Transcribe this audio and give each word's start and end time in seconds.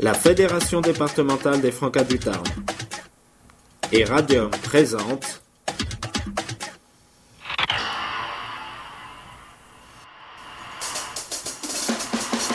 la 0.00 0.14
Fédération 0.14 0.80
départementale 0.80 1.60
des 1.60 1.72
Francas 1.72 2.04
du 2.04 2.18
Tarn 2.18 2.42
et 3.92 4.04
Radium 4.04 4.50
présente 4.50 5.42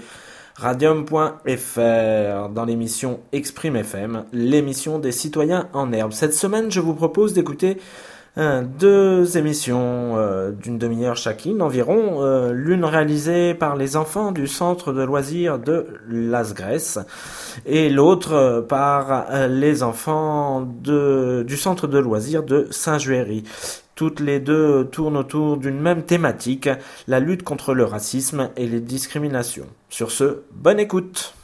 radium.fr 0.55 2.49
dans 2.49 2.65
l'émission 2.65 3.19
Exprime 3.31 3.77
FM, 3.77 4.25
l'émission 4.31 4.99
des 4.99 5.11
citoyens 5.11 5.69
en 5.73 5.91
herbe. 5.91 6.13
Cette 6.13 6.33
semaine, 6.33 6.71
je 6.71 6.79
vous 6.79 6.93
propose 6.93 7.33
d'écouter 7.33 7.77
euh, 8.37 8.63
deux 8.63 9.37
émissions 9.37 10.17
euh, 10.17 10.51
d'une 10.51 10.77
demi-heure 10.77 11.15
chacune 11.15 11.61
environ, 11.61 12.21
euh, 12.21 12.51
l'une 12.51 12.83
réalisée 12.83 13.53
par 13.53 13.77
les 13.77 13.95
enfants 13.95 14.33
du 14.33 14.45
centre 14.45 14.91
de 14.91 15.03
loisirs 15.03 15.57
de 15.57 15.87
Las 16.09 16.53
et 17.65 17.89
l'autre 17.89 18.65
par 18.67 19.27
les 19.47 19.83
enfants 19.83 20.67
de, 20.83 21.45
du 21.47 21.55
centre 21.55 21.87
de 21.87 21.97
loisirs 21.97 22.43
de 22.43 22.67
Saint-Juéry. 22.71 23.43
Toutes 23.95 24.19
les 24.19 24.41
deux 24.41 24.85
tournent 24.91 25.15
autour 25.15 25.55
d'une 25.55 25.79
même 25.79 26.03
thématique, 26.03 26.67
la 27.07 27.21
lutte 27.21 27.43
contre 27.43 27.73
le 27.73 27.85
racisme 27.85 28.49
et 28.57 28.67
les 28.67 28.81
discriminations. 28.81 29.67
Sur 29.89 30.11
ce, 30.11 30.41
bonne 30.51 30.81
écoute. 30.81 31.34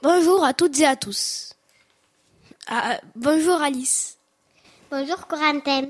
Bonjour 0.00 0.44
à 0.44 0.54
toutes 0.54 0.78
et 0.78 0.86
à 0.86 0.94
tous. 0.94 1.52
Ah, 2.68 3.00
bonjour 3.16 3.60
Alice. 3.60 4.18
Bonjour 4.92 5.26
Corentin. 5.26 5.88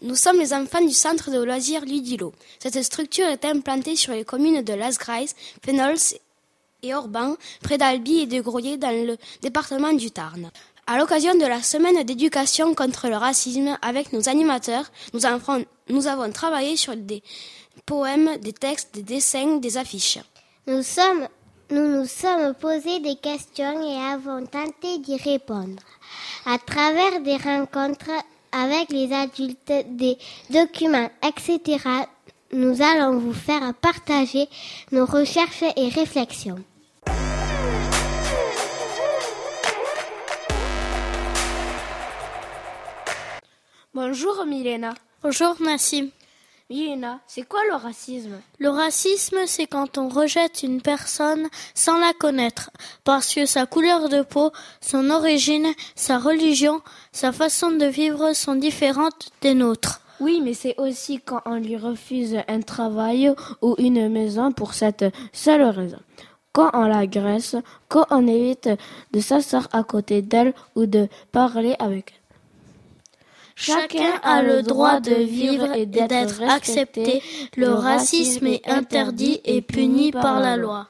Nous 0.00 0.16
sommes 0.16 0.38
les 0.38 0.54
enfants 0.54 0.80
du 0.80 0.94
centre 0.94 1.30
de 1.30 1.42
loisirs 1.42 1.84
Ludilo. 1.84 2.32
Cette 2.58 2.82
structure 2.82 3.26
est 3.26 3.44
implantée 3.44 3.96
sur 3.96 4.14
les 4.14 4.24
communes 4.24 4.62
de 4.62 4.72
Las 4.72 4.96
Graces, 4.96 5.34
Fenols 5.62 6.16
et 6.82 6.94
Orban, 6.94 7.36
près 7.62 7.76
d'Albi 7.76 8.20
et 8.20 8.26
de 8.26 8.40
Groyer 8.40 8.78
dans 8.78 9.06
le 9.06 9.18
département 9.42 9.92
du 9.92 10.10
Tarn. 10.10 10.50
À 10.86 10.98
l'occasion 10.98 11.34
de 11.34 11.46
la 11.46 11.62
semaine 11.62 12.02
d'éducation 12.02 12.74
contre 12.74 13.08
le 13.08 13.16
racisme 13.16 13.78
avec 13.82 14.12
nos 14.12 14.28
animateurs, 14.28 14.90
nous, 15.14 16.06
avons 16.06 16.32
travaillé 16.32 16.76
sur 16.76 16.96
des 16.96 17.22
poèmes, 17.86 18.36
des 18.38 18.52
textes, 18.52 18.94
des 18.94 19.02
dessins, 19.02 19.58
des 19.58 19.76
affiches. 19.76 20.18
Nous 20.66 20.82
nous 21.70 21.88
nous 21.88 22.06
sommes 22.06 22.52
posé 22.54 23.00
des 23.00 23.16
questions 23.16 23.80
et 23.80 23.96
avons 24.12 24.44
tenté 24.44 24.98
d'y 24.98 25.16
répondre. 25.16 25.82
À 26.44 26.58
travers 26.58 27.20
des 27.22 27.36
rencontres 27.36 28.10
avec 28.50 28.90
les 28.90 29.10
adultes, 29.12 29.72
des 29.96 30.18
documents, 30.50 31.08
etc., 31.26 31.78
nous 32.52 32.82
allons 32.82 33.18
vous 33.18 33.32
faire 33.32 33.72
partager 33.80 34.48
nos 34.90 35.06
recherches 35.06 35.64
et 35.76 35.88
réflexions. 35.88 36.62
Bonjour 43.94 44.46
Milena. 44.46 44.94
Bonjour 45.22 45.54
Nassim. 45.60 46.08
Milena, 46.70 47.20
c'est 47.26 47.46
quoi 47.46 47.60
le 47.68 47.74
racisme? 47.74 48.40
Le 48.58 48.70
racisme, 48.70 49.40
c'est 49.44 49.66
quand 49.66 49.98
on 49.98 50.08
rejette 50.08 50.62
une 50.62 50.80
personne 50.80 51.46
sans 51.74 51.98
la 51.98 52.14
connaître, 52.14 52.70
parce 53.04 53.34
que 53.34 53.44
sa 53.44 53.66
couleur 53.66 54.08
de 54.08 54.22
peau, 54.22 54.50
son 54.80 55.10
origine, 55.10 55.74
sa 55.94 56.18
religion, 56.18 56.80
sa 57.12 57.32
façon 57.32 57.70
de 57.70 57.84
vivre 57.84 58.32
sont 58.32 58.54
différentes 58.54 59.28
des 59.42 59.52
nôtres. 59.52 60.00
Oui, 60.20 60.40
mais 60.42 60.54
c'est 60.54 60.80
aussi 60.80 61.20
quand 61.20 61.42
on 61.44 61.56
lui 61.56 61.76
refuse 61.76 62.38
un 62.48 62.62
travail 62.62 63.30
ou 63.60 63.74
une 63.76 64.08
maison 64.08 64.52
pour 64.52 64.72
cette 64.72 65.04
seule 65.34 65.64
raison. 65.64 66.00
Quand 66.54 66.70
on 66.72 66.84
l'agresse, 66.84 67.56
quand 67.88 68.06
on 68.08 68.26
évite 68.26 68.70
de 69.12 69.20
s'asseoir 69.20 69.68
à 69.72 69.84
côté 69.84 70.22
d'elle 70.22 70.54
ou 70.76 70.86
de 70.86 71.08
parler 71.30 71.76
avec 71.78 72.14
elle. 72.14 72.21
Chacun 73.54 74.20
a 74.22 74.42
le 74.42 74.62
droit 74.62 75.00
de 75.00 75.14
vivre 75.14 75.72
et 75.74 75.86
d'être 75.86 76.42
accepté. 76.42 77.22
Le 77.56 77.70
racisme 77.70 78.46
est 78.46 78.68
interdit 78.68 79.40
et 79.44 79.62
puni 79.62 80.12
par 80.12 80.40
la 80.40 80.56
loi. 80.56 80.88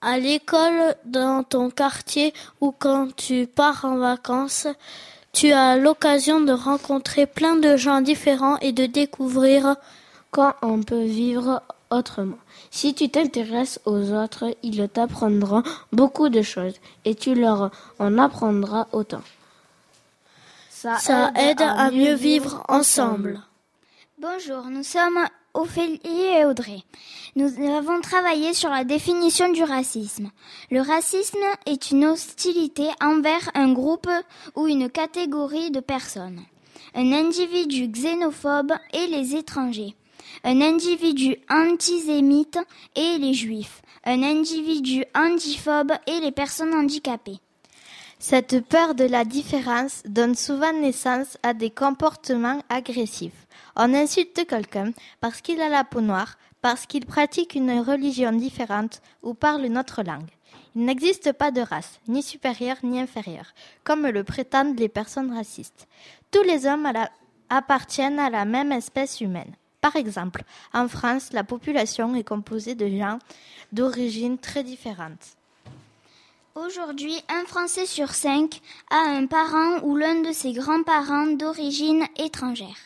À 0.00 0.18
l'école, 0.18 0.96
dans 1.04 1.44
ton 1.44 1.70
quartier 1.70 2.34
ou 2.60 2.72
quand 2.76 3.14
tu 3.14 3.46
pars 3.46 3.84
en 3.84 3.98
vacances, 3.98 4.66
tu 5.32 5.52
as 5.52 5.76
l'occasion 5.76 6.40
de 6.40 6.52
rencontrer 6.52 7.26
plein 7.26 7.56
de 7.56 7.76
gens 7.76 8.00
différents 8.00 8.58
et 8.58 8.72
de 8.72 8.86
découvrir 8.86 9.76
quand 10.30 10.54
on 10.62 10.82
peut 10.82 11.04
vivre 11.04 11.62
autrement. 11.90 12.38
Si 12.70 12.94
tu 12.94 13.08
t'intéresses 13.10 13.80
aux 13.84 14.12
autres, 14.12 14.56
ils 14.62 14.88
t'apprendront 14.88 15.62
beaucoup 15.92 16.28
de 16.28 16.42
choses 16.42 16.74
et 17.04 17.14
tu 17.14 17.34
leur 17.34 17.70
en 17.98 18.18
apprendras 18.18 18.88
autant. 18.92 19.22
Ça, 20.82 21.30
aide, 21.36 21.62
à, 21.62 21.92
mieux 21.92 22.14
vivre 22.14 22.64
ensemble. 22.68 23.40
Bonjour, 24.18 24.64
nous 24.64 24.82
sommes 24.82 25.28
Ophélie 25.54 26.00
et 26.04 26.44
Audrey. 26.44 26.82
Nous 27.36 27.52
avons 27.70 28.00
travaillé 28.00 28.52
sur 28.52 28.68
la 28.68 28.82
définition 28.82 29.52
du 29.52 29.62
racisme. 29.62 30.32
Le 30.72 30.80
racisme 30.80 31.38
est 31.66 31.92
une 31.92 32.06
hostilité 32.06 32.88
envers 33.00 33.48
un 33.54 33.72
groupe 33.72 34.10
ou 34.56 34.66
une 34.66 34.90
catégorie 34.90 35.70
de 35.70 35.78
personnes. 35.78 36.40
Un 36.96 37.12
individu 37.12 37.86
xénophobe 37.86 38.72
et 38.92 39.06
les 39.06 39.36
étrangers. 39.36 39.94
Un 40.42 40.60
individu 40.60 41.36
antisémite 41.48 42.58
et 42.96 43.18
les 43.18 43.34
juifs. 43.34 43.82
Un 44.04 44.24
individu 44.24 45.04
antiphobe 45.14 45.92
et 46.08 46.18
les 46.18 46.32
personnes 46.32 46.74
handicapées. 46.74 47.38
Cette 48.24 48.64
peur 48.64 48.94
de 48.94 49.02
la 49.02 49.24
différence 49.24 50.04
donne 50.06 50.36
souvent 50.36 50.72
naissance 50.72 51.38
à 51.42 51.54
des 51.54 51.70
comportements 51.70 52.62
agressifs. 52.68 53.48
On 53.74 53.92
insulte 53.92 54.46
quelqu'un 54.46 54.92
parce 55.20 55.40
qu'il 55.40 55.60
a 55.60 55.68
la 55.68 55.82
peau 55.82 56.00
noire, 56.00 56.38
parce 56.60 56.86
qu'il 56.86 57.04
pratique 57.04 57.56
une 57.56 57.80
religion 57.80 58.30
différente 58.30 59.02
ou 59.24 59.34
parle 59.34 59.66
notre 59.66 60.04
langue. 60.04 60.30
Il 60.76 60.84
n'existe 60.84 61.32
pas 61.32 61.50
de 61.50 61.62
race, 61.62 61.98
ni 62.06 62.22
supérieure 62.22 62.76
ni 62.84 63.00
inférieure, 63.00 63.54
comme 63.82 64.06
le 64.06 64.22
prétendent 64.22 64.78
les 64.78 64.88
personnes 64.88 65.34
racistes. 65.34 65.88
Tous 66.30 66.44
les 66.44 66.64
hommes 66.66 66.88
appartiennent 67.50 68.20
à 68.20 68.30
la 68.30 68.44
même 68.44 68.70
espèce 68.70 69.20
humaine. 69.20 69.56
Par 69.80 69.96
exemple, 69.96 70.44
en 70.72 70.86
France, 70.86 71.32
la 71.32 71.42
population 71.42 72.14
est 72.14 72.22
composée 72.22 72.76
de 72.76 72.86
gens 72.86 73.18
d'origines 73.72 74.38
très 74.38 74.62
différentes. 74.62 75.36
Aujourd'hui, 76.54 77.14
un 77.30 77.46
Français 77.46 77.86
sur 77.86 78.10
cinq 78.10 78.60
a 78.90 78.98
un 78.98 79.24
parent 79.24 79.80
ou 79.84 79.96
l'un 79.96 80.20
de 80.20 80.32
ses 80.32 80.52
grands-parents 80.52 81.28
d'origine 81.28 82.04
étrangère. 82.18 82.76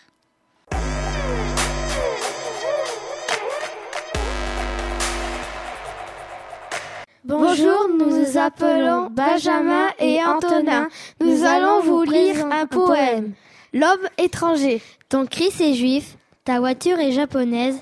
Bonjour, 7.25 7.89
nous 7.99 8.07
nous 8.07 8.39
appelons 8.39 9.09
Benjamin 9.11 9.89
et 9.99 10.23
Antonin. 10.23 10.87
Nous 11.21 11.45
allons 11.45 11.81
vous 11.81 12.05
lire 12.05 12.47
un 12.47 12.67
poème. 12.67 13.33
L'homme 13.73 14.09
étranger. 14.17 14.81
Ton 15.09 15.27
Christ 15.27 15.61
est 15.61 15.75
juif, 15.75 16.17
ta 16.45 16.61
voiture 16.61 17.01
est 17.01 17.11
japonaise, 17.11 17.81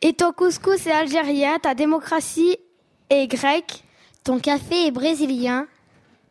et 0.00 0.14
ton 0.14 0.32
couscous 0.32 0.86
est 0.86 0.92
algérien, 0.92 1.58
ta 1.58 1.74
démocratie 1.74 2.56
est 3.10 3.26
grecque, 3.26 3.82
ton 4.26 4.40
café 4.40 4.88
est 4.88 4.90
brésilien, 4.90 5.68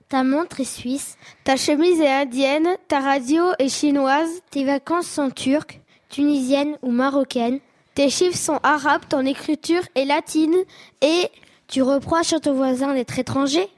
ta 0.09 0.25
montre 0.25 0.59
est 0.59 0.65
suisse, 0.65 1.15
ta 1.45 1.55
chemise 1.55 2.01
est 2.01 2.11
indienne, 2.11 2.67
ta 2.89 2.99
radio 2.99 3.45
est 3.57 3.69
chinoise, 3.69 4.27
tes 4.51 4.65
vacances 4.65 5.07
sont 5.07 5.29
turques, 5.29 5.79
tunisiennes 6.09 6.77
ou 6.81 6.91
marocaines, 6.91 7.61
tes 7.93 8.09
chiffres 8.09 8.37
sont 8.37 8.59
arabes, 8.63 9.03
ton 9.07 9.25
écriture 9.25 9.81
est 9.95 10.03
latine 10.03 10.57
et 11.01 11.29
tu 11.69 11.83
reproches 11.83 12.33
à 12.33 12.41
ton 12.41 12.53
voisin 12.53 12.93
d'être 12.93 13.17
étranger. 13.17 13.69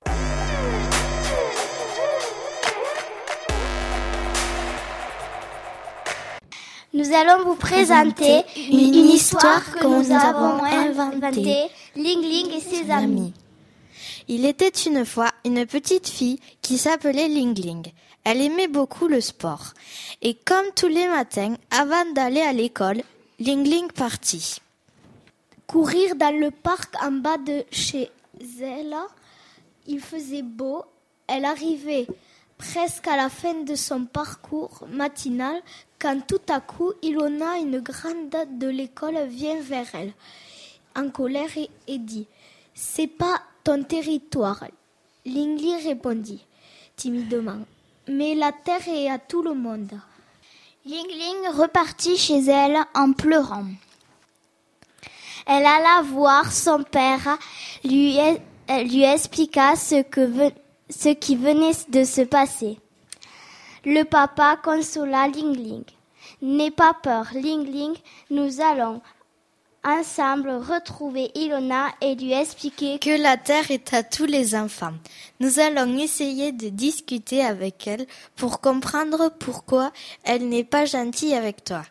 Nous 6.92 7.14
allons 7.14 7.44
vous 7.44 7.56
présenter 7.56 8.42
une, 8.68 8.96
histoire 8.96 9.64
que 9.74 9.86
nous 9.86 10.12
avons 10.12 10.64
inventée, 10.64 11.68
Ling 11.96 12.24
Ling 12.24 12.52
et 12.56 12.62
ses 12.62 12.90
amis. 12.90 13.31
Il 14.27 14.45
était 14.45 14.69
une 14.69 15.06
fois 15.06 15.31
une 15.45 15.65
petite 15.65 16.07
fille 16.07 16.39
qui 16.62 16.77
s'appelait 16.77 17.27
Ling 17.27 17.57
Ling. 17.57 17.91
Elle 18.24 18.41
aimait 18.41 18.68
beaucoup 18.68 19.07
le 19.07 19.21
sport. 19.21 19.74
Et 20.21 20.33
comme 20.33 20.65
tous 20.75 20.88
les 20.88 21.07
matins, 21.07 21.56
avant 21.71 22.12
d'aller 22.13 22.41
à 22.41 22.51
l'école, 22.51 23.01
Ling 23.39 23.63
Ling 23.63 23.91
partit. 23.91 24.57
Courir 25.65 26.15
dans 26.15 26.38
le 26.38 26.51
parc 26.51 26.95
en 27.01 27.12
bas 27.12 27.38
de 27.38 27.63
chez 27.71 28.09
elle, 28.62 28.95
il 29.85 30.00
faisait 30.00 30.41
beau. 30.41 30.83
Elle 31.27 31.45
arrivait 31.45 32.07
presque 32.57 33.07
à 33.07 33.15
la 33.15 33.30
fin 33.30 33.53
de 33.63 33.75
son 33.75 34.06
parcours 34.06 34.85
matinal 34.89 35.62
quand 36.00 36.19
tout 36.27 36.41
à 36.50 36.59
coup 36.59 36.94
Ilona, 37.01 37.57
une 37.57 37.80
grande 37.80 38.30
date 38.30 38.57
de 38.57 38.68
l'école, 38.68 39.25
vient 39.27 39.59
vers 39.62 39.88
elle 39.94 40.13
en 40.95 41.09
colère 41.09 41.50
et, 41.88 41.97
dit 41.97 42.27
C'est 42.73 43.07
pas 43.07 43.41
ton 43.68 43.84
territoire. 43.84 44.64
Lingli 45.25 45.75
répondit 45.86 46.46
timidement 46.96 47.60
Mais 48.08 48.34
la 48.34 48.54
terre 48.54 48.88
est 48.88 49.10
à 49.10 49.19
tout 49.19 49.42
le 49.42 49.54
monde. 49.54 49.92
Ling 50.86 51.50
repartit 51.54 52.16
chez 52.16 52.46
elle 52.46 52.78
en 52.96 53.12
pleurant. 53.12 53.66
Elle 55.46 55.66
alla 55.66 56.02
voir 56.02 56.50
son 56.50 56.81
père, 56.84 57.38
lui, 57.84 58.18
lui 58.86 59.04
expliqua 59.04 59.75
ce 59.75 60.02
que 60.02 60.54
ce 60.90 61.10
qui 61.10 61.36
venait 61.36 61.75
de 61.90 62.06
se 62.06 62.22
passer. 62.22 62.80
Le 63.84 64.04
papa 64.04 64.58
consola 64.64 65.28
Ling 65.28 65.54
Ling. 65.54 65.84
N'aie 66.42 66.72
pas 66.72 66.94
peur, 66.94 67.28
Ling 67.34 67.66
Ling, 67.66 67.98
nous 68.30 68.62
allons 68.62 69.02
ensemble 69.88 70.50
retrouver 70.50 71.31
Ilona 71.34 71.88
et 72.01 72.16
lui 72.16 72.34
expliquer 72.34 73.00
que 73.00 73.22
la 73.22 73.38
Terre 73.38 73.72
est 73.72 73.94
à 73.94 74.04
tous 74.04 74.25
les 74.25 74.54
enfants. 74.54 74.92
Nous 75.39 75.60
allons 75.60 75.98
essayer 75.98 76.51
de 76.51 76.68
discuter 76.68 77.42
avec 77.42 77.88
elle 77.88 78.06
pour 78.36 78.60
comprendre 78.60 79.31
pourquoi 79.39 79.94
elle 80.25 80.50
n'est 80.50 80.66
pas 80.66 80.84
gentille 80.84 81.34
avec 81.34 81.63
toi. 81.63 81.84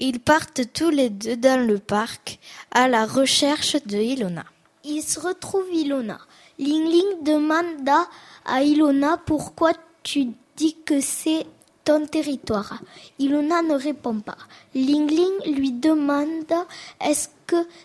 Ils 0.00 0.18
partent 0.18 0.72
tous 0.72 0.90
les 0.90 1.08
deux 1.08 1.36
dans 1.36 1.64
le 1.64 1.78
parc 1.78 2.40
à 2.72 2.88
la 2.88 3.06
recherche 3.06 3.76
de 3.86 3.96
Ilona. 3.96 4.44
Ils 4.84 5.02
se 5.02 5.20
retrouvent 5.20 5.72
Ilona. 5.72 6.18
Ling 6.58 6.88
Ling 6.88 7.22
demanda 7.22 8.08
à 8.44 8.62
Ilona 8.62 9.18
pourquoi 9.24 9.70
tu 10.02 10.28
dis 10.56 10.76
que 10.84 11.00
c'est 11.00 11.46
ton 11.84 12.06
territoire. 12.06 12.82
Ilona 13.20 13.62
ne 13.62 13.74
répond 13.74 14.18
pas. 14.18 14.38
Ling 14.74 15.08
Ling 15.08 15.54
lui 15.56 15.70
demande 15.70 16.52
est-ce 17.00 17.28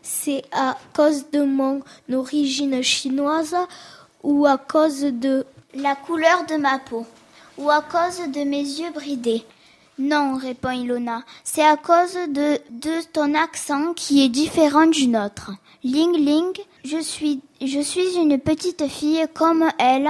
c'est 0.02 0.44
à 0.52 0.78
cause 0.94 1.26
de 1.32 1.44
mon 1.44 1.82
origine 2.12 2.82
chinoise 2.82 3.56
ou 4.24 4.46
à 4.46 4.58
cause 4.58 5.02
de 5.02 5.46
la 5.74 5.96
couleur 5.96 6.46
de 6.46 6.56
ma 6.56 6.80
peau 6.80 7.06
ou 7.58 7.70
à 7.70 7.82
cause 7.82 8.20
de 8.32 8.44
mes 8.44 8.62
yeux 8.62 8.92
bridés. 8.92 9.44
Non, 10.00 10.36
répond 10.36 10.72
Ilona, 10.72 11.24
c'est 11.44 11.64
à 11.64 11.78
cause 11.78 12.14
de, 12.30 12.60
ton 13.14 13.36
accent 13.36 13.94
qui 13.94 14.24
est 14.26 14.30
différent 14.30 14.88
du 14.88 15.08
nôtre. 15.08 15.52
Ling 15.84 16.16
Ling, 16.18 16.58
je 16.84 17.00
suis 17.00 18.16
une 18.16 18.40
petite 18.40 18.88
fille 18.88 19.26
comme 19.34 19.70
elle, 19.78 20.10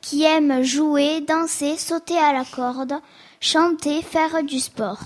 qui 0.00 0.24
aime 0.24 0.62
jouer, 0.62 1.20
danser, 1.22 1.76
sauter 1.76 2.18
à 2.18 2.32
la 2.32 2.44
corde, 2.44 2.94
chanter, 3.40 4.02
faire 4.02 4.42
du 4.44 4.60
sport. 4.60 5.00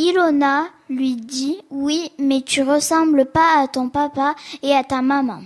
Ilona 0.00 0.68
lui 0.88 1.16
dit 1.16 1.58
Oui, 1.70 2.12
mais 2.20 2.42
tu 2.42 2.62
ressembles 2.62 3.26
pas 3.26 3.58
à 3.58 3.66
ton 3.66 3.88
papa 3.88 4.36
et 4.62 4.72
à 4.72 4.84
ta 4.84 5.02
maman. 5.02 5.40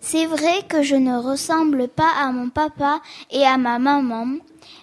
C'est 0.00 0.26
vrai 0.26 0.62
que 0.68 0.82
je 0.82 0.96
ne 0.96 1.16
ressemble 1.16 1.86
pas 1.86 2.10
à 2.20 2.32
mon 2.32 2.48
papa 2.48 3.00
et 3.30 3.44
à 3.44 3.58
ma 3.58 3.78
maman, 3.78 4.38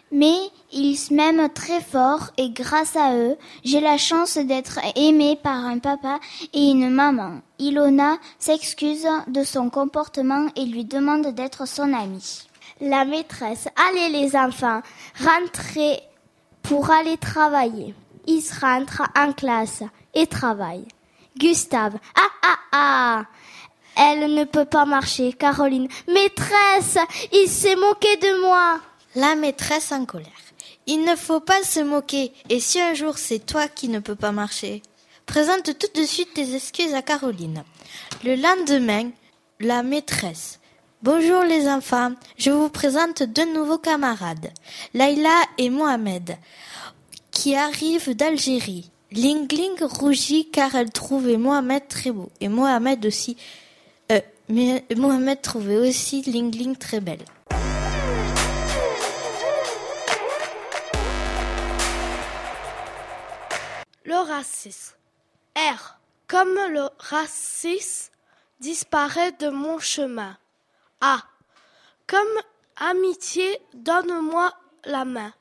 mais 0.09 0.37
ils 0.71 0.97
m'aiment 1.11 1.49
très 1.49 1.81
fort 1.81 2.29
et 2.37 2.49
grâce 2.51 2.95
à 2.95 3.13
eux, 3.13 3.35
j'ai 3.65 3.81
la 3.81 3.97
chance 3.97 4.37
d'être 4.37 4.79
aimée 4.95 5.37
par 5.43 5.65
un 5.65 5.79
papa 5.79 6.19
et 6.53 6.69
une 6.69 6.89
maman. 6.89 7.41
Ilona 7.59 8.17
s'excuse 8.39 9.07
de 9.27 9.43
son 9.43 9.69
comportement 9.69 10.47
et 10.55 10.63
lui 10.63 10.85
demande 10.85 11.27
d'être 11.35 11.67
son 11.67 11.91
amie. 11.91 12.47
La 12.79 13.03
maîtresse, 13.03 13.67
allez 13.89 14.17
les 14.17 14.37
enfants, 14.37 14.81
rentrez 15.19 15.99
pour 16.63 16.89
aller 16.89 17.17
travailler. 17.17 17.93
Ils 18.27 18.43
rentrent 18.61 19.03
en 19.15 19.33
classe 19.33 19.83
et 20.13 20.27
travaillent. 20.27 20.87
Gustave, 21.37 21.97
ah 22.15 22.29
ah 22.43 22.57
ah 22.71 23.25
Elle 23.95 24.33
ne 24.33 24.43
peut 24.43 24.65
pas 24.65 24.85
marcher. 24.85 25.33
Caroline, 25.33 25.87
maîtresse, 26.07 26.97
il 27.31 27.47
s'est 27.47 27.75
moqué 27.75 28.17
de 28.17 28.41
moi. 28.41 28.79
La 29.15 29.35
maîtresse 29.35 29.91
en 29.91 30.05
colère. 30.05 30.27
Il 30.85 31.03
ne 31.03 31.15
faut 31.15 31.39
pas 31.39 31.63
se 31.63 31.79
moquer. 31.79 32.31
Et 32.49 32.59
si 32.59 32.79
un 32.79 32.93
jour 32.93 33.17
c'est 33.17 33.45
toi 33.45 33.67
qui 33.67 33.87
ne 33.87 33.99
peux 33.99 34.15
pas 34.15 34.31
marcher? 34.31 34.81
Présente 35.25 35.77
tout 35.77 35.99
de 35.99 36.05
suite 36.05 36.33
tes 36.33 36.55
excuses 36.55 36.93
à 36.93 37.01
Caroline. 37.01 37.63
Le 38.23 38.35
lendemain, 38.35 39.09
la 39.59 39.83
maîtresse. 39.83 40.59
Bonjour 41.03 41.43
les 41.43 41.69
enfants, 41.69 42.13
je 42.37 42.49
vous 42.49 42.69
présente 42.69 43.21
deux 43.21 43.53
nouveaux 43.53 43.77
camarades, 43.77 44.51
Laila 44.95 45.43
et 45.59 45.69
Mohamed, 45.69 46.35
qui 47.37 47.55
arrivent 47.55 48.15
d'Algérie. 48.15 48.89
Ling 49.11 49.47
Ling 49.51 49.77
rougit 49.83 50.49
car 50.49 50.73
elle 50.73 50.91
trouvait 50.91 51.37
Mohamed 51.37 51.87
très 51.87 52.09
beau, 52.09 52.31
et 52.41 52.47
Mohamed 52.47 53.05
aussi. 53.05 53.37
Euh, 54.11 54.19
mais 54.49 54.83
Mohamed 54.95 55.39
trouvait 55.43 55.77
aussi 55.77 56.23
Ling 56.23 56.51
Ling 56.51 56.75
très 56.75 56.99
belle. 56.99 57.23
Le 64.03 64.15
racisme. 64.15 64.95
R. 65.55 65.99
Comme 66.27 66.55
le 66.71 66.89
racisme 66.97 68.11
disparaît 68.59 69.33
de 69.33 69.49
mon 69.49 69.77
chemin. 69.77 70.35
A. 71.01 71.19
Comme 72.07 72.41
amitié, 72.77 73.59
donne-moi 73.75 74.51
la 74.85 75.05
main. 75.05 75.33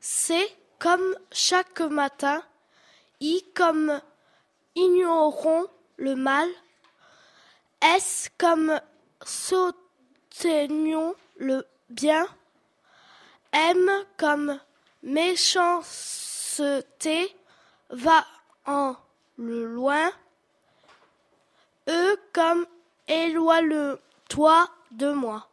C. 0.00 0.34
Comme 0.78 1.16
chaque 1.32 1.80
matin. 1.80 2.42
I. 3.20 3.44
Comme 3.54 4.00
ignorons 4.76 5.66
le 5.96 6.14
mal. 6.14 6.48
S. 7.80 8.30
Comme 8.38 8.80
soutenons 9.24 11.16
le 11.36 11.66
bien? 11.90 12.28
M. 13.52 13.90
Comme 14.16 14.60
méchanceté 15.02 17.34
va 17.90 18.24
en 18.66 18.94
le 19.36 19.66
loin. 19.66 20.12
E. 21.88 22.16
Comme 22.32 22.66
éloigne-toi 23.08 24.70
de 24.92 25.10
moi. 25.10 25.48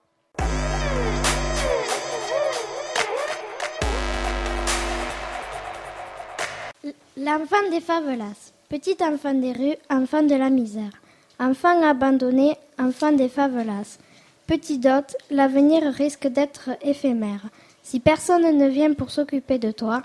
L'enfant 7.17 7.69
des 7.71 7.79
favelas, 7.79 8.51
petit 8.67 8.97
enfant 8.99 9.33
des 9.33 9.53
rues, 9.53 9.77
enfant 9.89 10.21
de 10.21 10.35
la 10.35 10.49
misère, 10.49 10.91
enfant 11.39 11.81
abandonné, 11.81 12.57
enfant 12.77 13.13
des 13.13 13.29
favelas, 13.29 13.99
petit 14.47 14.79
dot, 14.79 15.15
l'avenir 15.29 15.93
risque 15.93 16.27
d'être 16.27 16.71
éphémère. 16.81 17.39
Si 17.83 18.01
personne 18.01 18.57
ne 18.57 18.67
vient 18.67 18.93
pour 18.93 19.11
s'occuper 19.11 19.59
de 19.59 19.71
toi, 19.71 20.01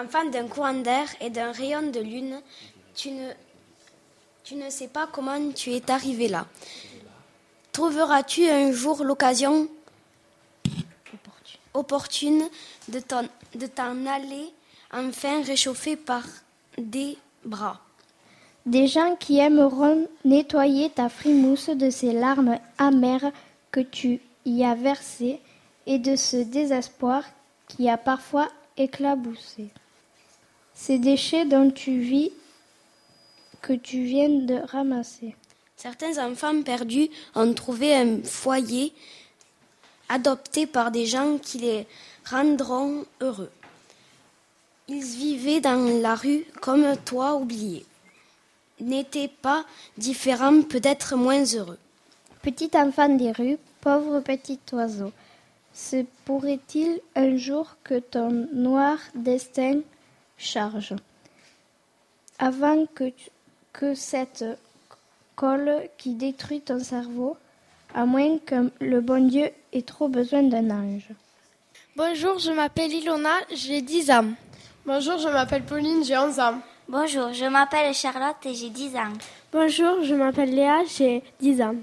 enfant 0.00 0.26
d'un 0.26 0.46
courant 0.46 0.74
d'air 0.74 1.08
et 1.20 1.28
d'un 1.28 1.50
rayon 1.50 1.90
de 1.90 1.98
lune, 1.98 2.40
tu 2.94 3.10
ne, 3.10 3.32
tu 4.44 4.54
ne 4.54 4.70
sais 4.70 4.86
pas 4.86 5.08
comment 5.10 5.50
tu 5.50 5.72
es 5.72 5.90
arrivé 5.90 6.28
là. 6.28 6.46
Trouveras-tu 7.72 8.48
un 8.48 8.70
jour 8.70 9.02
l'occasion 9.02 9.66
opportune 11.74 12.48
de 12.88 13.00
t'en 13.00 14.06
aller 14.06 14.52
enfin 14.92 15.42
réchauffé 15.42 15.96
par 15.96 16.24
des 16.76 17.16
bras 17.44 17.80
Des 18.66 18.86
gens 18.86 19.16
qui 19.16 19.38
aimeront 19.38 20.08
nettoyer 20.24 20.90
ta 20.90 21.08
frimousse 21.08 21.70
de 21.70 21.90
ces 21.90 22.12
larmes 22.12 22.58
amères 22.78 23.32
que 23.70 23.80
tu 23.80 24.20
y 24.44 24.64
as 24.64 24.74
versées 24.74 25.40
et 25.86 25.98
de 25.98 26.16
ce 26.16 26.36
désespoir 26.36 27.22
qui 27.68 27.88
a 27.88 27.96
parfois 27.96 28.48
éclaboussé. 28.76 29.68
Ces 30.74 30.98
déchets 30.98 31.44
dont 31.44 31.70
tu 31.70 31.98
vis 31.98 32.30
que 33.60 33.72
tu 33.72 34.02
viens 34.02 34.28
de 34.28 34.56
ramasser. 34.66 35.34
Certains 35.76 36.18
enfants 36.24 36.62
perdus 36.62 37.08
ont 37.34 37.52
trouvé 37.52 37.94
un 37.94 38.22
foyer 38.22 38.92
adopté 40.08 40.66
par 40.66 40.90
des 40.90 41.06
gens 41.06 41.38
qui 41.38 41.58
les 41.58 41.86
rendront 42.24 43.04
heureux. 43.20 43.50
Ils 44.90 45.04
vivaient 45.04 45.60
dans 45.60 46.00
la 46.00 46.14
rue 46.14 46.44
comme 46.62 46.96
toi 47.04 47.34
oubliés. 47.34 47.84
N'étaient 48.80 49.28
pas 49.28 49.66
différents, 49.98 50.62
peut-être 50.62 51.14
moins 51.14 51.44
heureux. 51.44 51.78
Petit 52.40 52.70
enfant 52.74 53.10
des 53.10 53.32
rues, 53.32 53.58
pauvre 53.82 54.20
petit 54.20 54.58
oiseau, 54.72 55.12
se 55.74 56.06
pourrait-il 56.24 57.00
un 57.14 57.36
jour 57.36 57.76
que 57.84 57.98
ton 57.98 58.48
noir 58.54 58.98
destin 59.14 59.80
charge 60.38 60.94
Avant 62.38 62.86
que, 62.86 63.12
que 63.74 63.94
cette 63.94 64.44
colle 65.36 65.82
qui 65.98 66.14
détruit 66.14 66.62
ton 66.62 66.78
cerveau, 66.82 67.36
à 67.94 68.06
moins 68.06 68.38
que 68.38 68.70
le 68.80 69.02
bon 69.02 69.28
Dieu 69.28 69.50
ait 69.72 69.82
trop 69.82 70.08
besoin 70.08 70.44
d'un 70.44 70.70
ange. 70.70 71.10
Bonjour, 71.94 72.38
je 72.38 72.52
m'appelle 72.52 72.92
Ilona, 72.92 73.34
j'ai 73.52 73.82
10 73.82 74.10
ans. 74.12 74.30
Bonjour, 74.88 75.18
je 75.18 75.28
m'appelle 75.28 75.66
Pauline, 75.66 76.02
j'ai 76.02 76.16
11 76.16 76.40
ans. 76.40 76.62
Bonjour, 76.88 77.30
je 77.34 77.44
m'appelle 77.44 77.92
Charlotte 77.92 78.38
et 78.46 78.54
j'ai 78.54 78.70
10 78.70 78.96
ans. 78.96 79.12
Bonjour, 79.52 80.02
je 80.02 80.14
m'appelle 80.14 80.54
Léa, 80.54 80.82
j'ai 80.86 81.22
10 81.40 81.60
ans. 81.60 81.74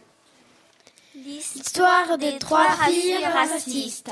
L'histoire 1.14 2.18
des 2.18 2.40
trois 2.40 2.68
filles 2.72 3.24
racistes. 3.24 4.12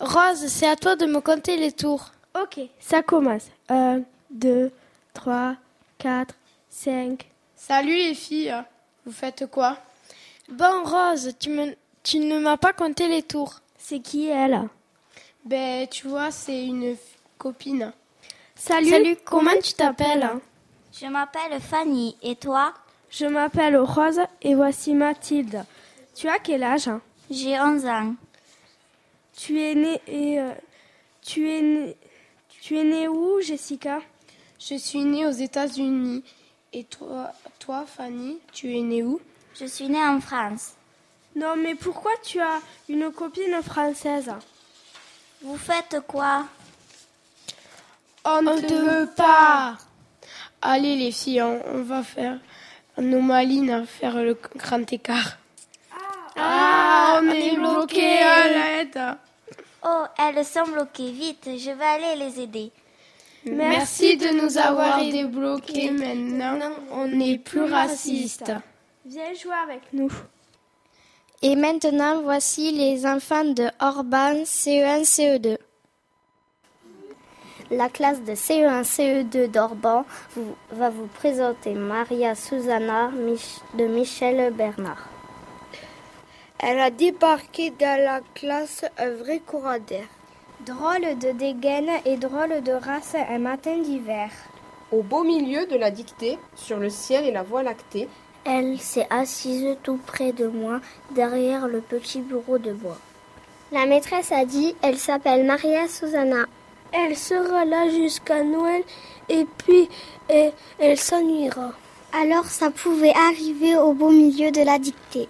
Rose, 0.00 0.46
c'est 0.46 0.68
à 0.68 0.74
toi 0.74 0.96
de 0.96 1.04
me 1.04 1.20
compter 1.20 1.58
les 1.58 1.70
tours. 1.70 2.12
Ok, 2.34 2.60
ça 2.80 3.02
commence. 3.02 3.44
1, 3.68 4.00
2, 4.30 4.72
3, 5.12 5.54
4, 5.98 6.34
5. 6.70 7.30
Salut 7.54 7.94
les 7.94 8.14
filles, 8.14 8.54
vous 9.04 9.12
faites 9.12 9.44
quoi? 9.50 9.76
Bon, 10.50 10.82
Rose, 10.82 11.34
tu, 11.38 11.50
me, 11.50 11.76
tu 12.02 12.20
ne 12.20 12.38
m'as 12.38 12.56
pas 12.56 12.72
compté 12.72 13.06
les 13.06 13.22
tours. 13.22 13.60
C'est 13.76 14.00
qui 14.00 14.28
elle? 14.28 14.66
Ben, 15.44 15.86
tu 15.88 16.08
vois, 16.08 16.30
c'est 16.30 16.64
une 16.64 16.96
copine. 17.38 17.92
Salut, 18.54 18.90
Salut 18.90 19.16
comment 19.24 19.56
tu 19.62 19.72
t'appelles 19.72 20.28
Je 20.92 21.06
m'appelle 21.06 21.60
Fanny, 21.60 22.16
et 22.22 22.36
toi? 22.36 22.74
Je 23.10 23.24
m'appelle 23.26 23.76
Rose 23.76 24.20
et 24.42 24.54
voici 24.54 24.94
Mathilde. 24.94 25.64
Tu 26.14 26.28
as 26.28 26.38
quel 26.38 26.62
âge? 26.62 26.90
J'ai 27.30 27.58
11 27.58 27.86
ans. 27.86 28.14
Tu 29.36 29.62
es 29.62 29.74
née 29.74 30.00
et 30.08 30.40
euh, 30.40 30.50
tu 31.22 31.48
es 31.48 31.62
née, 31.62 31.96
tu 32.60 32.76
es 32.76 32.84
née 32.84 33.06
où, 33.08 33.40
Jessica? 33.40 34.00
Je 34.58 34.74
suis 34.74 35.04
née 35.04 35.24
aux 35.24 35.30
États-Unis. 35.30 36.24
Et 36.72 36.84
toi, 36.84 37.32
toi, 37.60 37.86
Fanny, 37.86 38.38
tu 38.52 38.76
es 38.76 38.80
née 38.80 39.02
où? 39.02 39.20
Je 39.54 39.64
suis 39.64 39.88
née 39.88 40.02
en 40.04 40.20
France. 40.20 40.72
Non, 41.36 41.54
mais 41.56 41.74
pourquoi 41.76 42.10
tu 42.22 42.40
as 42.40 42.60
une 42.88 43.10
copine 43.12 43.62
française? 43.62 44.32
Vous 45.42 45.56
faites 45.56 46.00
quoi? 46.06 46.46
On 48.24 48.42
ne 48.42 48.60
te 48.60 48.74
veut 48.74 49.08
pas. 49.16 49.76
Allez 50.60 50.96
les 50.96 51.12
filles, 51.12 51.42
on, 51.42 51.62
on 51.72 51.82
va 51.82 52.02
faire 52.02 52.38
nos 53.00 53.20
malines 53.20 53.86
faire 53.86 54.16
le 54.22 54.36
grand 54.56 54.92
écart. 54.92 55.38
Ah, 56.36 57.20
on, 57.20 57.28
est 57.30 57.56
bloqués 57.56 58.18
à 58.18 58.48
l'aide. 58.48 59.00
Oh, 59.84 60.04
elles 60.18 60.44
sont 60.44 60.70
bloquées. 60.70 61.10
Vite, 61.10 61.48
je 61.56 61.70
vais 61.70 61.84
aller 61.84 62.16
les 62.16 62.40
aider. 62.40 62.70
Merci 63.44 64.16
de 64.16 64.28
nous 64.40 64.58
avoir 64.58 65.00
aidés 65.00 65.24
bloqués. 65.24 65.90
Maintenant, 65.90 66.58
on 66.92 67.06
n'est 67.06 67.38
plus 67.38 67.62
raciste. 67.62 68.52
Viens 69.04 69.34
jouer 69.34 69.54
avec 69.64 69.82
nous. 69.92 70.12
Et 71.42 71.56
maintenant, 71.56 72.20
voici 72.22 72.72
les 72.72 73.06
enfants 73.06 73.44
de 73.44 73.68
Orban 73.80 74.42
CE1 74.44 75.04
CE2. 75.04 75.56
La 77.70 77.88
classe 77.90 78.22
de 78.22 78.34
CE1 78.34 78.82
CE2 78.82 79.46
d'Orban 79.48 80.04
vous- 80.34 80.56
va 80.72 80.88
vous 80.88 81.06
présenter 81.06 81.74
Maria 81.74 82.34
Susanna 82.34 83.10
Mich- 83.10 83.60
de 83.74 83.84
Michel 83.86 84.52
Bernard. 84.54 85.06
Elle 86.60 86.80
a 86.80 86.90
débarqué 86.90 87.70
dans 87.78 88.02
la 88.02 88.20
classe 88.34 88.84
un 88.98 89.10
vrai 89.10 89.40
courant 89.40 89.78
d'air. 89.86 90.06
Drôle 90.66 91.18
de 91.18 91.30
dégaine 91.32 91.90
et 92.04 92.16
drôle 92.16 92.62
de 92.62 92.72
race 92.72 93.14
un 93.14 93.38
matin 93.38 93.76
d'hiver. 93.78 94.30
Au 94.90 95.02
beau 95.02 95.22
milieu 95.22 95.66
de 95.66 95.76
la 95.76 95.90
dictée, 95.90 96.38
sur 96.56 96.78
le 96.78 96.88
ciel 96.90 97.26
et 97.26 97.32
la 97.32 97.42
voie 97.42 97.62
lactée, 97.62 98.08
Elle 98.44 98.78
s'est 98.80 99.06
assise 99.10 99.76
tout 99.82 99.98
près 100.06 100.32
de 100.32 100.46
moi, 100.46 100.80
derrière 101.10 101.68
le 101.68 101.80
petit 101.82 102.20
bureau 102.22 102.56
de 102.56 102.72
bois. 102.72 102.96
La 103.72 103.84
maîtresse 103.84 104.32
a 104.32 104.46
dit, 104.46 104.74
elle 104.80 104.96
s'appelle 104.96 105.44
Maria 105.44 105.86
Susanna. 105.86 106.46
Elle 106.92 107.16
sera 107.16 107.64
là 107.64 107.88
jusqu'à 107.90 108.42
Noël 108.42 108.82
et 109.28 109.46
puis 109.58 109.88
et, 110.30 110.50
elle 110.78 110.98
s'ennuiera. 110.98 111.72
Alors 112.12 112.46
ça 112.46 112.70
pouvait 112.70 113.12
arriver 113.14 113.76
au 113.76 113.92
beau 113.92 114.10
milieu 114.10 114.50
de 114.50 114.62
la 114.62 114.78
dictée. 114.78 115.28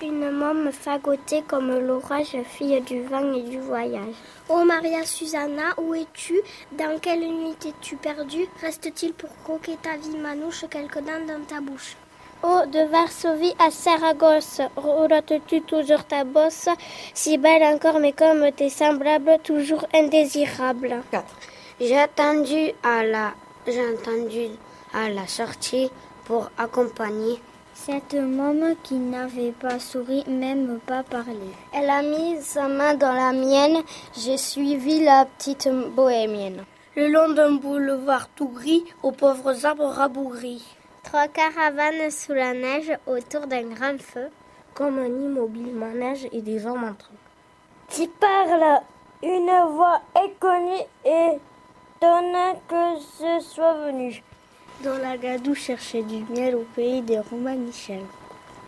Une 0.00 0.30
môme 0.30 0.72
fagotée 0.72 1.42
comme 1.46 1.78
l'orage, 1.78 2.36
fille 2.44 2.80
du 2.80 3.02
vent 3.02 3.32
et 3.32 3.42
du 3.42 3.60
voyage. 3.60 4.14
Oh 4.48 4.64
Maria 4.64 5.04
Susanna, 5.04 5.74
où 5.78 5.94
es-tu? 5.94 6.40
Dans 6.72 6.98
quelle 7.00 7.20
nuit 7.20 7.56
es-tu 7.64 7.96
perdue? 7.96 8.46
Reste-t-il 8.60 9.12
pour 9.12 9.30
croquer 9.44 9.76
ta 9.80 9.96
vie 9.96 10.16
manouche 10.16 10.64
quelques 10.68 10.98
dents 10.98 11.26
dans 11.26 11.44
ta 11.46 11.60
bouche? 11.60 11.96
Oh, 12.44 12.62
de 12.66 12.80
Varsovie 12.90 13.54
à 13.60 13.70
Saragosse, 13.70 14.62
roulottes-tu 14.74 15.62
toujours 15.62 16.02
ta 16.04 16.24
bosse 16.24 16.68
Si 17.14 17.38
belle 17.38 17.62
encore, 17.62 18.00
mais 18.00 18.10
comme 18.10 18.50
tes 18.50 18.68
semblables, 18.68 19.38
toujours 19.44 19.86
indésirables. 19.94 21.02
J'ai 21.80 21.96
attendu 21.96 22.72
à 22.82 23.04
la, 23.04 23.34
j'ai 23.64 23.80
entendu 23.80 24.48
à 24.92 25.08
la 25.08 25.28
sortie 25.28 25.88
pour 26.24 26.50
accompagner 26.58 27.40
Cette 27.74 28.14
môme 28.14 28.74
qui 28.82 28.94
n'avait 28.94 29.52
pas 29.52 29.78
souri, 29.78 30.24
même 30.26 30.80
pas 30.84 31.04
parlé. 31.04 31.50
Elle 31.72 31.90
a 31.90 32.02
mis 32.02 32.42
sa 32.42 32.66
main 32.66 32.94
dans 32.94 33.12
la 33.12 33.32
mienne, 33.32 33.84
j'ai 34.18 34.36
suivi 34.36 35.04
la 35.04 35.26
petite 35.26 35.68
bohémienne. 35.94 36.64
Le 36.96 37.06
long 37.06 37.32
d'un 37.32 37.52
boulevard 37.52 38.28
tout 38.34 38.48
gris, 38.48 38.82
aux 39.04 39.12
pauvres 39.12 39.64
arbres 39.64 39.86
rabougris. 39.86 40.64
Trois 41.12 41.28
caravanes 41.28 42.10
sous 42.10 42.32
la 42.32 42.54
neige 42.54 42.90
autour 43.06 43.46
d'un 43.46 43.64
grand 43.64 44.00
feu. 44.00 44.30
Comme 44.72 44.98
un 44.98 45.08
immobile 45.08 45.74
manège 45.74 46.26
et 46.32 46.40
des 46.40 46.64
hommes 46.64 46.84
en 46.84 46.94
train. 46.94 47.12
Tu 47.90 48.08
parles 48.08 48.80
Une 49.22 49.72
voix 49.74 50.00
inconnue 50.14 50.86
étonne 51.04 52.56
que 52.66 52.98
ce 52.98 53.40
soit 53.46 53.74
venu. 53.84 54.22
Dans 54.82 54.96
la 54.96 55.18
gadoue 55.18 55.54
cherchait 55.54 56.00
du 56.00 56.24
miel 56.32 56.56
au 56.56 56.66
pays 56.74 57.02
des 57.02 57.20
Romanichels. 57.20 58.06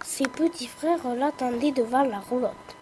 Ses 0.04 0.28
petits 0.28 0.68
frères 0.68 1.14
l'attendaient 1.16 1.72
devant 1.72 2.02
la 2.02 2.18
roulotte. 2.18 2.76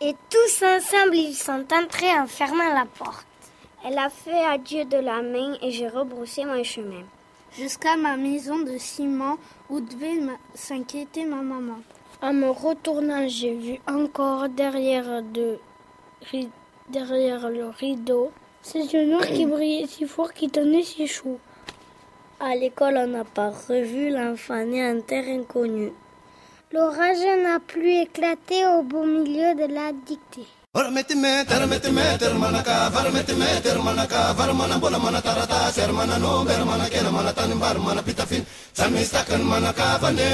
Et 0.00 0.14
tous 0.30 0.64
ensemble, 0.64 1.14
ils 1.14 1.34
sont 1.34 1.66
entrés 1.74 2.18
en 2.18 2.26
fermant 2.26 2.72
la 2.72 2.86
porte. 2.86 3.26
Elle 3.84 3.98
a 3.98 4.08
fait 4.08 4.46
adieu 4.46 4.86
de 4.86 4.96
la 4.96 5.20
main 5.20 5.58
et 5.60 5.72
j'ai 5.72 5.88
rebroussé 5.88 6.46
mon 6.46 6.64
chemin. 6.64 7.04
Jusqu'à 7.58 7.96
ma 7.96 8.16
maison 8.16 8.60
de 8.60 8.78
ciment 8.78 9.36
où 9.68 9.80
devait 9.80 10.20
s'inquiéter 10.54 11.24
ma 11.24 11.42
maman. 11.42 11.78
En 12.22 12.32
me 12.32 12.50
retournant, 12.50 13.26
j'ai 13.26 13.54
vu 13.54 13.80
encore 13.88 14.48
derrière, 14.48 15.24
de, 15.24 15.58
derrière 16.88 17.50
le 17.50 17.66
rideau 17.66 18.30
ces 18.62 18.84
yeux 18.94 19.06
noirs 19.06 19.26
qui 19.26 19.44
brillaient 19.44 19.88
si 19.88 20.06
fort, 20.06 20.32
qui 20.32 20.48
tenaient 20.48 20.84
si 20.84 21.08
chaud. 21.08 21.40
À 22.38 22.54
l'école, 22.54 22.96
on 22.96 23.08
n'a 23.08 23.24
pas 23.24 23.50
revu 23.50 24.10
l'enfant 24.10 24.64
né 24.64 24.88
en 24.88 25.00
terre 25.00 25.28
inconnue. 25.28 25.92
L'orage 26.70 27.42
n'a 27.42 27.58
plus 27.58 28.02
éclaté 28.02 28.66
au 28.66 28.84
beau 28.84 29.04
milieu 29.04 29.56
de 29.56 29.72
la 29.72 29.92
dictée. 29.92 30.46
Varmeti 30.78 31.16
meter 31.18 31.58
termeti 31.58 31.90
meter 31.90 32.18
termana 32.30 32.62
ka, 32.62 32.88
varmeti 32.94 33.34
me, 33.34 33.50
termana 33.66 34.06
ka, 34.06 34.32
varmana 34.38 34.78
bola 34.78 34.98
mana 35.02 35.20
tarata, 35.20 35.72
sermana 35.74 36.18
no, 36.22 36.44
bermana 36.46 36.86
kera 36.86 37.10
mana 37.10 37.32
tanim 37.34 37.58
varmana 37.58 38.00
pitafin, 38.00 38.46
samistakan 38.78 39.42
mana 39.42 39.72
ka 39.74 39.98
vane. 39.98 40.30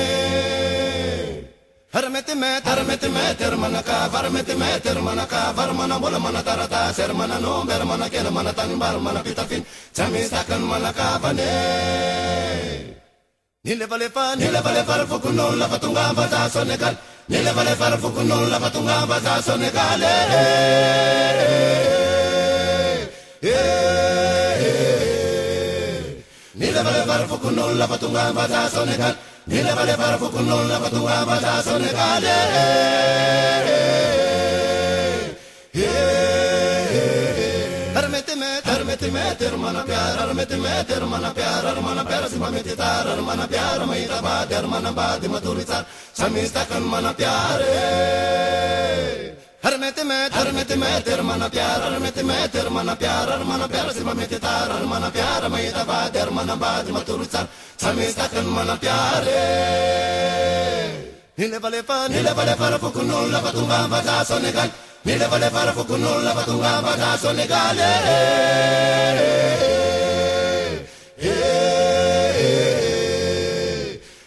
Hermeti 1.95 2.35
meter 2.37 2.77
termeti 2.77 3.09
meter 3.09 3.37
termana 3.41 3.81
ka, 3.83 3.97
varmeti 4.13 4.55
me, 4.61 4.69
termana 4.85 5.25
ka, 5.27 5.55
varmana 5.57 5.97
bola 5.99 6.19
mana 6.21 6.43
tarata, 6.45 6.93
sermana 6.93 7.41
no, 7.41 7.65
bermana 7.65 8.11
kera 8.13 8.31
mana 8.31 8.53
tanim 8.53 8.79
varmana 8.79 9.25
pitafin, 9.25 9.65
samistakan 9.97 10.61
mana 10.61 10.93
ka 10.93 11.19
vane. 11.25 11.53
Nilevalefa, 13.65 14.37
nilevalefa, 14.37 15.09
fukunola 15.09 15.67
fatunga 15.73 16.13
vata, 16.13 16.41
sonegal, 16.53 16.95
nile 17.27 17.53
vale 17.53 17.75
fare 17.75 17.97
fu 17.97 18.11
non 18.23 18.49
la 18.51 18.59
patunga 18.59 19.07
basa 19.07 19.41
sonegale 19.41 20.07
nile 26.53 26.83
vale 26.83 27.05
fare 27.07 27.27
fu 27.27 27.39
la 27.75 27.87
patunga 27.87 28.33
basa 28.33 28.69
sonegale 28.69 29.17
nile 29.45 29.73
vale 29.73 29.95
fare 29.95 30.17
fu 30.19 30.29
la 30.69 30.79
patunga 30.79 31.25
basa 31.25 31.63
sonegale 31.63 32.33
mete 38.95 39.11
mete 39.11 39.45
hermana 39.49 39.83
piara 39.85 40.33
mete 40.35 40.57
mete 40.57 40.95
hermana 40.95 41.31
piara 41.35 41.75
hermana 41.75 42.05
piara 42.05 42.29
si 42.29 42.39
mete 42.39 42.77
tar 42.77 43.07
hermana 43.07 43.47
piara 43.49 43.87
mai 43.87 44.07
da 44.07 44.21
bad 44.23 44.51
hermana 44.53 44.93
bad 44.93 45.23
maturita 45.35 45.85
sami 46.13 46.47
sta 46.47 46.65
mana 46.81 47.13
piare. 47.13 47.75
Har 49.65 49.79
mete 49.79 50.05
mete 50.05 50.35
har 50.39 50.53
mete 50.53 50.77
piara 50.77 51.85
har 51.91 51.99
mete 52.01 52.23
mete 52.23 52.59
piara 53.03 53.33
hermana 53.39 53.67
piara 53.73 53.93
si 53.93 54.05
mete 54.05 54.39
tar 54.39 54.69
hermana 54.71 55.11
piara 55.11 55.49
mai 55.49 55.71
da 55.73 55.85
bad 55.85 56.15
hermana 56.15 56.57
bad 56.57 56.87
maturita 56.97 57.49
sami 57.77 58.07
sta 58.15 58.29
mana 58.43 58.77
piare. 58.77 59.43
Ni 61.37 61.49
le 61.49 61.59
vale 61.59 61.83
fa 61.83 62.07
ni 62.07 62.23
le 62.23 62.33
vale 62.33 62.55
nilavale 65.05 65.51
farfu 65.51 65.85
kunulla 65.85 66.33
vatunga 66.33 66.81
vagaso 66.81 67.33
legale 67.33 67.91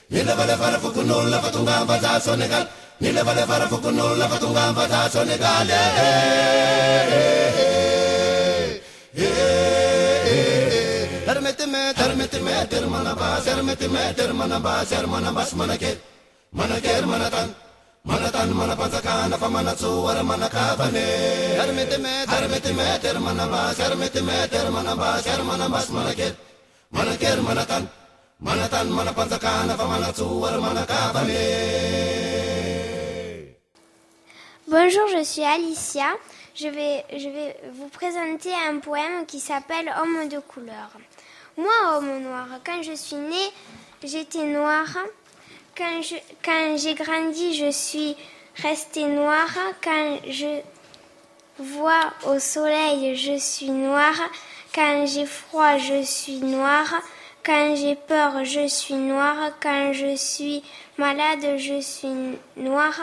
nilavale 0.09 0.55
farfu 0.61 0.89
kunulla 0.93 1.37
vatunga 1.41 1.83
vagaso 1.89 2.35
legale 2.35 2.67
nilavale 3.01 3.43
farfu 3.49 3.77
kunulla 3.81 4.27
vatunga 4.27 4.71
vagaso 4.77 5.23
legale 5.23 5.81
Termete 11.27 11.65
me, 11.67 11.93
termete 11.93 12.39
me, 12.39 12.65
termana 12.69 13.13
bas, 13.13 13.43
termete 13.43 13.87
me, 13.87 14.13
manaker, 15.53 15.97
manaker, 16.53 17.05
manatan. 17.05 17.66
Meter 21.73 22.01
meter 24.23 24.67
Bonjour, 34.69 35.07
je 35.07 35.23
suis 35.23 35.43
Alicia. 35.43 36.05
Je 36.55 36.67
vais, 36.67 37.05
je 37.11 37.29
vais 37.29 37.55
vous 37.73 37.89
présenter 37.89 38.51
un 38.69 38.79
poème 38.79 39.25
qui 39.27 39.39
s'appelle 39.39 39.93
Homme 40.01 40.29
de 40.29 40.39
couleur. 40.39 40.89
Moi, 41.57 41.97
homme 41.97 42.23
noir, 42.23 42.47
quand 42.65 42.81
je 42.83 42.93
suis 42.95 43.17
née, 43.17 43.51
j'étais 44.03 44.43
noire. 44.45 44.87
Quand, 45.77 46.01
je, 46.01 46.15
quand 46.43 46.75
j'ai 46.75 46.95
grandi, 46.95 47.53
je 47.55 47.69
suis 47.69 48.15
restée 48.55 49.03
noire. 49.03 49.55
Quand 49.83 50.17
je 50.27 50.61
vois 51.59 52.13
au 52.25 52.39
soleil, 52.39 53.15
je 53.15 53.37
suis 53.37 53.69
noire. 53.69 54.19
Quand 54.73 55.05
j'ai 55.05 55.27
froid, 55.27 55.77
je 55.77 56.01
suis 56.01 56.37
noire. 56.37 56.95
Quand 57.45 57.75
j'ai 57.75 57.95
peur, 57.95 58.43
je 58.43 58.67
suis 58.67 58.95
noire. 58.95 59.51
Quand 59.61 59.93
je 59.93 60.15
suis 60.15 60.63
malade, 60.97 61.59
je 61.59 61.79
suis 61.79 62.39
noire. 62.55 62.99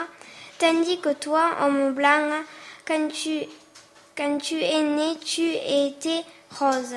Tandis 0.59 0.99
que 0.99 1.13
toi, 1.13 1.51
homme 1.61 1.93
blanc, 1.93 2.29
quand 2.85 3.07
tu, 3.07 3.45
quand 4.17 4.37
tu 4.39 4.59
es 4.61 4.81
né, 4.81 5.15
tu 5.23 5.43
étais 5.43 6.25
rose. 6.59 6.95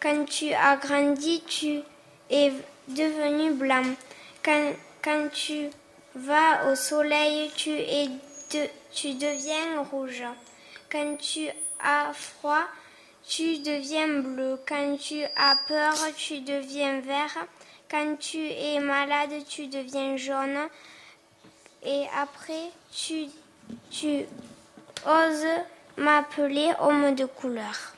Quand 0.00 0.24
tu 0.24 0.52
as 0.52 0.74
grandi, 0.76 1.40
tu 1.46 1.82
es 2.30 2.52
devenu 2.88 3.52
blanc. 3.52 3.84
Quand 5.02 5.28
tu 5.32 5.70
vas 6.14 6.70
au 6.70 6.74
soleil, 6.74 7.50
tu, 7.56 7.70
es 7.70 8.08
tu 8.92 9.14
deviens 9.14 9.82
rouge. 9.90 10.24
Quand 10.90 11.16
tu 11.18 11.48
as 11.78 12.12
froid, 12.12 12.64
tu 13.26 13.58
deviens 13.58 14.08
bleu. 14.20 14.58
Quand 14.68 14.96
tu 14.98 15.22
as 15.36 15.56
peur, 15.68 15.94
tu 16.16 16.40
deviens 16.40 17.00
vert. 17.00 17.46
Quand 17.90 18.16
tu 18.18 18.38
es 18.38 18.80
malade, 18.80 19.44
tu 19.48 19.68
deviens 19.68 20.16
jaune. 20.16 20.68
Et 21.84 22.04
après, 22.20 22.70
tu, 22.92 23.26
tu 23.90 24.24
oses 25.06 25.46
m'appeler 25.96 26.72
homme 26.80 27.14
de 27.14 27.24
couleur. 27.24 27.94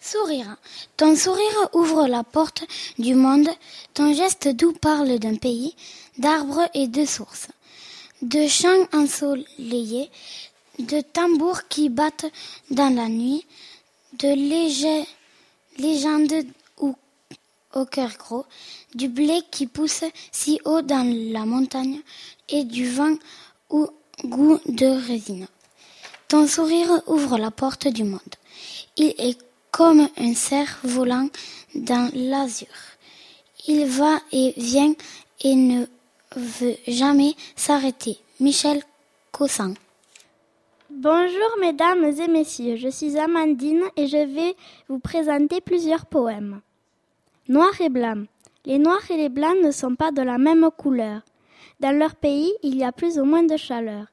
Sourire. 0.00 0.56
Ton 0.96 1.14
sourire 1.14 1.68
ouvre 1.74 2.06
la 2.06 2.24
porte 2.24 2.64
du 2.98 3.14
monde. 3.14 3.48
Ton 3.92 4.14
geste 4.14 4.48
doux 4.48 4.72
parle 4.72 5.18
d'un 5.18 5.36
pays, 5.36 5.76
d'arbres 6.18 6.68
et 6.74 6.88
de 6.88 7.04
sources, 7.04 7.48
de 8.22 8.46
champs 8.46 8.86
ensoleillés, 8.92 10.10
de 10.78 11.00
tambours 11.00 11.68
qui 11.68 11.88
battent 11.88 12.30
dans 12.70 12.94
la 12.94 13.08
nuit, 13.08 13.46
de 14.14 14.28
légendes 15.78 16.46
ou 16.78 16.94
au 17.74 17.84
cœur 17.84 18.10
gros, 18.18 18.46
du 18.94 19.08
blé 19.08 19.40
qui 19.50 19.66
pousse 19.66 20.04
si 20.32 20.60
haut 20.64 20.82
dans 20.82 21.06
la 21.32 21.44
montagne 21.44 22.00
et 22.48 22.64
du 22.64 22.88
vent 22.90 23.16
au 23.68 23.90
goût 24.24 24.58
de 24.66 24.86
résine. 24.86 25.46
Ton 26.28 26.46
sourire 26.46 27.02
ouvre 27.06 27.38
la 27.38 27.50
porte 27.50 27.88
du 27.88 28.04
monde. 28.04 28.20
Il 28.96 29.14
est 29.18 29.38
comme 29.70 30.08
un 30.16 30.34
cerf 30.34 30.80
volant 30.82 31.28
dans 31.74 32.10
l'azur. 32.14 32.68
Il 33.66 33.86
va 33.86 34.20
et 34.32 34.54
vient 34.56 34.94
et 35.42 35.54
ne 35.54 35.86
veut 36.36 36.76
jamais 36.86 37.34
s'arrêter. 37.56 38.18
Michel 38.38 38.82
Cossan. 39.32 39.74
Bonjour 40.90 41.56
mesdames 41.60 42.04
et 42.04 42.28
messieurs, 42.28 42.76
je 42.76 42.88
suis 42.88 43.18
Amandine 43.18 43.84
et 43.96 44.06
je 44.06 44.16
vais 44.16 44.54
vous 44.88 44.98
présenter 44.98 45.60
plusieurs 45.60 46.06
poèmes. 46.06 46.60
Noir 47.48 47.80
et 47.80 47.88
blanc. 47.88 48.24
Les 48.64 48.78
noirs 48.78 49.10
et 49.10 49.16
les 49.16 49.28
blancs 49.28 49.56
ne 49.62 49.70
sont 49.70 49.94
pas 49.94 50.12
de 50.12 50.22
la 50.22 50.38
même 50.38 50.68
couleur. 50.76 51.22
Dans 51.80 51.96
leur 51.96 52.14
pays, 52.14 52.52
il 52.62 52.76
y 52.76 52.84
a 52.84 52.92
plus 52.92 53.18
ou 53.18 53.24
moins 53.24 53.44
de 53.44 53.56
chaleur. 53.56 54.06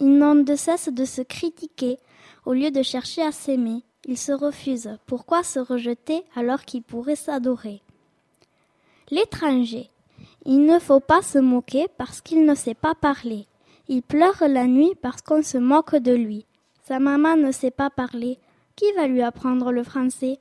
Ils 0.00 0.16
n'ont 0.16 0.34
de 0.34 0.56
cesse 0.56 0.88
de 0.88 1.04
se 1.04 1.22
critiquer 1.22 1.98
au 2.44 2.52
lieu 2.52 2.70
de 2.70 2.82
chercher 2.82 3.22
à 3.22 3.30
s'aimer. 3.32 3.82
Ils 4.06 4.18
se 4.18 4.32
refusent. 4.32 4.98
Pourquoi 5.06 5.44
se 5.44 5.60
rejeter 5.60 6.24
alors 6.34 6.62
qu'ils 6.62 6.82
pourraient 6.82 7.14
s'adorer? 7.14 7.80
L'étranger. 9.10 9.91
Il 10.44 10.66
ne 10.66 10.80
faut 10.80 10.98
pas 10.98 11.22
se 11.22 11.38
moquer 11.38 11.86
parce 11.98 12.20
qu'il 12.20 12.44
ne 12.44 12.56
sait 12.56 12.74
pas 12.74 12.96
parler. 12.96 13.46
Il 13.86 14.02
pleure 14.02 14.42
la 14.48 14.66
nuit 14.66 14.92
parce 15.00 15.22
qu'on 15.22 15.42
se 15.42 15.56
moque 15.56 15.94
de 15.94 16.12
lui. 16.12 16.46
Sa 16.82 16.98
maman 16.98 17.36
ne 17.36 17.52
sait 17.52 17.70
pas 17.70 17.90
parler. 17.90 18.38
Qui 18.74 18.90
va 18.96 19.06
lui 19.06 19.22
apprendre 19.22 19.70
le 19.70 19.84
français? 19.84 20.40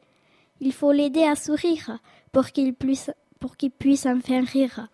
Il 0.60 0.74
faut 0.74 0.92
l'aider 0.92 1.24
à 1.24 1.36
sourire 1.36 2.00
pour 2.32 2.48
qu'il 2.48 2.74
puisse, 2.74 3.12
pour 3.40 3.58
qu'il 3.58 3.70
puisse 3.70 4.08
en 4.08 4.20
faire 4.20 4.44
rire. 4.44 4.88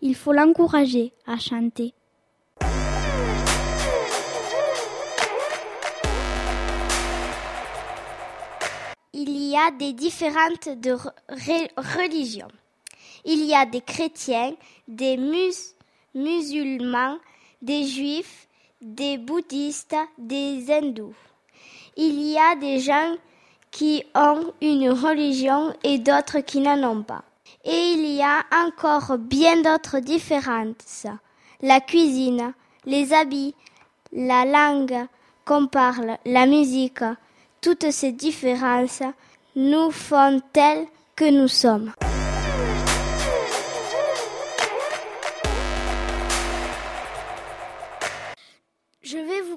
Il 0.00 0.16
faut 0.16 0.32
l'encourager 0.32 1.12
à 1.24 1.38
chanter. 1.38 1.94
Il 9.12 9.30
y 9.30 9.56
a 9.56 9.70
des 9.70 9.92
différentes 9.92 10.68
religions. 11.76 12.48
Il 13.24 13.44
y 13.44 13.54
a 13.54 13.66
des 13.66 13.80
chrétiens, 13.80 14.54
des 14.86 15.16
mus 15.16 15.74
musulmans, 16.14 17.18
des 17.62 17.84
juifs, 17.84 18.48
des 18.80 19.18
bouddhistes, 19.18 19.96
des 20.16 20.70
hindous. 20.70 21.14
Il 21.96 22.20
y 22.22 22.38
a 22.38 22.54
des 22.56 22.80
gens 22.80 23.16
qui 23.70 24.04
ont 24.14 24.52
une 24.60 24.90
religion 24.90 25.74
et 25.82 25.98
d'autres 25.98 26.40
qui 26.40 26.60
n'en 26.60 26.82
ont 26.90 27.02
pas. 27.02 27.24
Et 27.64 27.92
il 27.92 28.14
y 28.14 28.22
a 28.22 28.44
encore 28.64 29.18
bien 29.18 29.60
d'autres 29.62 29.98
différences. 29.98 31.06
La 31.60 31.80
cuisine, 31.80 32.52
les 32.86 33.12
habits, 33.12 33.54
la 34.12 34.44
langue 34.44 35.06
qu'on 35.44 35.66
parle, 35.66 36.18
la 36.24 36.46
musique, 36.46 37.02
toutes 37.60 37.90
ces 37.90 38.12
différences 38.12 39.02
nous 39.56 39.90
font 39.90 40.40
tels 40.52 40.86
que 41.16 41.28
nous 41.30 41.48
sommes. 41.48 41.92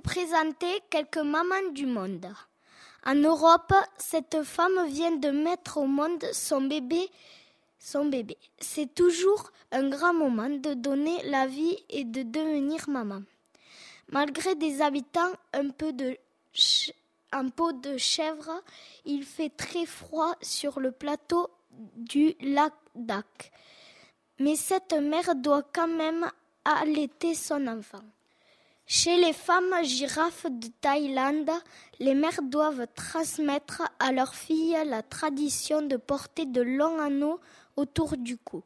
Présenter 0.02 0.82
quelques 0.90 1.18
mamans 1.18 1.72
du 1.74 1.86
monde. 1.86 2.28
En 3.06 3.16
Europe, 3.16 3.74
cette 3.98 4.44
femme 4.44 4.88
vient 4.88 5.16
de 5.16 5.30
mettre 5.30 5.78
au 5.78 5.88
monde 5.88 6.24
son 6.34 6.62
bébé. 6.62 7.10
Son 7.80 8.06
bébé. 8.06 8.38
C'est 8.60 8.94
toujours 8.94 9.52
un 9.72 9.90
grand 9.90 10.14
moment 10.14 10.50
de 10.50 10.74
donner 10.74 11.22
la 11.24 11.48
vie 11.48 11.78
et 11.90 12.04
de 12.04 12.22
devenir 12.22 12.88
maman. 12.90 13.22
Malgré 14.10 14.56
des 14.56 14.82
habitants 14.82 15.32
un 15.54 15.70
peu 15.70 15.94
de 15.94 16.18
un 17.32 17.48
pot 17.48 17.72
de 17.72 17.98
chèvre, 17.98 18.62
il 19.06 19.24
fait 19.24 19.50
très 19.50 19.86
froid 19.86 20.36
sur 20.42 20.80
le 20.82 20.92
plateau 20.92 21.50
du 21.72 22.36
lac 22.42 22.74
Dac. 22.94 23.52
Mais 24.40 24.58
cette 24.58 24.94
mère 24.94 25.34
doit 25.36 25.64
quand 25.74 25.88
même 25.88 26.30
allaiter 26.66 27.36
son 27.36 27.68
enfant. 27.68 28.04
Chez 28.86 29.16
les 29.18 29.34
femmes 29.34 29.84
girafes 29.84 30.48
de 30.50 30.68
Thaïlande, 30.82 31.52
les 32.00 32.14
mères 32.14 32.42
doivent 32.42 32.88
transmettre 32.94 33.84
à 34.00 34.12
leurs 34.12 34.36
filles 34.36 34.78
la 34.86 35.02
tradition 35.02 35.82
de 35.82 35.98
porter 35.98 36.46
de 36.46 36.62
longs 36.62 37.00
anneaux 37.00 37.40
autour 37.78 38.18
du 38.18 38.38
cou. 38.38 38.64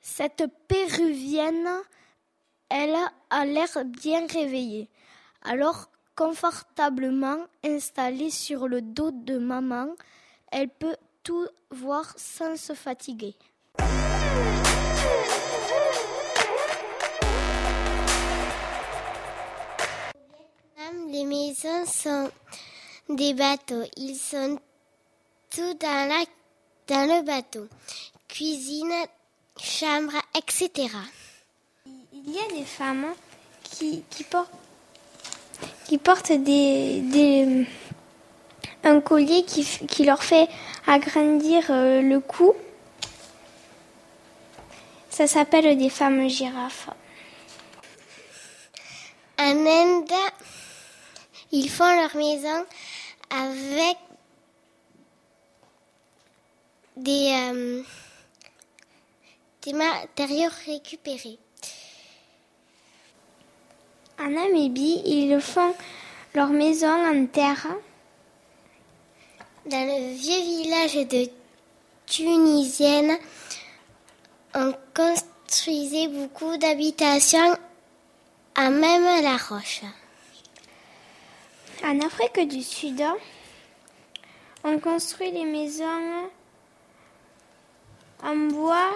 Cette 0.00 0.44
péruvienne, 0.68 1.68
elle 2.68 2.96
a 3.30 3.44
l'air 3.44 3.84
bien 3.84 4.26
réveillée. 4.26 4.88
Alors, 5.42 5.90
confortablement 6.16 7.46
installée 7.64 8.30
sur 8.30 8.68
le 8.68 8.82
dos 8.82 9.10
de 9.10 9.38
maman, 9.38 9.94
elle 10.52 10.68
peut 10.68 10.96
tout 11.22 11.46
voir 11.70 12.12
sans 12.16 12.56
se 12.56 12.74
fatiguer. 12.74 13.34
Les 21.12 21.24
maisons 21.24 21.86
sont 21.86 22.30
des 23.08 23.34
bateaux. 23.34 23.82
Ils 23.96 24.14
sont 24.14 24.60
tous 25.50 25.74
dans, 25.74 26.08
la, 26.08 26.24
dans 26.86 27.04
le 27.04 27.24
bateau. 27.24 27.66
Cuisine, 28.28 28.92
chambre, 29.60 30.12
etc. 30.36 30.70
Il 32.12 32.30
y 32.32 32.38
a 32.38 32.56
des 32.56 32.64
femmes 32.64 33.06
qui, 33.64 34.04
qui 34.08 34.22
portent, 34.22 34.52
qui 35.86 35.98
portent 35.98 36.30
des, 36.30 37.00
des, 37.00 37.66
un 38.84 39.00
collier 39.00 39.42
qui, 39.44 39.64
qui 39.64 40.04
leur 40.04 40.22
fait 40.22 40.48
agrandir 40.86 41.64
euh, 41.70 42.02
le 42.02 42.20
cou. 42.20 42.54
Ça 45.08 45.26
s'appelle 45.26 45.76
des 45.76 45.90
femmes 45.90 46.28
girafes. 46.28 46.88
En 49.40 49.66
Inde, 49.66 50.12
ils 51.52 51.68
font 51.68 51.84
leur 52.00 52.14
maison 52.16 52.64
avec 53.30 53.96
des, 56.96 57.32
euh, 57.52 57.82
des 59.62 59.72
matériaux 59.72 60.50
récupérés. 60.66 61.38
En 64.18 64.28
Namibie, 64.28 65.02
ils 65.06 65.40
font 65.40 65.74
leur 66.34 66.50
maison 66.50 66.88
en 66.88 67.26
terre. 67.26 67.66
Dans 69.66 69.86
le 69.86 70.14
vieux 70.14 70.42
village 70.42 70.94
de 71.08 71.30
Tunisienne, 72.06 73.16
on 74.54 74.74
construisait 74.94 76.08
beaucoup 76.08 76.56
d'habitations 76.56 77.56
à 78.54 78.70
même 78.70 79.22
la 79.22 79.36
roche. 79.36 79.82
En 81.82 81.98
Afrique 82.00 82.46
du 82.46 82.62
Sud, 82.62 83.02
on 84.64 84.78
construit 84.80 85.30
les 85.30 85.44
maisons 85.44 86.28
en 88.22 88.36
bois 88.36 88.94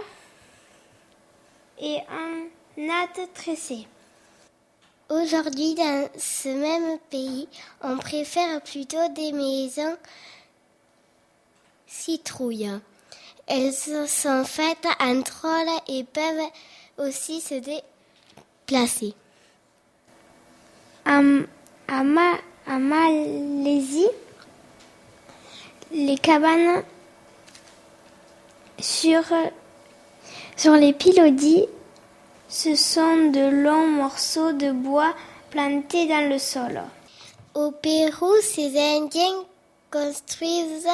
et 1.80 1.96
en 2.10 2.46
natte 2.76 3.32
tressée. 3.32 3.86
Aujourd'hui, 5.08 5.74
dans 5.74 6.08
ce 6.18 6.48
même 6.50 6.98
pays, 7.10 7.48
on 7.80 7.96
préfère 7.96 8.60
plutôt 8.60 9.08
des 9.14 9.32
maisons 9.32 9.96
citrouilles. 11.86 12.70
Elles 13.46 13.72
sont 13.72 14.44
faites 14.44 14.86
en 15.00 15.22
troll 15.22 15.68
et 15.88 16.04
peuvent 16.04 16.50
aussi 16.98 17.40
se 17.40 17.54
déplacer. 17.54 19.14
En 22.66 22.78
Malaisie, 22.78 24.08
les 25.92 26.16
cabanes 26.16 26.82
sur, 28.78 29.22
sur 30.56 30.72
les 30.72 30.92
pilodis, 30.92 31.66
ce 32.48 32.74
sont 32.74 33.30
de 33.30 33.62
longs 33.64 33.88
morceaux 33.88 34.52
de 34.52 34.72
bois 34.72 35.14
plantés 35.50 36.06
dans 36.06 36.28
le 36.28 36.38
sol. 36.38 36.82
Au 37.54 37.70
Pérou, 37.70 38.32
ces 38.42 38.76
Indiens 38.78 39.44
construisent 39.90 40.88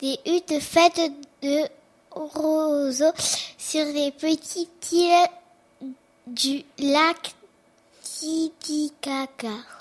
des 0.00 0.18
huttes 0.26 0.60
faites 0.60 1.12
de 1.42 1.68
roseaux 2.10 3.12
sur 3.58 3.84
les 3.84 4.10
petites 4.12 4.92
îles 4.92 5.28
du 6.26 6.64
lac 6.78 7.34
Titicaca. 8.02 9.75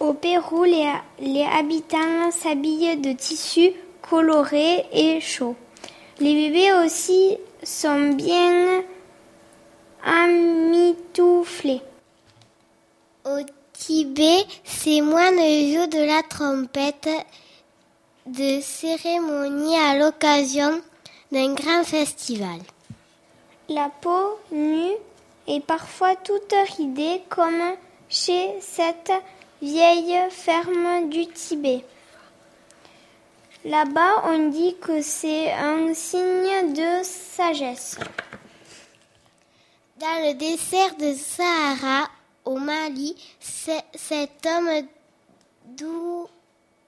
Au 0.00 0.12
Pérou, 0.12 0.62
les, 0.62 0.92
les 1.18 1.44
habitants 1.44 2.30
s'habillent 2.30 2.96
de 2.98 3.12
tissus 3.12 3.72
colorés 4.00 4.86
et 4.92 5.20
chauds. 5.20 5.56
Les 6.20 6.34
bébés 6.34 6.72
aussi 6.84 7.36
sont 7.64 8.10
bien 8.10 8.82
amitouflés. 10.04 11.82
Au 13.24 13.38
Tibet, 13.72 14.44
ces 14.64 15.00
moines 15.00 15.36
jouent 15.36 15.88
de 15.88 16.04
la 16.04 16.22
trompette 16.22 17.08
de 18.26 18.60
cérémonie 18.60 19.76
à 19.76 19.98
l'occasion 19.98 20.80
d'un 21.32 21.54
grand 21.54 21.82
festival. 21.82 22.58
La 23.68 23.90
peau 24.00 24.38
nue 24.52 24.92
est 25.46 25.60
parfois 25.60 26.14
toute 26.16 26.54
ridée 26.76 27.22
comme 27.28 27.74
chez 28.08 28.54
cette 28.60 29.12
vieille 29.60 30.18
ferme 30.30 31.08
du 31.08 31.26
Tibet. 31.26 31.84
Là-bas, 33.64 34.22
on 34.26 34.48
dit 34.50 34.76
que 34.80 35.02
c'est 35.02 35.52
un 35.52 35.92
signe 35.94 36.72
de 36.72 37.02
sagesse. 37.02 37.98
Dans 39.98 40.26
le 40.26 40.34
désert 40.34 40.94
de 40.96 41.12
Sahara, 41.12 42.08
au 42.44 42.56
Mali, 42.56 43.16
cet 43.40 44.46
homme 44.46 44.86
dou- 45.66 46.28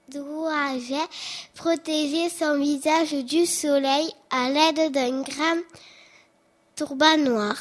douaget 0.07 0.95
protégeait 1.55 2.29
son 2.29 2.57
visage 2.57 3.13
du 3.25 3.45
soleil 3.45 4.09
à 4.29 4.49
l'aide 4.49 4.91
d'un 4.91 5.21
grand 5.21 5.59
turban 6.75 7.17
noir. 7.17 7.55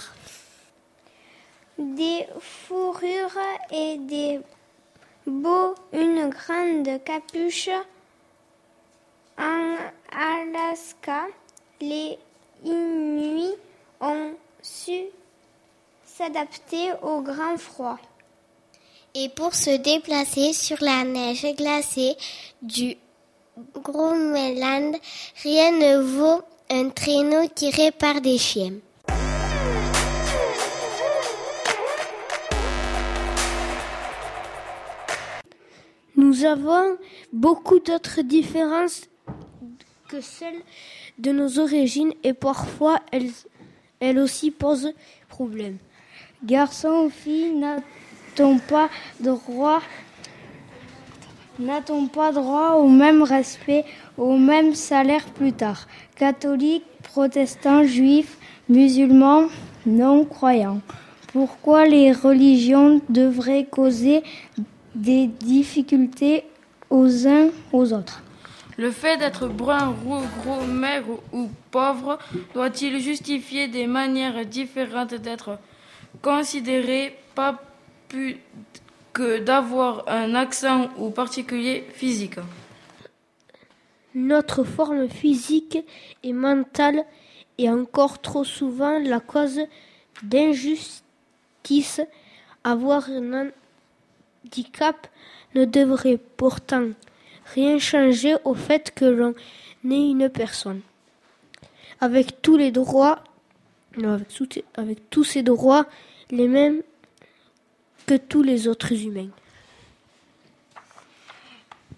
Des 1.78 2.26
fourrures 2.40 3.38
et 3.72 3.98
des 3.98 4.40
beaux, 5.30 5.74
une 5.92 6.28
grande 6.28 7.02
capuche. 7.04 7.70
En 9.38 9.76
Alaska, 10.12 11.26
les 11.80 12.18
Inuits 12.64 13.54
ont 14.00 14.34
su 14.60 15.04
s'adapter 16.04 16.92
au 17.02 17.22
grand 17.22 17.56
froid. 17.56 17.98
Et 19.14 19.28
pour 19.30 19.54
se 19.54 19.76
déplacer 19.76 20.52
sur 20.52 20.76
la 20.80 21.04
neige 21.04 21.46
glacée 21.56 22.16
du 22.62 22.96
Groenland, 23.74 24.96
rien 25.42 25.70
ne 25.72 26.02
vaut 26.02 26.42
un 26.70 26.90
traîneau 26.90 27.48
tiré 27.48 27.90
par 27.90 28.20
des 28.20 28.38
chiens. 28.38 28.74
Nous 36.30 36.44
avons 36.44 36.96
beaucoup 37.32 37.80
d'autres 37.80 38.22
différences 38.22 39.08
que 40.08 40.20
celles 40.20 40.62
de 41.18 41.32
nos 41.32 41.58
origines 41.58 42.12
et 42.22 42.34
parfois 42.34 43.00
elles, 43.10 43.32
elles 43.98 44.20
aussi 44.20 44.52
posent 44.52 44.92
problème. 45.28 45.78
Garçons 46.44 47.06
ou 47.06 47.10
filles, 47.10 47.56
n'a-t-on 47.56 48.60
pas 48.60 48.88
droit 49.18 49.82
n'a-t-on 51.58 52.06
pas 52.06 52.30
droit 52.30 52.74
au 52.74 52.86
même 52.86 53.24
respect, 53.24 53.84
au 54.16 54.36
même 54.38 54.76
salaire 54.76 55.24
plus 55.34 55.52
tard? 55.52 55.88
Catholiques, 56.14 56.86
protestants, 57.02 57.82
juifs, 57.82 58.38
musulmans, 58.68 59.48
non-croyants. 59.84 60.80
Pourquoi 61.32 61.86
les 61.86 62.12
religions 62.12 63.00
devraient 63.08 63.64
causer 63.64 64.22
des 64.94 65.26
difficultés 65.26 66.44
aux 66.88 67.26
uns 67.26 67.50
aux 67.72 67.92
autres. 67.92 68.22
Le 68.76 68.90
fait 68.90 69.18
d'être 69.18 69.46
brun, 69.46 69.94
roux, 70.04 70.22
gros, 70.42 70.64
maigre 70.64 71.20
ou 71.32 71.48
pauvre 71.70 72.18
doit-il 72.54 72.98
justifier 72.98 73.68
des 73.68 73.86
manières 73.86 74.46
différentes 74.46 75.14
d'être 75.14 75.58
considéré, 76.22 77.16
pas 77.34 77.60
plus 78.08 78.38
que 79.12 79.38
d'avoir 79.38 80.08
un 80.08 80.34
accent 80.34 80.88
ou 80.98 81.10
particulier 81.10 81.84
physique. 81.92 82.38
Notre 84.14 84.64
forme 84.64 85.08
physique 85.08 85.78
et 86.22 86.32
mentale 86.32 87.04
est 87.58 87.68
encore 87.68 88.20
trop 88.20 88.44
souvent 88.44 88.98
la 88.98 89.20
cause 89.20 89.60
d'injustices 90.22 91.04
Avoir 92.64 93.08
un 93.08 93.50
ne 95.54 95.64
devrait 95.64 96.18
pourtant 96.36 96.88
rien 97.54 97.78
changer 97.78 98.36
au 98.44 98.54
fait 98.54 98.92
que 98.94 99.04
l'on 99.04 99.34
est 99.90 100.10
une 100.10 100.28
personne. 100.28 100.80
Avec 102.00 102.42
tous 102.42 102.56
les 102.56 102.70
droits, 102.70 103.22
avec, 104.02 104.64
avec 104.76 105.10
tous 105.10 105.24
ces 105.24 105.42
droits, 105.42 105.86
les 106.30 106.48
mêmes 106.48 106.82
que 108.06 108.16
tous 108.16 108.42
les 108.42 108.68
autres 108.68 108.92
humains. 108.92 109.28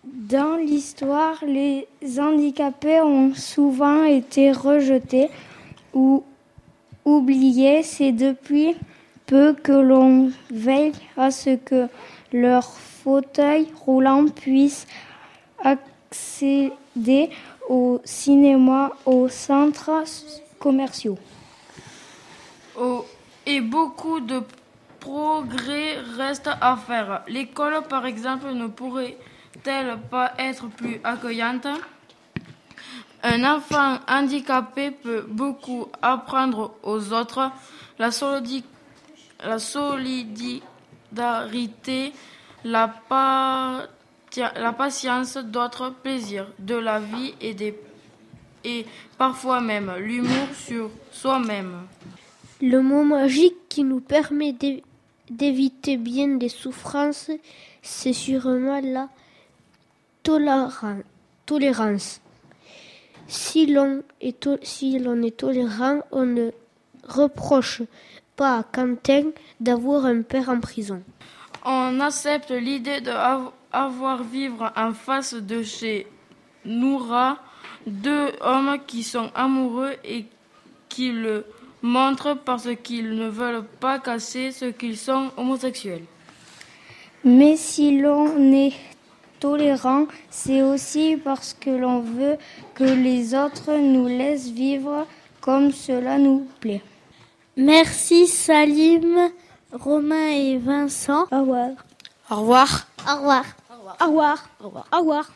Dans 0.05 0.57
l'histoire, 0.57 1.43
les 1.45 1.87
handicapés 2.19 3.01
ont 3.01 3.35
souvent 3.35 4.05
été 4.05 4.53
rejetés 4.53 5.31
ou 5.95 6.25
oubliés. 7.05 7.83
C'est 7.83 8.13
depuis 8.13 8.75
peu 9.27 9.55
que 9.55 9.73
l'on 9.73 10.31
veille 10.51 10.93
à 11.17 11.31
ce 11.31 11.57
que 11.57 11.89
leur 12.33 12.65
fauteuil 12.65 13.73
roulant 13.85 14.27
puisse 14.27 14.87
accéder 15.63 17.31
au 17.69 18.01
cinéma, 18.05 18.93
aux 19.07 19.29
centres 19.29 20.05
commerciaux. 20.59 21.19
Oh, 22.79 23.05
et 23.47 23.61
beaucoup 23.61 24.21
de 24.21 24.43
progrès 25.01 25.99
restent 26.17 26.51
à 26.61 26.77
faire. 26.77 27.23
L'école, 27.29 27.83
par 27.89 28.07
exemple, 28.07 28.53
ne 28.53 28.67
pourrait-elle 28.67 29.99
pas 30.11 30.33
être 30.39 30.69
plus 30.69 31.01
accueillante? 31.05 31.67
Un 33.25 33.45
enfant 33.45 33.99
handicapé 34.09 34.91
peut 34.91 35.25
beaucoup 35.29 35.87
apprendre 36.01 36.75
aux 36.83 37.13
autres. 37.13 37.51
La, 37.99 38.11
la 39.45 39.59
solidarité, 41.13 42.13
la, 42.65 42.93
la 44.57 44.73
patience, 44.73 45.37
d'autres 45.37 45.91
plaisirs 46.03 46.49
de 46.59 46.75
la 46.75 47.01
vie 47.01 47.35
et, 47.41 47.55
des, 47.55 47.79
et 48.65 48.87
parfois 49.19 49.61
même 49.61 49.93
l'humour 49.99 50.49
sur 50.55 50.91
soi-même. 51.11 51.87
Le 52.61 52.81
mot 52.81 53.05
magique 53.05 53.69
qui 53.69 53.85
nous 53.85 54.01
permet 54.01 54.55
d'éviter 55.29 55.97
bien 55.97 56.29
des 56.29 56.49
souffrances, 56.49 57.31
c'est 57.83 58.13
sûrement 58.13 58.81
la 58.83 59.09
tolérance. 60.23 62.21
Si 63.27 63.67
l'on 63.67 64.03
est, 64.21 64.49
si 64.63 64.97
est 64.97 65.37
tolérant, 65.37 66.01
on 66.13 66.27
ne 66.27 66.51
reproche 67.09 67.83
pas 68.37 68.59
à 68.59 68.63
Quentin 68.63 69.31
d'avoir 69.61 70.07
un 70.07 70.23
père 70.23 70.49
en 70.49 70.61
prison. 70.61 71.03
On 71.65 72.01
accepte 72.01 72.51
l'idée 72.51 73.01
d'avoir 73.01 74.23
vivre 74.23 74.73
en 74.77 74.93
face 74.93 75.35
de 75.35 75.63
chez 75.63 76.07
Noura 76.65 77.39
deux 77.87 78.33
hommes 78.41 78.79
qui 78.87 79.03
sont 79.03 79.31
amoureux 79.35 79.95
et 80.05 80.27
qui 80.89 81.11
le 81.11 81.45
montrent 81.83 82.35
parce 82.35 82.69
qu'ils 82.83 83.15
ne 83.15 83.29
veulent 83.29 83.65
pas 83.81 83.99
casser 83.99 84.53
ce 84.53 84.67
qu'ils 84.67 84.97
sont 84.97 85.31
homosexuels. 85.37 86.05
Mais 87.25 87.57
si 87.57 87.99
l'on 87.99 88.53
est 88.53 88.73
tolérant, 89.41 90.07
c'est 90.31 90.63
aussi 90.63 91.17
parce 91.17 91.55
que 91.55 91.71
l'on 91.71 92.01
veut 92.01 92.37
que 92.75 92.85
les 92.85 93.35
autres 93.35 93.73
nous 93.77 94.07
laissent 94.07 94.51
vivre 94.51 95.07
comme 95.41 95.73
cela 95.73 96.19
nous 96.19 96.47
plaît. 96.61 96.83
Merci 97.57 98.27
Salim, 98.27 99.31
Romain 99.73 100.29
et 100.29 100.57
Vincent. 100.57 101.25
Au 101.31 101.41
revoir. 101.41 101.71
Au 102.31 102.37
revoir. 102.37 102.87
Au 103.07 103.17
revoir. 103.17 103.45
Au 104.01 104.07
revoir. 104.07 104.49
Au 104.61 104.65
revoir. 104.65 104.87
Au 104.93 104.99
revoir. 104.99 105.31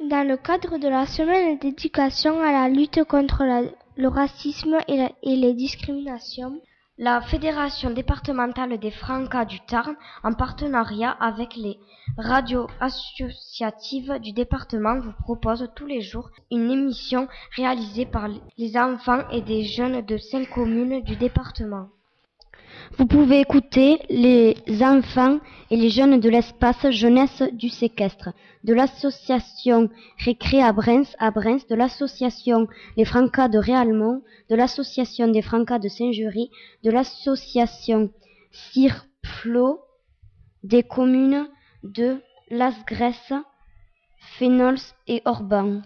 Dans 0.00 0.26
le 0.26 0.36
cadre 0.36 0.78
de 0.78 0.88
la 0.88 1.06
semaine 1.06 1.58
d'éducation 1.58 2.40
à 2.40 2.52
la 2.52 2.68
lutte 2.68 3.02
contre 3.04 3.42
le 3.96 4.08
racisme 4.08 4.78
et, 4.86 5.06
et 5.22 5.36
les 5.36 5.54
discriminations, 5.54 6.60
la 6.98 7.20
Fédération 7.20 7.90
départementale 7.90 8.76
des 8.78 8.90
Francas 8.90 9.44
du 9.44 9.60
Tarn, 9.60 9.94
en 10.24 10.32
partenariat 10.32 11.12
avec 11.12 11.54
les 11.54 11.78
radios 12.16 12.66
associatives 12.80 14.18
du 14.18 14.32
département, 14.32 14.98
vous 14.98 15.12
propose 15.12 15.70
tous 15.76 15.86
les 15.86 16.00
jours 16.00 16.30
une 16.50 16.70
émission 16.70 17.28
réalisée 17.54 18.04
par 18.04 18.28
les 18.56 18.76
enfants 18.76 19.28
et 19.30 19.42
des 19.42 19.62
jeunes 19.62 20.04
de 20.04 20.18
cinq 20.18 20.50
communes 20.50 21.00
du 21.02 21.14
département. 21.14 21.88
Vous 22.96 23.06
pouvez 23.06 23.40
écouter 23.40 23.98
les 24.08 24.56
enfants 24.82 25.38
et 25.70 25.76
les 25.76 25.90
jeunes 25.90 26.18
de 26.20 26.28
l'espace 26.28 26.90
jeunesse 26.90 27.42
du 27.52 27.68
séquestre, 27.68 28.30
de 28.64 28.72
l'association 28.72 29.90
Récré 30.24 30.62
à 30.62 30.72
Brens, 30.72 31.14
à 31.18 31.30
Brens, 31.30 31.66
de 31.68 31.74
l'association 31.74 32.66
Les 32.96 33.04
Francas 33.04 33.48
de 33.48 33.58
Réalmont, 33.58 34.22
de 34.48 34.56
l'association 34.56 35.28
des 35.28 35.42
Francas 35.42 35.78
de 35.78 35.88
Saint-Jury, 35.88 36.50
de 36.82 36.90
l'association 36.90 38.10
Cirplo, 38.52 39.80
des 40.64 40.82
communes 40.82 41.46
de 41.82 42.16
Las 42.50 42.74
Gresses, 42.86 43.34
Fénols 44.38 44.78
et 45.06 45.22
Orban. 45.24 45.82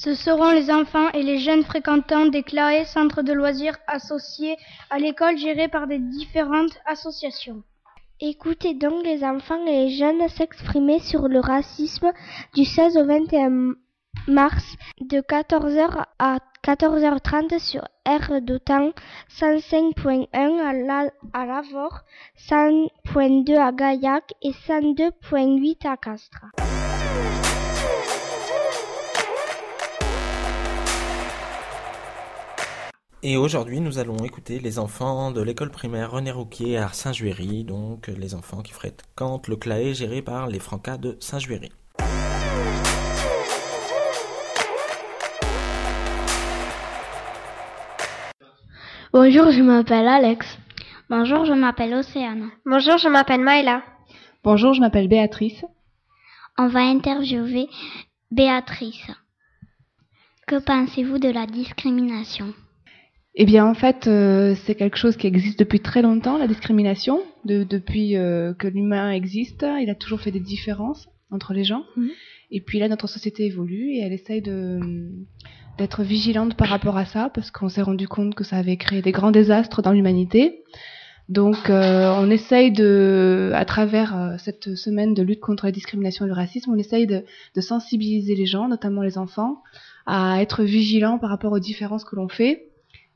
Ce 0.00 0.14
seront 0.14 0.52
les 0.52 0.70
enfants 0.70 1.10
et 1.10 1.24
les 1.24 1.38
jeunes 1.38 1.64
fréquentants 1.64 2.26
des 2.26 2.44
centres 2.84 3.22
de 3.22 3.32
loisirs 3.32 3.76
associés 3.88 4.56
à 4.90 5.00
l'école 5.00 5.36
gérés 5.36 5.66
par 5.66 5.88
des 5.88 5.98
différentes 5.98 6.78
associations. 6.86 7.64
Écoutez 8.20 8.74
donc 8.74 9.04
les 9.04 9.24
enfants 9.24 9.66
et 9.66 9.86
les 9.86 9.90
jeunes 9.90 10.28
s'exprimer 10.28 11.00
sur 11.00 11.26
le 11.26 11.40
racisme 11.40 12.12
du 12.54 12.64
16 12.64 12.96
au 12.96 13.06
21 13.06 13.74
mars 14.28 14.76
de 15.00 15.18
14h 15.18 16.04
à 16.20 16.38
14h30 16.62 17.58
sur 17.58 17.82
R 18.06 18.38
temps 18.64 18.92
105.1 19.32 20.28
à, 20.32 20.72
la, 20.74 21.10
à 21.32 21.44
Lavore, 21.44 22.02
100.2 22.48 23.58
à 23.58 23.72
Gaillac 23.72 24.32
et 24.42 24.52
102.8 24.52 25.88
à 25.88 25.96
Castres. 25.96 26.46
Et 33.20 33.36
aujourd'hui, 33.36 33.80
nous 33.80 33.98
allons 33.98 34.18
écouter 34.18 34.60
les 34.60 34.78
enfants 34.78 35.32
de 35.32 35.42
l'école 35.42 35.72
primaire 35.72 36.12
René 36.12 36.30
Rouquier 36.30 36.76
à 36.78 36.90
Saint-Juéry, 36.90 37.64
donc 37.64 38.06
les 38.06 38.36
enfants 38.36 38.62
qui 38.62 38.72
fréquentent 38.72 39.48
le 39.48 39.56
CLAE 39.56 39.92
géré 39.92 40.22
par 40.22 40.46
les 40.46 40.60
Francas 40.60 40.98
de 40.98 41.16
Saint-Juéry. 41.18 41.72
Bonjour, 49.12 49.50
je 49.50 49.62
m'appelle 49.62 50.06
Alex. 50.06 50.46
Bonjour, 51.10 51.44
je 51.44 51.54
m'appelle 51.54 51.94
Océane. 51.94 52.50
Bonjour, 52.64 52.98
je 52.98 53.08
m'appelle 53.08 53.40
Maëla. 53.40 53.82
Bonjour, 54.44 54.74
je 54.74 54.80
m'appelle 54.80 55.08
Béatrice. 55.08 55.64
On 56.56 56.68
va 56.68 56.82
interviewer 56.82 57.68
Béatrice. 58.30 59.10
Que 60.46 60.60
pensez-vous 60.60 61.18
de 61.18 61.30
la 61.30 61.46
discrimination? 61.46 62.54
Eh 63.40 63.44
bien, 63.44 63.64
en 63.64 63.74
fait, 63.74 64.08
euh, 64.08 64.56
c'est 64.64 64.74
quelque 64.74 64.96
chose 64.96 65.16
qui 65.16 65.28
existe 65.28 65.60
depuis 65.60 65.78
très 65.78 66.02
longtemps, 66.02 66.38
la 66.38 66.48
discrimination. 66.48 67.20
De, 67.44 67.62
depuis 67.62 68.16
euh, 68.16 68.52
que 68.52 68.66
l'humain 68.66 69.12
existe, 69.12 69.64
il 69.80 69.88
a 69.90 69.94
toujours 69.94 70.20
fait 70.20 70.32
des 70.32 70.40
différences 70.40 71.08
entre 71.30 71.52
les 71.52 71.62
gens. 71.62 71.84
Mhm. 71.96 72.10
Et 72.50 72.60
puis 72.60 72.80
là, 72.80 72.88
notre 72.88 73.06
société 73.06 73.46
évolue 73.46 73.92
et 73.92 74.00
elle 74.00 74.12
essaye 74.12 74.42
de 74.42 74.80
d'être 75.78 76.02
vigilante 76.02 76.56
par 76.56 76.66
rapport 76.66 76.96
à 76.96 77.04
ça, 77.04 77.30
parce 77.32 77.52
qu'on 77.52 77.68
s'est 77.68 77.82
rendu 77.82 78.08
compte 78.08 78.34
que 78.34 78.42
ça 78.42 78.56
avait 78.56 78.76
créé 78.76 79.00
des 79.02 79.12
grands 79.12 79.30
désastres 79.30 79.82
dans 79.82 79.92
l'humanité. 79.92 80.64
Donc, 81.28 81.70
euh, 81.70 82.12
on 82.18 82.28
essaye 82.30 82.72
de, 82.72 83.52
à 83.54 83.64
travers 83.64 84.34
cette 84.38 84.74
semaine 84.74 85.14
de 85.14 85.22
lutte 85.22 85.38
contre 85.38 85.66
la 85.66 85.70
discrimination 85.70 86.24
et 86.24 86.28
le 86.28 86.34
racisme, 86.34 86.72
on 86.72 86.76
essaye 86.76 87.06
de, 87.06 87.22
de 87.54 87.60
sensibiliser 87.60 88.34
les 88.34 88.46
gens, 88.46 88.66
notamment 88.66 89.02
les 89.02 89.16
enfants, 89.16 89.62
à 90.06 90.42
être 90.42 90.64
vigilants 90.64 91.18
par 91.20 91.30
rapport 91.30 91.52
aux 91.52 91.60
différences 91.60 92.04
que 92.04 92.16
l'on 92.16 92.26
fait 92.26 92.68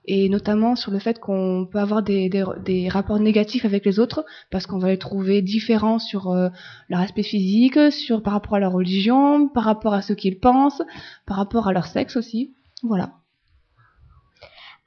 et 0.04 0.28
notamment 0.28 0.74
sur 0.74 0.90
le 0.90 0.98
fait 0.98 1.18
qu'on 1.20 1.68
peut 1.70 1.78
avoir 1.78 2.02
des, 2.02 2.28
des, 2.28 2.44
des, 2.64 2.88
rapports 2.88 3.20
négatifs 3.20 3.64
avec 3.64 3.84
les 3.84 4.00
autres 4.00 4.24
parce 4.50 4.66
qu'on 4.66 4.78
va 4.78 4.88
les 4.88 4.98
trouver 4.98 5.42
différents 5.42 5.98
sur 5.98 6.30
euh, 6.30 6.48
leur 6.88 7.00
aspect 7.00 7.22
physique, 7.22 7.78
sur 7.92 8.22
par 8.22 8.32
rapport 8.32 8.54
à 8.54 8.60
leur 8.60 8.72
religion, 8.72 9.48
par 9.48 9.64
rapport 9.64 9.94
à 9.94 10.02
ce 10.02 10.12
qu'ils 10.12 10.40
pensent, 10.40 10.82
par 11.26 11.36
rapport 11.36 11.68
à 11.68 11.72
leur 11.72 11.86
sexe 11.86 12.16
aussi. 12.16 12.52
Voilà. 12.82 13.12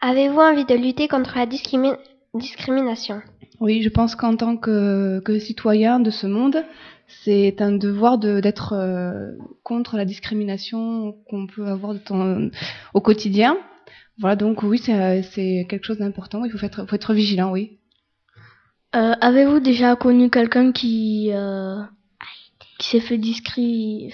Avez-vous 0.02 0.40
envie 0.40 0.66
de 0.66 0.76
lutter 0.76 1.08
contre 1.08 1.38
la 1.38 1.46
discrimination? 1.46 3.22
Oui, 3.62 3.82
je 3.82 3.90
pense 3.90 4.16
qu'en 4.16 4.36
tant 4.36 4.58
que, 4.58 5.22
que 5.22 5.40
citoyen 5.40 6.02
de 6.02 6.12
ce 6.12 6.28
monde, 6.28 6.64
c'est 7.24 7.62
un 7.62 7.72
devoir 7.72 8.18
d'être 8.18 8.74
euh, 8.74 9.32
contre 9.64 9.96
la 9.96 10.06
discrimination 10.06 11.14
qu'on 11.30 11.48
peut 11.48 11.68
avoir 11.68 11.94
de 11.94 12.52
au 12.94 13.02
quotidien. 13.02 13.58
Voilà, 14.20 14.36
donc 14.36 14.64
oui, 14.64 14.78
c'est 14.80 15.66
quelque 15.70 15.86
chose 15.86 15.98
d'important. 15.98 16.46
Il 16.46 16.52
faut 16.52 16.66
être, 16.66 16.88
faut 16.88 16.96
être 16.96 17.14
vigilant, 17.14 17.52
oui. 17.52 17.80
Euh, 18.96 19.14
Avez-vous 19.20 19.60
déjà 19.60 19.96
connu 19.96 20.30
quelqu'un 20.30 20.72
qui 20.72 21.30
euh, 21.34 21.82
qui 22.78 22.90
s'est 22.90 23.00
fait 23.00 23.18
discriminer, 23.18 24.12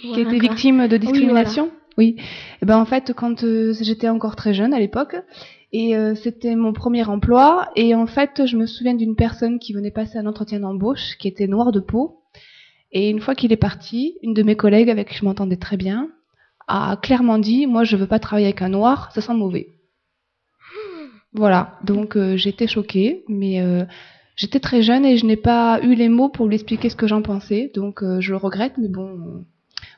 qui 0.00 0.20
était 0.20 0.38
victime 0.38 0.86
de 0.86 0.96
discrimination 0.96 1.70
Oui. 1.96 2.16
Et 2.18 2.22
eh 2.62 2.66
ben 2.66 2.78
en 2.78 2.84
fait, 2.84 3.12
quand 3.14 3.42
euh, 3.44 3.74
j'étais 3.80 4.08
encore 4.08 4.36
très 4.36 4.52
jeune 4.52 4.74
à 4.74 4.78
l'époque, 4.78 5.16
et 5.72 5.96
euh, 5.96 6.14
c'était 6.14 6.54
mon 6.54 6.72
premier 6.72 7.04
emploi. 7.04 7.70
Et 7.76 7.94
en 7.94 8.06
fait, 8.06 8.46
je 8.46 8.56
me 8.56 8.66
souviens 8.66 8.94
d'une 8.94 9.16
personne 9.16 9.58
qui 9.58 9.72
venait 9.72 9.90
passer 9.90 10.18
un 10.18 10.26
entretien 10.26 10.60
d'embauche, 10.60 11.16
qui 11.18 11.28
était 11.28 11.46
noire 11.46 11.72
de 11.72 11.80
peau. 11.80 12.20
Et 12.92 13.08
une 13.08 13.20
fois 13.20 13.34
qu'il 13.34 13.52
est 13.52 13.56
parti, 13.56 14.18
une 14.22 14.34
de 14.34 14.42
mes 14.42 14.56
collègues 14.56 14.90
avec 14.90 15.08
qui 15.08 15.16
je 15.16 15.24
m'entendais 15.24 15.56
très 15.56 15.78
bien 15.78 16.10
a 16.72 16.96
clairement 16.96 17.38
dit 17.38 17.66
Moi, 17.66 17.84
je 17.84 17.96
veux 17.96 18.06
pas 18.06 18.18
travailler 18.18 18.46
avec 18.46 18.62
un 18.62 18.68
noir, 18.68 19.10
ça 19.14 19.20
sent 19.20 19.34
mauvais. 19.34 19.68
Voilà, 21.34 21.78
donc 21.84 22.16
euh, 22.16 22.36
j'étais 22.36 22.66
choquée, 22.66 23.24
mais 23.28 23.62
euh, 23.62 23.84
j'étais 24.36 24.60
très 24.60 24.82
jeune 24.82 25.06
et 25.06 25.16
je 25.16 25.24
n'ai 25.24 25.36
pas 25.36 25.80
eu 25.82 25.94
les 25.94 26.08
mots 26.08 26.28
pour 26.28 26.46
lui 26.46 26.56
expliquer 26.56 26.90
ce 26.90 26.96
que 26.96 27.06
j'en 27.06 27.22
pensais, 27.22 27.70
donc 27.74 28.04
je 28.20 28.30
le 28.30 28.36
regrette, 28.36 28.74
mais 28.76 28.88
bon, 28.88 29.44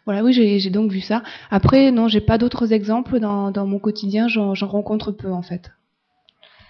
voilà, 0.05 0.23
oui, 0.23 0.33
j'ai 0.33 0.71
donc 0.71 0.91
vu 0.91 1.01
ça. 1.01 1.23
Après, 1.51 1.91
non, 1.91 2.09
j'ai 2.09 2.21
pas 2.21 2.37
d'autres 2.37 2.73
exemples 2.73 3.21
dans, 3.21 3.51
dans, 3.51 3.67
mon 3.67 3.79
quotidien, 3.79 4.29
j'en 4.29 4.55
rencontre 4.55 5.13
peu 5.13 5.33
en 5.33 5.43
fait. 5.43 5.71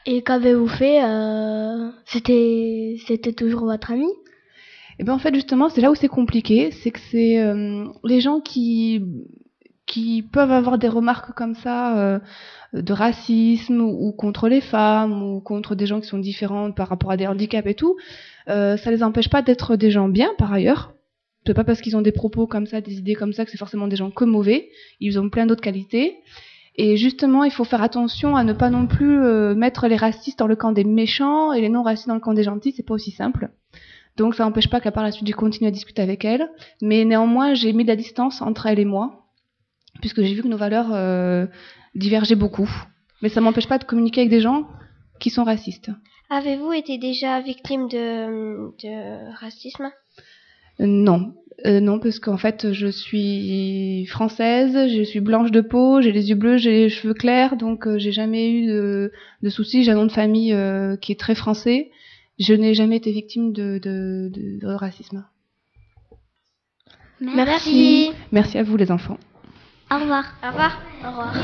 Et 0.07 0.23
qu'avez-vous 0.23 0.69
fait 0.69 1.03
euh, 1.03 1.91
C'était 2.07 2.97
c'était 3.07 3.33
toujours 3.33 3.65
votre 3.65 3.91
ami? 3.91 4.07
Eh 5.01 5.05
bien, 5.05 5.15
en 5.15 5.19
fait, 5.19 5.35
justement, 5.35 5.69
c'est 5.69 5.81
là 5.81 5.91
où 5.91 5.97
c'est 5.97 6.09
compliqué, 6.09 6.71
c'est 6.71 6.93
que 6.93 7.01
c'est 7.11 7.41
euh, 7.41 7.87
les 8.05 8.21
gens 8.21 8.41
qui 8.41 9.03
qui 9.87 10.23
peuvent 10.23 10.51
avoir 10.51 10.79
des 10.79 10.89
remarques 10.89 11.33
comme 11.35 11.55
ça 11.55 11.99
euh, 11.99 12.19
de 12.73 12.93
racisme 12.93 13.81
ou, 13.81 14.13
contre 14.13 14.49
les 14.49 14.61
femmes 14.61 15.23
ou 15.23 15.41
contre 15.41 15.75
des 15.75 15.87
gens 15.87 16.01
qui 16.01 16.07
sont 16.09 16.19
différents 16.19 16.73
par 16.73 16.89
rapport 16.89 17.11
à 17.11 17.17
des 17.17 17.27
handicaps 17.27 17.69
et 17.69 17.75
tout, 17.75 17.97
euh, 18.49 18.77
ça 18.77 18.91
les 18.91 19.03
empêche 19.03 19.29
pas 19.29 19.43
d'être 19.43 19.77
des 19.77 19.91
gens 19.91 20.09
bien 20.09 20.31
par 20.39 20.53
ailleurs 20.53 20.95
c'est 21.47 21.55
pas 21.55 21.65
parce 21.65 21.81
qu'ils 21.81 21.97
ont 21.97 22.03
des 22.03 22.13
propos 22.13 22.47
comme 22.47 22.67
ça, 22.67 22.81
des 22.81 22.99
idées 22.99 23.15
comme 23.15 23.33
ça, 23.33 23.45
que 23.45 23.51
c'est 23.51 23.59
forcément 23.59 23.87
des 23.87 23.97
gens 23.97 24.11
que 24.11 24.25
mauvais. 24.25 24.71
Ils 25.01 25.19
ont 25.19 25.29
plein 25.29 25.47
d'autres 25.47 25.61
qualités. 25.61 26.17
Et 26.77 26.97
justement, 26.97 27.45
il 27.45 27.53
faut 27.53 27.65
faire 27.65 27.83
attention 27.83 28.35
à 28.35 28.45
ne 28.45 28.53
pas 28.53 28.71
non 28.71 28.87
plus 28.87 29.23
euh, 29.23 29.55
mettre 29.55 29.87
les 29.87 29.97
racistes 29.97 30.39
dans 30.39 30.47
le 30.47 30.57
camp 30.57 30.73
des 30.73 30.85
méchants 30.85 31.53
et 31.53 31.61
les 31.61 31.69
non-racistes 31.69 32.09
dans 32.09 32.15
le 32.15 32.21
camp 32.21 32.35
des 32.35 32.43
gentils. 32.43 32.73
C'est 32.77 32.83
pas 32.83 32.95
aussi 32.95 33.11
simple. 33.11 33.51
Donc 34.17 34.35
ça 34.35 34.45
n'empêche 34.45 34.71
pas 34.71 34.81
qu'à 34.81 34.91
part 34.91 35.05
la 35.05 35.13
suite, 35.13 35.27
j'ai 35.27 35.33
continué 35.33 35.69
à 35.69 35.71
discuter 35.71 36.03
avec 36.03 36.25
elle. 36.25 36.49
Mais 36.81 37.05
néanmoins, 37.05 37.55
j'ai 37.55 37.73
mis 37.73 37.85
de 37.85 37.89
la 37.89 37.97
distance 37.97 38.41
entre 38.41 38.67
elle 38.67 38.79
et 38.79 38.85
moi, 38.85 39.24
puisque 40.05 40.21
j'ai 40.21 40.35
vu 40.35 40.43
que 40.43 40.49
nos 40.49 40.59
valeurs 40.59 40.91
euh, 40.93 41.47
divergeaient 41.95 42.35
beaucoup. 42.35 42.69
Mais 43.23 43.31
ça 43.31 43.41
m'empêche 43.41 43.67
pas 43.67 43.79
de 43.79 43.85
communiquer 43.85 44.21
avec 44.21 44.31
des 44.31 44.43
gens 44.43 44.69
qui 45.19 45.31
sont 45.31 45.45
racistes. 45.45 45.91
Avez-vous 46.29 46.75
été 46.75 46.99
déjà 46.99 47.41
victime 47.41 47.89
de, 47.89 48.71
de 48.83 49.35
racisme? 49.41 49.91
Euh, 50.81 50.85
non, 50.87 51.33
euh, 51.65 51.81
non, 51.81 51.99
parce 52.01 52.19
qu'en 52.19 52.37
fait, 52.37 52.75
je 52.75 52.87
suis 52.87 54.05
française, 54.05 54.91
je 54.95 55.03
suis 55.05 55.21
blanche 55.21 55.51
de 55.51 55.63
peau, 55.63 56.03
j'ai 56.03 56.13
les 56.13 56.29
yeux 56.29 56.35
bleus, 56.35 56.59
j'ai 56.59 56.83
les 56.83 56.89
cheveux 56.91 57.15
clairs, 57.15 57.57
donc 57.57 57.87
euh, 57.87 57.97
j'ai 57.97 58.13
jamais 58.13 58.51
eu 58.51 58.67
de, 58.67 59.11
de 59.43 59.49
soucis. 59.49 59.85
J'ai 59.85 59.93
un 59.93 59.95
nom 59.95 60.05
de 60.05 60.13
famille 60.13 60.55
qui 61.01 61.13
est 61.13 61.19
très 61.19 61.35
français. 61.35 61.91
Je 62.39 62.53
n'ai 62.53 62.75
jamais 62.75 62.97
été 62.97 63.11
victime 63.11 63.55
de, 63.55 63.79
de, 63.83 64.31
de 64.35 64.67
racisme. 64.67 65.25
Merci. 67.23 68.11
Merci 68.33 68.59
à 68.59 68.63
vous, 68.63 68.77
les 68.77 68.91
enfants. 68.91 69.17
Au 69.91 69.99
revoir. 69.99 70.25
Au 70.43 70.49
revoir. 70.49 70.83
Au 71.05 71.09
revoir. 71.09 71.35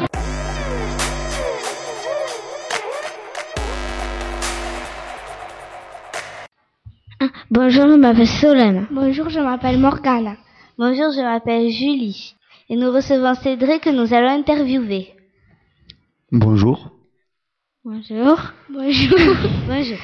Bonjour, 7.51 7.89
je 7.89 7.97
m'appelle 7.97 8.27
Solène. 8.27 8.87
Bonjour, 8.91 9.29
je 9.29 9.41
m'appelle 9.41 9.79
Morgane. 9.79 10.37
Bonjour, 10.79 11.13
je 11.13 11.21
m'appelle 11.21 11.69
Julie. 11.71 12.35
Et 12.69 12.77
nous 12.77 12.91
recevons 12.91 13.35
Cédric 13.35 13.83
que 13.83 13.91
nous 13.91 14.15
allons 14.15 14.31
interviewer. 14.31 15.15
Bonjour. 16.33 16.91
Bonjour. 17.85 18.39
Bonjour. 18.71 19.19
Bonjour. 19.67 19.99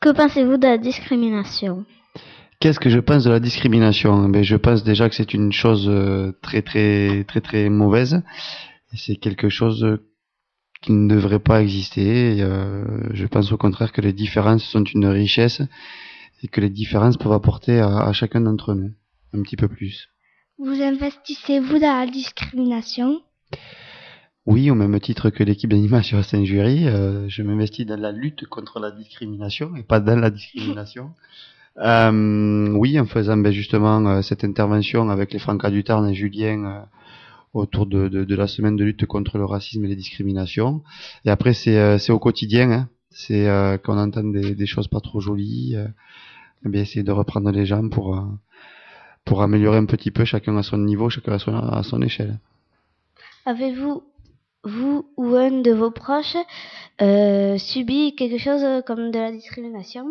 Que 0.00 0.10
pensez-vous 0.10 0.56
de 0.56 0.66
la 0.66 0.78
discrimination? 0.78 1.84
Qu'est-ce 2.60 2.80
que 2.80 2.90
je 2.90 2.98
pense 2.98 3.22
de 3.22 3.30
la 3.30 3.38
discrimination? 3.38 4.28
Ben, 4.28 4.42
Je 4.42 4.56
pense 4.56 4.82
déjà 4.82 5.08
que 5.08 5.14
c'est 5.14 5.32
une 5.32 5.52
chose 5.52 5.88
euh, 5.88 6.32
très 6.42 6.60
très 6.62 7.22
très 7.24 7.40
très 7.40 7.68
mauvaise. 7.68 8.22
C'est 8.94 9.14
quelque 9.16 9.48
chose 9.48 9.98
qui 10.82 10.92
ne 10.92 11.08
devrait 11.08 11.38
pas 11.38 11.62
exister. 11.62 12.38
Euh, 12.40 12.84
je 13.12 13.26
pense 13.26 13.52
au 13.52 13.56
contraire 13.56 13.92
que 13.92 14.00
les 14.00 14.12
différences 14.12 14.64
sont 14.64 14.82
une 14.82 15.06
richesse 15.06 15.62
et 16.42 16.48
que 16.48 16.60
les 16.60 16.70
différences 16.70 17.16
peuvent 17.16 17.32
apporter 17.32 17.78
à, 17.80 18.12
chacun 18.12 18.40
d'entre 18.40 18.74
nous 18.74 18.92
un 19.34 19.42
petit 19.42 19.56
peu 19.56 19.68
plus. 19.68 20.08
Vous 20.58 20.82
investissez-vous 20.82 21.78
dans 21.78 22.00
la 22.00 22.06
discrimination? 22.06 23.20
Oui, 24.46 24.70
au 24.70 24.74
même 24.74 24.98
titre 24.98 25.30
que 25.30 25.44
l'équipe 25.44 25.70
d'animation 25.70 26.18
à 26.18 26.22
Saint-Jury, 26.22 26.88
euh, 26.88 27.28
je 27.28 27.42
m'investis 27.42 27.86
dans 27.86 28.00
la 28.00 28.10
lutte 28.10 28.46
contre 28.46 28.80
la 28.80 28.90
discrimination 28.90 29.76
et 29.76 29.82
pas 29.82 30.00
dans 30.00 30.18
la 30.18 30.30
discrimination. 30.30 31.12
euh, 31.80 32.70
oui, 32.72 32.98
en 32.98 33.06
faisant 33.06 33.36
ben, 33.36 33.52
justement 33.52 34.04
euh, 34.06 34.22
cette 34.22 34.44
intervention 34.44 35.10
avec 35.10 35.32
les 35.32 35.38
Francas 35.38 35.70
du 35.70 35.84
Tarn 35.84 36.08
et 36.08 36.14
Julien 36.14 36.64
euh, 36.64 36.80
autour 37.54 37.86
de, 37.86 38.34
la 38.34 38.46
semaine 38.46 38.76
de 38.76 38.84
lutte 38.84 39.06
contre 39.06 39.38
le 39.38 39.44
racisme 39.44 39.84
et 39.84 39.88
les 39.88 39.96
discriminations. 39.96 40.82
Et 41.24 41.30
après, 41.30 41.54
c'est 41.54 41.78
euh, 41.78 41.98
au 42.08 42.18
quotidien. 42.18 42.70
Hein. 42.70 42.88
C'est 43.10 43.48
euh, 43.48 43.78
quand 43.78 43.96
on 43.96 43.98
entend 43.98 44.24
des, 44.24 44.66
choses 44.66 44.88
pas 44.88 45.00
trop 45.00 45.20
jolies, 45.20 45.74
euh, 45.76 45.88
eh 46.64 46.68
bien 46.68 46.82
essayer 46.82 47.02
de 47.02 47.12
reprendre 47.12 47.50
les 47.50 47.66
gens 47.66 47.88
pour 47.88 48.16
euh, 48.16 48.22
pour 49.24 49.42
améliorer 49.42 49.78
un 49.78 49.86
petit 49.86 50.10
peu 50.10 50.24
chacun 50.24 50.56
à 50.56 50.62
son 50.62 50.78
niveau, 50.78 51.10
chacun 51.10 51.32
à 51.32 51.38
son, 51.38 51.54
à 51.54 51.82
son 51.82 52.00
échelle. 52.00 52.38
Avez-vous 53.44 54.02
vous 54.64 55.06
ou 55.16 55.34
un 55.34 55.60
de 55.62 55.70
vos 55.72 55.90
proches 55.90 56.36
subi 57.58 58.14
quelque 58.14 58.38
chose 58.38 58.64
comme 58.86 59.10
de 59.10 59.18
la 59.18 59.32
discrimination? 59.32 60.06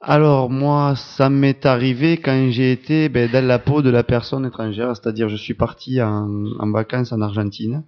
Alors 0.00 0.50
moi, 0.50 0.94
ça 0.94 1.30
m'est 1.30 1.64
arrivé 1.64 2.18
quand 2.18 2.50
j'ai 2.50 2.70
été 2.70 3.08
ben, 3.08 3.30
dans 3.30 3.44
la 3.44 3.58
peau 3.58 3.80
de 3.80 3.90
la 3.90 4.02
personne 4.02 4.44
étrangère, 4.44 4.94
c'est-à-dire 4.94 5.28
je 5.28 5.36
suis 5.36 5.54
parti 5.54 6.02
en, 6.02 6.70
vacances 6.70 7.12
en 7.12 7.22
Argentine, 7.22 7.82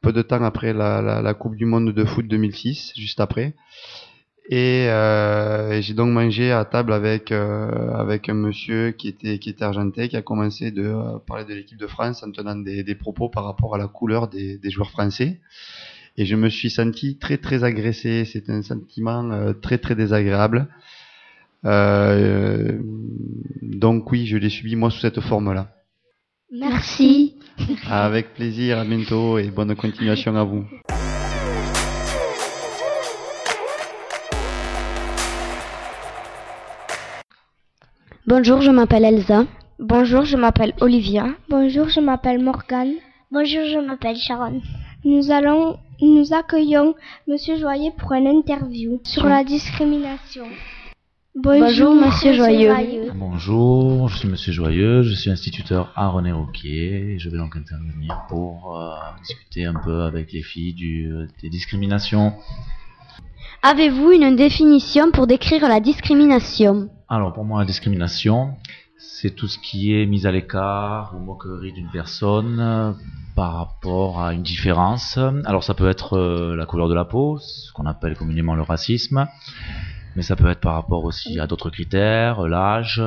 peu 0.00 0.12
de 0.12 0.22
temps 0.22 0.42
après 0.42 0.72
la, 0.72 1.34
Coupe 1.34 1.56
du 1.56 1.66
Monde 1.66 1.92
de 1.92 2.04
foot 2.04 2.26
2006, 2.26 2.92
juste 2.96 3.20
après. 3.20 3.54
Et, 4.48 4.86
euh, 4.88 5.72
et 5.72 5.82
j'ai 5.82 5.94
donc 5.94 6.08
mangé 6.10 6.50
à 6.50 6.64
table 6.64 6.92
avec 6.92 7.30
euh, 7.30 7.92
avec 7.94 8.28
un 8.28 8.34
monsieur 8.34 8.90
qui 8.90 9.06
était 9.06 9.38
qui 9.38 9.50
était 9.50 9.62
argentin, 9.62 10.08
qui 10.08 10.16
a 10.16 10.22
commencé 10.22 10.72
de 10.72 10.82
euh, 10.82 11.18
parler 11.24 11.44
de 11.44 11.54
l'équipe 11.54 11.78
de 11.78 11.86
France 11.86 12.24
en 12.24 12.32
tenant 12.32 12.56
des, 12.56 12.94
propos 12.96 13.28
par 13.28 13.44
rapport 13.44 13.76
à 13.76 13.78
la 13.78 13.86
couleur 13.86 14.28
des, 14.28 14.58
joueurs 14.70 14.90
français. 14.90 15.40
Et 16.16 16.24
je 16.26 16.34
me 16.34 16.48
suis 16.48 16.70
senti 16.70 17.18
très 17.18 17.36
très 17.36 17.62
agressé. 17.62 18.24
C'est 18.24 18.50
un 18.50 18.62
sentiment 18.62 19.52
très 19.62 19.78
très 19.78 19.94
désagréable. 19.94 20.68
Euh, 21.64 22.78
donc 23.62 24.10
oui, 24.10 24.26
je 24.26 24.36
l'ai 24.36 24.48
subi 24.48 24.76
moi 24.76 24.90
sous 24.90 25.00
cette 25.00 25.20
forme-là. 25.20 25.68
Merci. 26.52 27.36
Avec 27.88 28.34
plaisir, 28.34 28.78
à 28.78 28.84
bientôt 28.84 29.38
et 29.38 29.50
bonne 29.50 29.74
continuation 29.76 30.34
à 30.36 30.44
vous. 30.44 30.64
Bonjour, 38.26 38.60
je 38.60 38.70
m'appelle 38.70 39.04
Elsa. 39.04 39.44
Bonjour, 39.78 40.24
je 40.24 40.36
m'appelle 40.36 40.74
Olivia. 40.80 41.28
Bonjour, 41.48 41.88
je 41.88 42.00
m'appelle 42.00 42.42
Morgane. 42.42 42.94
Bonjour, 43.30 43.64
je 43.64 43.78
m'appelle 43.78 44.16
Sharon. 44.16 44.60
Nous 45.04 45.30
allons, 45.30 45.78
nous 46.00 46.32
accueillons 46.32 46.94
Monsieur 47.26 47.56
Joyer 47.56 47.90
pour 47.98 48.12
une 48.12 48.26
interview 48.26 49.00
sur 49.04 49.24
la 49.26 49.42
discrimination. 49.42 50.46
Bonjour, 51.42 51.94
Monsieur 51.94 52.34
Joyeux. 52.34 53.12
Bonjour, 53.14 54.08
je 54.08 54.18
suis 54.18 54.28
Monsieur 54.28 54.52
Joyeux, 54.52 55.02
je 55.02 55.14
suis 55.14 55.30
instituteur 55.30 55.90
à 55.96 56.08
René 56.08 56.32
Roquier 56.32 57.14
et 57.14 57.18
je 57.18 57.30
vais 57.30 57.38
donc 57.38 57.56
intervenir 57.56 58.26
pour 58.28 58.78
euh, 58.78 58.90
discuter 59.22 59.64
un 59.64 59.72
peu 59.72 60.02
avec 60.02 60.32
les 60.32 60.42
filles 60.42 60.74
du, 60.74 61.10
des 61.40 61.48
discriminations. 61.48 62.34
Avez-vous 63.62 64.10
une 64.12 64.36
définition 64.36 65.12
pour 65.12 65.26
décrire 65.26 65.66
la 65.66 65.80
discrimination? 65.80 66.90
Alors 67.08 67.32
pour 67.32 67.44
moi 67.44 67.60
la 67.60 67.66
discrimination, 67.66 68.54
c'est 68.98 69.34
tout 69.34 69.48
ce 69.48 69.58
qui 69.58 69.94
est 69.94 70.04
mise 70.04 70.26
à 70.26 70.32
l'écart 70.32 71.14
ou 71.16 71.20
moquerie 71.20 71.72
d'une 71.72 71.90
personne 71.90 72.58
euh, 72.60 72.92
par 73.34 73.54
rapport 73.54 74.22
à 74.22 74.34
une 74.34 74.42
différence. 74.42 75.16
Alors 75.46 75.64
ça 75.64 75.72
peut 75.72 75.88
être 75.88 76.18
euh, 76.18 76.54
la 76.54 76.66
couleur 76.66 76.88
de 76.88 76.94
la 76.94 77.06
peau, 77.06 77.38
ce 77.38 77.72
qu'on 77.72 77.86
appelle 77.86 78.14
communément 78.14 78.54
le 78.54 78.62
racisme. 78.62 79.26
Mais 80.16 80.22
ça 80.22 80.36
peut 80.36 80.48
être 80.48 80.60
par 80.60 80.74
rapport 80.74 81.04
aussi 81.04 81.38
à 81.38 81.46
d'autres 81.46 81.70
critères, 81.70 82.46
l'âge. 82.46 83.02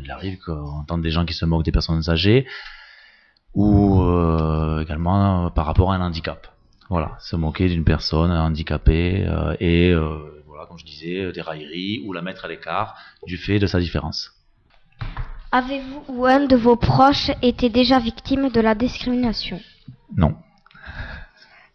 Il 0.00 0.10
arrive 0.10 0.38
qu'on 0.38 0.80
entende 0.80 1.02
des 1.02 1.10
gens 1.10 1.24
qui 1.24 1.34
se 1.34 1.44
moquent 1.44 1.64
des 1.64 1.72
personnes 1.72 2.08
âgées, 2.08 2.46
ou 3.54 4.02
euh, 4.02 4.80
également 4.80 5.50
par 5.50 5.66
rapport 5.66 5.92
à 5.92 5.96
un 5.96 6.00
handicap. 6.00 6.48
Voilà, 6.90 7.12
se 7.20 7.36
moquer 7.36 7.68
d'une 7.68 7.84
personne 7.84 8.30
handicapée 8.30 9.24
euh, 9.26 9.56
et 9.58 9.90
euh, 9.90 10.42
voilà, 10.46 10.66
comme 10.66 10.78
je 10.78 10.84
disais, 10.84 11.32
des 11.32 11.40
railleries 11.40 12.02
ou 12.04 12.12
la 12.12 12.20
mettre 12.20 12.44
à 12.44 12.48
l'écart 12.48 12.96
du 13.26 13.36
fait 13.36 13.58
de 13.58 13.66
sa 13.66 13.80
différence. 13.80 14.30
Avez-vous 15.50 16.04
ou 16.08 16.26
un 16.26 16.46
de 16.46 16.56
vos 16.56 16.76
proches 16.76 17.30
été 17.40 17.70
déjà 17.70 18.00
victime 18.00 18.50
de 18.50 18.60
la 18.60 18.74
discrimination? 18.74 19.60
Non. 20.16 20.34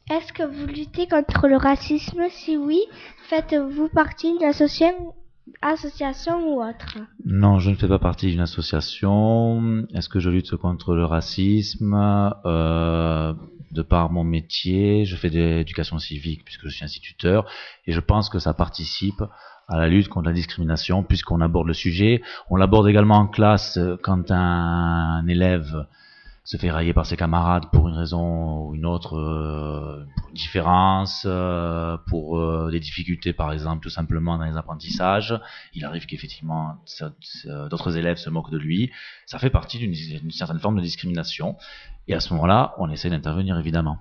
Est-ce 0.10 0.34
que 0.34 0.44
vous 0.44 0.66
luttez 0.66 1.08
contre 1.08 1.48
le 1.48 1.58
racisme? 1.58 2.24
Si 2.30 2.58
oui, 2.58 2.80
faites-vous 3.30 3.90
partie 3.90 4.32
d'une 4.32 4.48
association, 4.48 5.14
ou 6.48 6.64
autre? 6.64 6.98
Non, 7.26 7.60
je 7.60 7.70
ne 7.70 7.76
fais 7.76 7.88
pas 7.88 8.00
partie 8.00 8.28
d'une 8.28 8.40
association. 8.40 9.86
Est-ce 9.94 10.10
que 10.10 10.20
je 10.20 10.32
lutte 10.32 10.56
contre 10.56 10.96
le 10.96 11.06
racisme? 11.06 11.94
Euh, 12.46 13.34
De 13.72 13.84
par 13.84 14.10
mon 14.12 14.24
métier, 14.24 15.06
je 15.06 15.16
fais 15.16 15.30
de 15.30 15.38
l'éducation 15.38 16.00
civique 16.00 16.44
puisque 16.44 16.64
je 16.66 16.70
suis 16.70 16.84
instituteur 16.84 17.46
et 17.86 17.92
je 17.92 18.00
pense 18.00 18.30
que 18.30 18.40
ça 18.40 18.56
participe 18.56 19.22
à 19.68 19.78
la 19.78 19.88
lutte 19.88 20.08
contre 20.08 20.26
la 20.30 20.34
discrimination 20.34 21.04
puisqu'on 21.04 21.40
aborde 21.40 21.68
le 21.68 21.76
sujet. 21.76 22.24
On 22.50 22.56
l'aborde 22.56 22.88
également 22.88 23.18
en 23.18 23.28
classe 23.28 23.78
quand 24.02 24.32
un 24.32 25.24
élève 25.28 25.86
se 26.50 26.58
fait 26.58 26.72
railler 26.72 26.94
par 26.94 27.06
ses 27.06 27.16
camarades 27.16 27.70
pour 27.72 27.88
une 27.90 27.94
raison 27.94 28.62
ou 28.66 28.74
une 28.74 28.88
autre, 28.88 29.20
euh, 29.20 30.04
pour 30.18 30.30
une 30.30 30.34
différence, 30.34 31.22
euh, 31.28 31.96
pour 32.08 32.40
euh, 32.40 32.72
des 32.72 32.80
difficultés 32.80 33.34
par 33.34 33.54
exemple 33.54 33.84
tout 33.84 33.92
simplement 33.92 34.36
dans 34.36 34.46
les 34.46 34.58
apprentissages. 34.58 35.40
Il 35.76 35.86
arrive 35.86 36.08
qu'effectivement 36.08 36.78
d'autres 37.70 37.98
élèves 37.98 38.18
se 38.18 38.32
moquent 38.32 38.50
de 38.50 38.58
lui. 38.58 38.90
Ça 39.28 39.38
fait 39.38 39.52
partie 39.52 39.78
d'une 39.78 40.32
certaine 40.32 40.58
forme 40.58 40.78
de 40.78 40.82
discrimination. 40.82 41.56
Et 42.08 42.16
à 42.16 42.20
ce 42.20 42.34
moment-là, 42.34 42.74
on 42.80 42.90
essaie 42.90 43.12
d'intervenir 43.12 43.56
évidemment. 43.60 44.00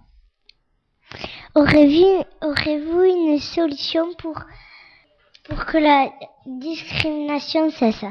Aurez-vous 1.54 2.24
aurez 2.40 2.80
une 3.10 3.38
solution 3.40 4.06
pour, 4.16 4.40
pour 5.44 5.66
que 5.66 5.76
la 5.76 6.10
discrimination 6.46 7.70
cesse? 7.70 8.06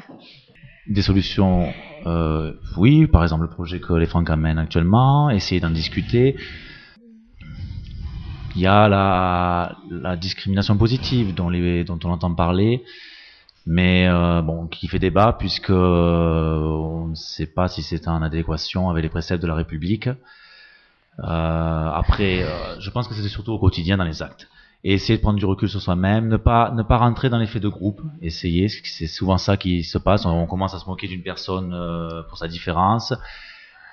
Des 0.90 1.02
solutions, 1.02 1.74
euh, 2.06 2.54
oui, 2.78 3.08
par 3.08 3.24
exemple 3.24 3.44
le 3.44 3.50
projet 3.50 3.80
que 3.80 3.94
les 3.94 4.06
Francs 4.06 4.30
amènent 4.30 4.60
actuellement, 4.60 5.30
essayer 5.30 5.60
d'en 5.60 5.70
discuter. 5.70 6.36
Il 8.56 8.62
y 8.62 8.68
a 8.68 8.88
la, 8.88 9.78
la 9.92 10.16
discrimination 10.16 10.78
positive 10.78 11.36
dont, 11.36 11.50
les, 11.50 11.84
dont 11.84 12.00
on 12.04 12.10
entend 12.10 12.34
parler, 12.34 12.84
mais 13.66 14.08
euh, 14.08 14.42
bon, 14.42 14.68
qui 14.68 14.88
fait 14.88 14.98
débat 15.00 15.36
puisque 15.38 15.70
euh, 15.70 16.60
on 16.60 17.08
ne 17.08 17.16
sait 17.16 17.46
pas 17.46 17.68
si 17.68 17.84
c'est 17.84 18.08
en 18.08 18.22
adéquation 18.22 18.90
avec 18.90 19.04
les 19.04 19.10
préceptes 19.10 19.44
de 19.44 19.48
la 19.48 19.56
République. 19.56 20.08
Euh, 21.20 21.24
après, 21.24 22.44
euh, 22.44 22.80
je 22.80 22.90
pense 22.90 23.08
que 23.08 23.14
c'est 23.14 23.28
surtout 23.28 23.52
au 23.52 23.60
quotidien 23.60 23.98
dans 23.98 24.04
les 24.04 24.22
actes 24.22 24.48
et 24.84 24.94
essayer 24.94 25.18
de 25.18 25.22
prendre 25.22 25.40
du 25.40 25.46
recul 25.46 25.70
sur 25.70 25.82
soi-même, 25.82 26.28
ne 26.28 26.38
pas 26.38 26.72
ne 26.72 26.84
pas 26.84 26.98
rentrer 26.98 27.30
dans 27.30 27.38
l'effet 27.38 27.60
de 27.60 27.68
groupe, 27.68 28.02
essayer, 28.22 28.68
c'est 28.70 29.08
souvent 29.08 29.38
ça 29.38 29.58
qui 29.58 29.84
se 29.84 29.98
passe, 29.98 30.26
on, 30.26 30.46
commence 30.46 30.74
à 30.74 30.80
se 30.80 30.86
moquer 30.86 31.08
d'une 31.08 31.24
personne 31.24 31.74
euh, 31.74 32.24
pour 32.30 32.38
sa 32.38 32.48
différence 32.48 33.14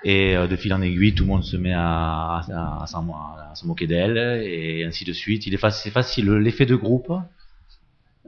et 0.03 0.37
euh, 0.37 0.47
de 0.47 0.55
fil 0.55 0.73
en 0.73 0.81
aiguille, 0.81 1.15
tout 1.15 1.23
le 1.23 1.29
monde 1.29 1.43
se 1.43 1.57
met 1.57 1.73
à, 1.73 2.41
à, 2.51 2.83
à, 2.83 3.55
se 3.55 3.65
moquer 3.65 3.87
d'elle 3.87 4.17
et 4.43 4.85
ainsi 4.85 5.03
de 5.03 5.13
suite. 5.13 5.47
Il 5.47 5.53
est 5.53 5.57
facile, 5.57 5.81
c'est 5.83 5.93
facile, 5.93 6.31
l'effet 6.31 6.67
de 6.67 6.75
groupe, 6.75 7.11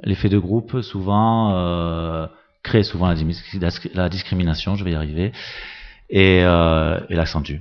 l'effet 0.03 0.29
de 0.29 0.39
groupe 0.39 0.81
souvent 0.81 1.53
euh, 1.53 2.27
crée 2.63 2.83
souvent 2.83 3.07
la, 3.07 3.69
la, 3.93 4.09
discrimination, 4.09 4.75
je 4.75 4.83
vais 4.83 4.91
y 4.91 4.95
arriver, 4.95 5.31
et, 6.09 6.41
euh, 6.43 6.99
et 7.09 7.15
l'accentue. 7.15 7.57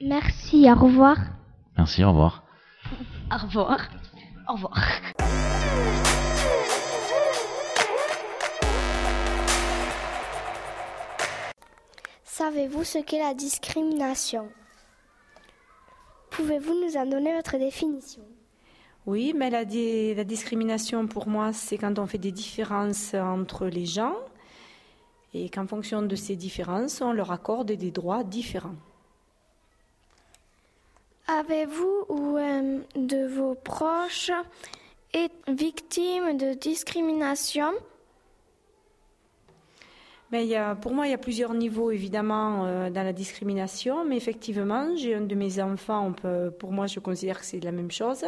Merci, 0.00 0.70
au 0.70 0.74
revoir. 0.74 1.16
Merci, 1.78 2.04
au 2.04 2.10
revoir. 2.10 2.43
Au 3.34 3.46
revoir. 3.46 3.80
Au 4.48 4.52
revoir. 4.52 4.78
Savez-vous 12.22 12.84
ce 12.84 12.98
qu'est 12.98 13.18
la 13.18 13.34
discrimination? 13.34 14.48
Pouvez-vous 16.30 16.74
nous 16.84 16.96
en 16.96 17.06
donner 17.06 17.34
votre 17.34 17.58
définition? 17.58 18.22
Oui, 19.04 19.34
mais 19.36 19.50
la, 19.50 19.64
la 19.64 20.24
discrimination 20.24 21.08
pour 21.08 21.26
moi, 21.26 21.52
c'est 21.52 21.76
quand 21.76 21.98
on 21.98 22.06
fait 22.06 22.18
des 22.18 22.32
différences 22.32 23.14
entre 23.14 23.66
les 23.66 23.86
gens 23.86 24.14
et 25.32 25.50
qu'en 25.50 25.66
fonction 25.66 26.02
de 26.02 26.14
ces 26.14 26.36
différences, 26.36 27.00
on 27.00 27.12
leur 27.12 27.32
accorde 27.32 27.72
des 27.72 27.90
droits 27.90 28.22
différents. 28.22 28.76
Avez-vous 31.26 32.04
ou 32.08 32.36
un 32.36 32.80
de 32.96 33.26
vos 33.26 33.54
proches 33.54 34.30
été 35.12 35.34
victime 35.48 36.36
de 36.36 36.54
discrimination? 36.54 37.72
A, 40.32 40.74
pour 40.74 40.92
moi, 40.92 41.06
il 41.06 41.10
y 41.10 41.14
a 41.14 41.18
plusieurs 41.18 41.54
niveaux 41.54 41.92
évidemment 41.92 42.66
euh, 42.66 42.90
dans 42.90 43.04
la 43.04 43.12
discrimination, 43.12 44.04
mais 44.04 44.16
effectivement, 44.16 44.96
j'ai 44.96 45.14
un 45.14 45.20
de 45.20 45.34
mes 45.36 45.60
enfants, 45.60 46.12
pour 46.58 46.72
moi, 46.72 46.88
je 46.88 46.98
considère 46.98 47.38
que 47.38 47.46
c'est 47.46 47.60
la 47.60 47.70
même 47.70 47.92
chose, 47.92 48.24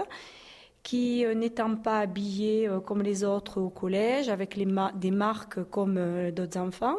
qui 0.86 1.24
euh, 1.24 1.34
n'étant 1.34 1.74
pas 1.74 1.98
habillé 1.98 2.68
euh, 2.68 2.78
comme 2.78 3.02
les 3.02 3.24
autres 3.24 3.60
au 3.60 3.70
collège, 3.70 4.28
avec 4.28 4.56
des 4.56 5.10
marques 5.10 5.64
comme 5.64 5.96
euh, 5.98 6.30
d'autres 6.30 6.60
enfants, 6.60 6.98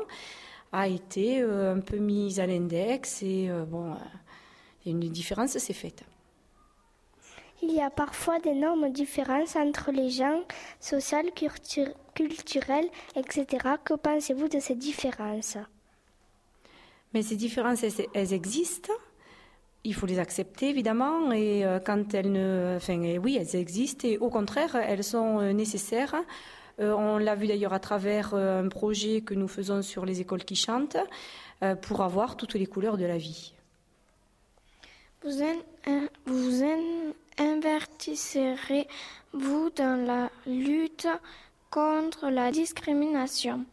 a 0.73 0.89
été 0.89 1.41
euh, 1.41 1.73
un 1.73 1.79
peu 1.79 1.95
mise 1.95 2.41
à 2.41 2.45
l'index 2.45 3.23
et 3.23 3.49
bon 3.69 3.95
une 4.91 4.99
différence 4.99 5.57
s'est 5.57 5.73
faite. 5.73 6.03
Il 7.63 7.71
y 7.71 7.81
a 7.81 7.89
parfois 7.89 8.39
d'énormes 8.39 8.91
différences 8.91 9.55
entre 9.55 9.91
les 9.91 10.09
gens, 10.09 10.41
sociales, 10.79 11.31
culturelles, 11.33 12.89
etc. 13.15 13.45
Que 13.83 13.95
pensez-vous 13.95 14.47
de 14.47 14.59
ces 14.59 14.75
différences? 14.75 15.57
Mais 17.13 17.23
ces 17.23 17.35
différences, 17.35 17.83
elles, 18.13 18.33
existent. 18.33 18.93
Il 19.83 19.95
faut 19.95 20.05
les 20.05 20.19
accepter, 20.19 20.69
évidemment. 20.69 21.31
Et 21.31 21.65
euh, 21.65 21.79
quand 21.79 22.13
elles 22.13 22.31
ne. 22.31 22.75
Enfin, 22.75 23.17
oui, 23.17 23.38
elles 23.39 23.55
existent. 23.55 24.07
Et 24.07 24.19
au 24.19 24.29
contraire, 24.29 24.75
elles 24.75 25.03
sont 25.03 25.39
euh, 25.39 25.51
nécessaires. 25.51 26.15
Euh, 26.79 26.93
on 26.93 27.17
l'a 27.17 27.33
vu 27.33 27.47
d'ailleurs 27.47 27.73
à 27.73 27.79
travers 27.79 28.35
un 28.35 28.67
projet 28.67 29.21
que 29.21 29.33
nous 29.33 29.47
faisons 29.47 29.81
sur 29.81 30.05
les 30.05 30.21
écoles 30.21 30.43
qui 30.43 30.55
chantent 30.55 30.97
pour 31.81 32.01
avoir 32.01 32.38
toutes 32.38 32.53
les 32.53 32.67
couleurs 32.67 32.97
de 32.97 33.05
la 33.05 33.17
vie. 33.17 33.55
Vous, 35.28 35.43
vous 36.25 36.63
invertisserez-vous 37.38 39.69
dans 39.75 40.05
la 40.05 40.30
lutte 40.45 41.09
contre 41.69 42.30
la 42.30 42.49
discrimination? 42.49 43.65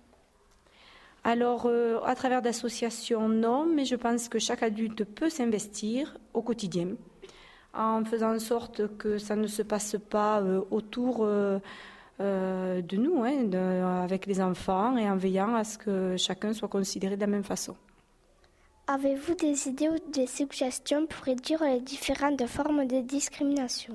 Alors, 1.22 1.66
euh, 1.66 2.00
à 2.04 2.16
travers 2.16 2.42
d'associations, 2.42 3.28
non, 3.28 3.66
mais 3.66 3.84
je 3.84 3.94
pense 3.94 4.28
que 4.28 4.40
chaque 4.40 4.64
adulte 4.64 5.04
peut 5.04 5.30
s'investir 5.30 6.18
au 6.32 6.42
quotidien 6.42 6.96
en 7.72 8.04
faisant 8.04 8.34
en 8.34 8.40
sorte 8.40 8.96
que 8.98 9.18
ça 9.18 9.36
ne 9.36 9.46
se 9.46 9.62
passe 9.62 9.94
pas 10.10 10.40
euh, 10.40 10.60
autour 10.72 11.24
euh, 11.24 11.60
de 12.18 12.96
nous, 12.96 13.22
hein, 13.22 14.02
avec 14.02 14.26
les 14.26 14.40
enfants, 14.40 14.96
et 14.96 15.08
en 15.08 15.14
veillant 15.16 15.54
à 15.54 15.62
ce 15.62 15.78
que 15.78 16.16
chacun 16.16 16.52
soit 16.52 16.66
considéré 16.66 17.14
de 17.14 17.20
la 17.20 17.28
même 17.28 17.44
façon. 17.44 17.76
Avez-vous 18.86 19.34
des 19.34 19.66
idées 19.68 19.88
ou 19.88 19.96
des 20.12 20.26
suggestions 20.26 21.06
pour 21.06 21.24
réduire 21.24 21.64
les 21.64 21.80
différentes 21.80 22.46
formes 22.46 22.86
de 22.86 23.00
discrimination? 23.00 23.94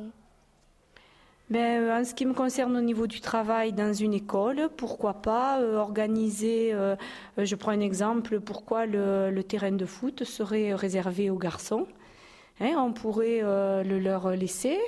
Ben, 1.52 1.92
en 1.92 2.04
ce 2.04 2.16
qui 2.16 2.26
me 2.26 2.34
concerne 2.34 2.76
au 2.76 2.82
niveau 2.82 3.06
du 3.06 3.22
travail 3.22 3.72
dans 3.72 3.94
une 3.94 4.16
école, 4.16 4.68
pourquoi 4.78 5.14
pas 5.14 5.62
euh, 5.62 5.78
organiser, 5.78 6.74
euh, 6.74 6.96
je 7.38 7.56
prends 7.56 7.72
un 7.72 7.82
exemple, 7.82 8.40
pourquoi 8.40 8.88
le, 8.88 9.42
terrain 9.42 9.72
de 9.72 9.86
foot 9.86 10.24
serait 10.24 10.74
réservé 10.74 11.30
aux 11.30 11.38
garçons 11.38 11.86
hein, 12.60 12.74
On 12.78 12.92
pourrait 12.92 13.42
euh, 13.44 13.84
le 13.84 14.00
leur 14.00 14.32
laisser 14.32 14.80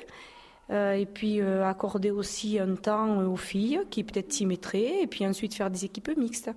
et 0.71 1.05
puis 1.05 1.41
accorder 1.41 2.11
aussi 2.11 2.57
un 2.57 2.75
temps 2.75 3.25
aux 3.25 3.35
filles 3.35 3.81
qui 3.89 4.05
peut-être 4.05 4.31
s'y 4.31 4.45
mettraient 4.45 5.01
et 5.01 5.07
puis 5.07 5.27
ensuite 5.27 5.53
faire 5.53 5.69
des 5.69 5.83
équipes 5.83 6.15
mixtes. 6.15 6.49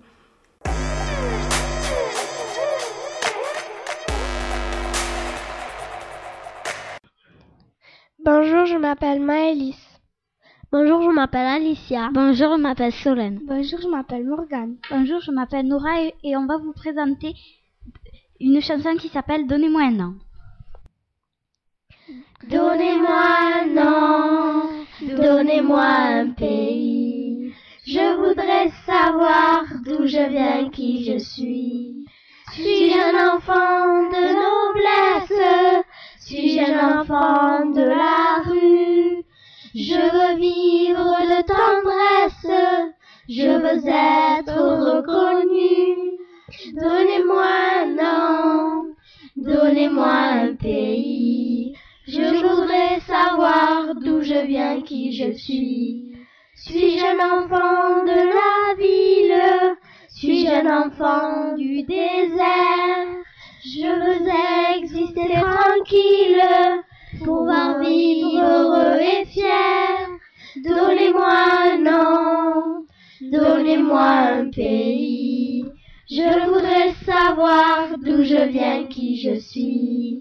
Bonjour, 8.25 8.65
je 8.65 8.77
m'appelle 8.77 9.21
Maëlys. 9.21 9.77
Bonjour, 10.73 11.03
je 11.03 11.11
m'appelle 11.11 11.47
Alicia. 11.47 12.09
Bonjour, 12.11 12.57
je 12.57 12.61
m'appelle 12.63 12.93
Solène. 12.93 13.41
Bonjour, 13.47 13.79
je 13.83 13.89
m'appelle 13.89 14.25
Morgane. 14.25 14.77
Bonjour, 14.91 15.21
je 15.21 15.31
m'appelle 15.31 15.67
Nora 15.67 16.01
et, 16.01 16.15
et, 16.25 16.35
on 16.35 16.47
va 16.47 16.57
vous 16.57 16.73
présenter 16.73 17.35
une 18.41 18.63
chanson 18.63 18.97
qui 18.97 19.09
s'appelle 19.09 19.47
Donnez-moi 19.47 19.83
un 19.83 19.91
nom. 19.91 20.15
Donnez-moi 22.49 23.27
un 23.61 23.67
nom, 23.67 24.71
Donnez-moi 25.03 25.85
un 25.85 26.31
pays. 26.31 27.53
Je 27.87 28.17
voudrais 28.17 28.71
savoir 28.87 29.65
d'où 29.85 30.07
je 30.07 30.31
viens, 30.31 30.71
qui 30.71 31.05
je 31.05 31.19
suis. 31.19 32.07
Suis-je 32.53 32.97
un 32.97 33.37
enfant 33.37 34.09
de 34.09 34.25
noblesse 34.45 35.84
Suis-je 36.27 36.59
un 36.59 37.01
enfant 37.01 37.67
de 37.67 37.83
la 37.83 38.43
rue? 38.47 39.25
Je 39.75 40.01
veux 40.15 40.37
vivre 40.39 41.17
de 41.21 41.41
tendresse. 41.43 42.97
Je 43.29 43.51
veux 43.63 43.87
être 43.87 44.59
reconnu. 44.89 46.17
Donnez-moi 46.81 47.45
un 47.79 47.87
nom. 48.03 48.95
Donnez-moi 49.37 50.07
un 50.07 50.55
pays. 50.55 51.77
Je 52.09 52.23
voudrais 52.23 53.01
savoir 53.01 53.95
d'où 53.95 54.23
je 54.23 54.47
viens, 54.47 54.81
qui 54.81 55.13
je 55.13 55.31
suis. 55.31 56.17
Suis-je 56.55 57.05
un 57.05 57.21
enfant 57.37 58.03
de 58.03 58.19
la 58.39 58.75
ville? 58.79 59.77
Suis-je 60.09 60.49
un 60.49 60.87
enfant 60.87 61.55
du 61.55 61.83
désert? 61.83 62.84
Je 63.67 63.81
veux 63.81 64.77
exister 64.77 65.41
tranquille, 65.41 66.43
pouvoir 67.25 67.79
vivre 67.81 68.39
heureux 68.39 69.01
et 69.01 69.25
fier. 69.25 70.21
Donnez-moi 70.63 71.33
un 71.73 71.79
nom, 71.79 72.85
donnez-moi 73.23 74.03
un 74.03 74.51
pays. 74.51 75.65
Je 76.11 76.47
voudrais 76.47 76.93
savoir 77.07 77.97
d'où 77.97 78.23
je 78.23 78.49
viens, 78.49 78.85
qui 78.85 79.17
je 79.17 79.41
suis. 79.41 80.21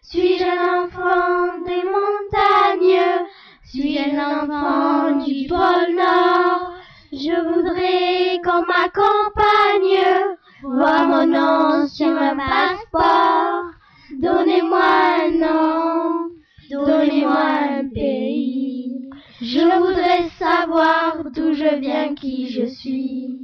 Suis-je 0.00 0.44
un 0.44 0.84
enfant 0.84 1.64
des 1.66 1.82
montagnes? 1.82 3.26
Suis-je 3.64 4.20
un 4.20 4.44
enfant 4.44 5.16
du 5.16 5.48
pôle 5.48 5.96
Nord? 5.96 6.74
Je 7.12 7.34
voudrais 7.42 8.40
qu'on 8.44 8.62
m'accompagne, 8.66 10.36
voir 10.64 11.06
mon 11.06 11.26
nom 11.26 11.86
sur 11.88 12.08
un 12.08 12.36
passeport. 12.36 13.70
Donnez-moi 14.18 14.80
un 15.20 15.30
nom, 15.30 16.30
donnez-moi 16.70 17.46
un 17.78 17.88
pays. 17.88 19.10
Je 19.40 19.78
voudrais 19.78 20.28
savoir 20.38 21.24
d'où 21.34 21.52
je 21.52 21.74
viens, 21.80 22.14
qui 22.14 22.48
je 22.48 22.64
suis. 22.66 23.38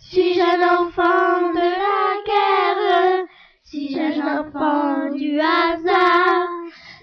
Suis-je 0.00 0.40
un 0.40 0.80
enfant 0.80 1.52
de 1.54 1.68
la 1.84 2.06
guerre? 2.26 3.26
Suis-je 3.64 3.98
un 3.98 4.40
enfant 4.40 5.10
du 5.14 5.38
hasard? 5.40 6.48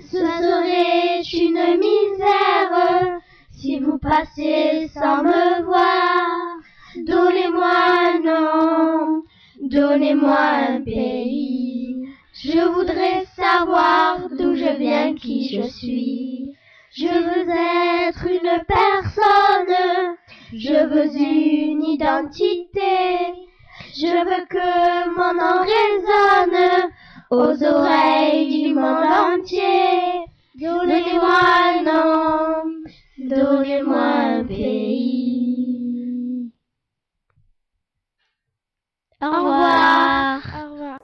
Ce 0.02 0.18
serait 0.18 1.22
une 1.34 1.80
misère 1.80 3.20
si 3.52 3.80
vous 3.80 3.98
passez 3.98 4.90
sans 4.94 5.24
me 5.24 5.64
voir. 5.64 6.58
Donnez-moi 6.96 7.74
un 8.08 8.20
nom, 8.20 9.24
donnez-moi 9.70 10.40
un 10.70 10.82
pays. 10.82 11.96
Je 12.34 12.60
voudrais 12.74 13.26
savoir 13.36 14.30
d'où 14.38 14.56
je 14.56 14.78
viens, 14.78 15.16
qui 15.16 15.50
je 15.50 15.68
suis. 15.68 16.56
Je 16.92 17.08
veux 17.08 17.50
être 18.08 18.26
une 18.28 18.64
personne, 18.68 20.16
je 20.54 20.86
veux 20.88 21.14
une 21.16 21.84
identité. 21.84 23.36
Je 23.94 24.08
veux 24.08 24.46
que 24.48 25.10
mon 25.18 25.34
nom 25.34 25.62
résonne 25.62 26.92
aux 27.32 27.64
oreilles 27.64 28.64
du 28.64 28.74
monde 28.74 29.40
entier. 29.40 30.26
Donnez-moi 30.56 31.40
un 31.66 31.84
nom, 31.84 32.64
donnez-moi 33.18 33.98
un 33.98 34.44
pays. 34.46 34.85
Au 39.26 39.30
revoir. 39.32 40.40
Au 40.54 40.72
revoir. 40.72 41.00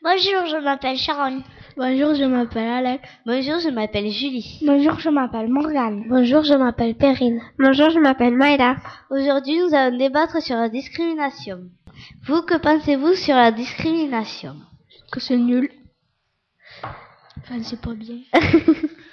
Bonjour, 0.00 0.46
je 0.46 0.62
m'appelle 0.62 0.96
Sharon. 0.96 1.42
Bonjour, 1.76 2.14
je 2.14 2.22
m'appelle 2.24 2.68
Alex. 2.68 3.08
Bonjour, 3.26 3.58
je 3.58 3.68
m'appelle 3.70 4.10
Julie. 4.10 4.60
Bonjour, 4.64 5.00
je 5.00 5.08
m'appelle 5.08 5.48
Morgane. 5.48 6.04
Bonjour, 6.08 6.44
je 6.44 6.54
m'appelle 6.54 6.94
Perrine. 6.94 7.40
Bonjour, 7.58 7.90
je 7.90 7.98
m'appelle 7.98 8.36
Maïda. 8.36 8.76
Aujourd'hui, 9.10 9.58
nous 9.58 9.74
allons 9.74 9.98
débattre 9.98 10.40
sur 10.40 10.54
la 10.54 10.68
discrimination. 10.68 11.62
Vous, 12.26 12.42
que 12.42 12.56
pensez-vous 12.56 13.14
sur 13.14 13.34
la 13.34 13.50
discrimination? 13.50 14.54
Que 15.10 15.18
c'est 15.18 15.36
nul. 15.36 15.68
Enfin, 17.38 17.60
c'est 17.64 17.80
pas 17.80 17.94
bien. 17.94 18.18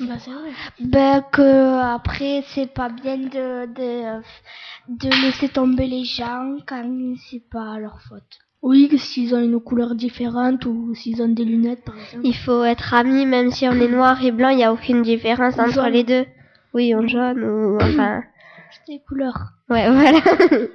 bah, 0.00 0.14
vrai. 0.16 0.50
Ben, 0.80 1.24
que 1.32 1.80
après, 1.94 2.44
c'est 2.48 2.72
pas 2.72 2.88
bien 2.88 3.16
de, 3.16 3.66
de, 3.66 4.22
de 4.88 5.26
laisser 5.26 5.48
tomber 5.48 5.86
les 5.86 6.04
gens 6.04 6.56
quand 6.66 6.84
c'est 7.30 7.48
pas 7.50 7.78
leur 7.78 8.00
faute. 8.02 8.38
Oui, 8.62 8.88
que 8.88 8.96
s'ils 8.96 9.34
ont 9.34 9.40
une 9.42 9.58
couleur 9.60 9.96
différente 9.96 10.66
ou 10.66 10.94
s'ils 10.94 11.20
ont 11.20 11.28
des 11.28 11.44
lunettes, 11.44 11.84
par 11.84 11.98
exemple. 11.98 12.24
Il 12.24 12.36
faut 12.36 12.62
être 12.62 12.94
amis, 12.94 13.26
même 13.26 13.50
si 13.50 13.66
on 13.66 13.72
est 13.72 13.88
noir 13.88 14.24
et 14.24 14.30
blanc, 14.30 14.50
il 14.50 14.58
n'y 14.58 14.64
a 14.64 14.72
aucune 14.72 15.02
différence 15.02 15.58
entre 15.58 15.72
jaune. 15.72 15.92
les 15.92 16.04
deux. 16.04 16.26
Oui, 16.72 16.94
on 16.94 17.06
jaune 17.08 17.42
ou 17.42 17.76
enfin. 17.82 18.22
C'est 18.70 18.94
des 18.94 19.02
couleurs. 19.06 19.50
Ouais, 19.68 19.90
voilà. 19.90 20.20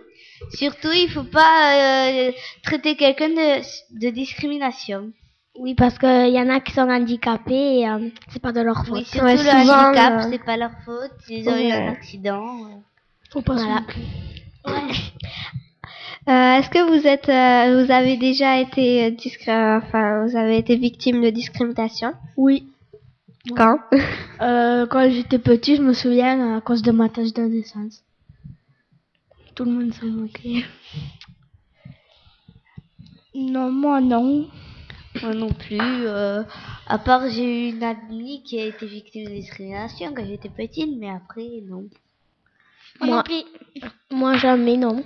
Surtout, 0.53 0.91
il 0.93 1.09
faut 1.09 1.23
pas 1.23 2.09
euh, 2.09 2.31
traiter 2.61 2.95
quelqu'un 2.95 3.29
de, 3.29 3.61
de 3.99 4.09
discrimination. 4.09 5.11
Oui, 5.59 5.73
parce 5.75 5.97
qu'il 5.97 6.29
y 6.29 6.39
en 6.39 6.49
a 6.49 6.59
qui 6.59 6.71
sont 6.73 6.89
handicapés 6.89 7.79
et 7.79 7.89
euh, 7.89 8.09
c'est 8.29 8.41
pas 8.41 8.51
de 8.51 8.61
leur 8.61 8.85
faute. 8.85 8.97
Oui, 8.99 9.05
surtout 9.05 9.25
Ouais, 9.25 9.33
le 9.33 9.39
souvent, 9.39 9.87
handicap, 9.89 10.13
euh, 10.13 10.27
c'est 10.31 10.43
pas 10.43 10.57
leur 10.57 10.71
faute. 10.85 11.11
Ils 11.29 11.49
ont 11.49 11.57
eu 11.57 11.71
un 11.71 11.87
accident. 11.93 12.81
Faut 13.31 13.41
pas 13.41 13.53
Voilà. 13.55 13.77
se 13.77 13.81
moquer. 13.81 14.97
Euh, 16.29 16.53
Est-ce 16.59 16.69
que 16.69 16.79
vous 16.89 17.07
êtes, 17.07 17.29
euh, 17.29 17.83
vous 17.85 17.91
avez 17.91 18.17
déjà 18.17 18.59
été 18.59 19.05
euh, 19.05 19.11
euh, 19.47 19.77
enfin, 19.77 20.25
vous 20.25 20.35
avez 20.35 20.57
été 20.57 20.75
victime 20.75 21.21
de 21.23 21.29
discrimination? 21.29 22.13
Oui. 22.35 22.67
Quand? 23.55 23.79
Euh, 24.39 24.85
quand 24.85 25.09
j'étais 25.09 25.39
petit, 25.39 25.77
je 25.77 25.81
me 25.81 25.93
souviens 25.93 26.57
à 26.57 26.61
cause 26.61 26.83
de 26.83 26.91
ma 26.91 27.09
tâche 27.09 27.33
de 27.33 27.41
naissance. 27.41 28.03
Tout 29.55 29.65
le 29.65 29.71
monde 29.71 29.91
s'en 29.95 30.05
moquait. 30.05 30.63
Non, 33.33 33.71
moi 33.71 33.99
non. 33.99 34.47
Moi 35.23 35.33
non 35.33 35.49
plus. 35.49 35.79
euh, 35.79 36.43
à 36.87 36.97
part, 36.99 37.29
j'ai 37.29 37.43
eu 37.69 37.73
une 37.73 37.83
amie 37.83 38.43
qui 38.43 38.59
a 38.59 38.65
été 38.65 38.85
victime 38.85 39.25
de 39.25 39.29
discrimination 39.31 40.13
quand 40.13 40.25
j'étais 40.25 40.49
petite, 40.49 40.97
mais 40.99 41.09
après, 41.09 41.61
non. 41.67 41.85
Moi, 43.01 43.17
non 43.17 43.23
plus. 43.23 43.43
Moi 44.11 44.37
jamais, 44.37 44.77
non. 44.77 45.03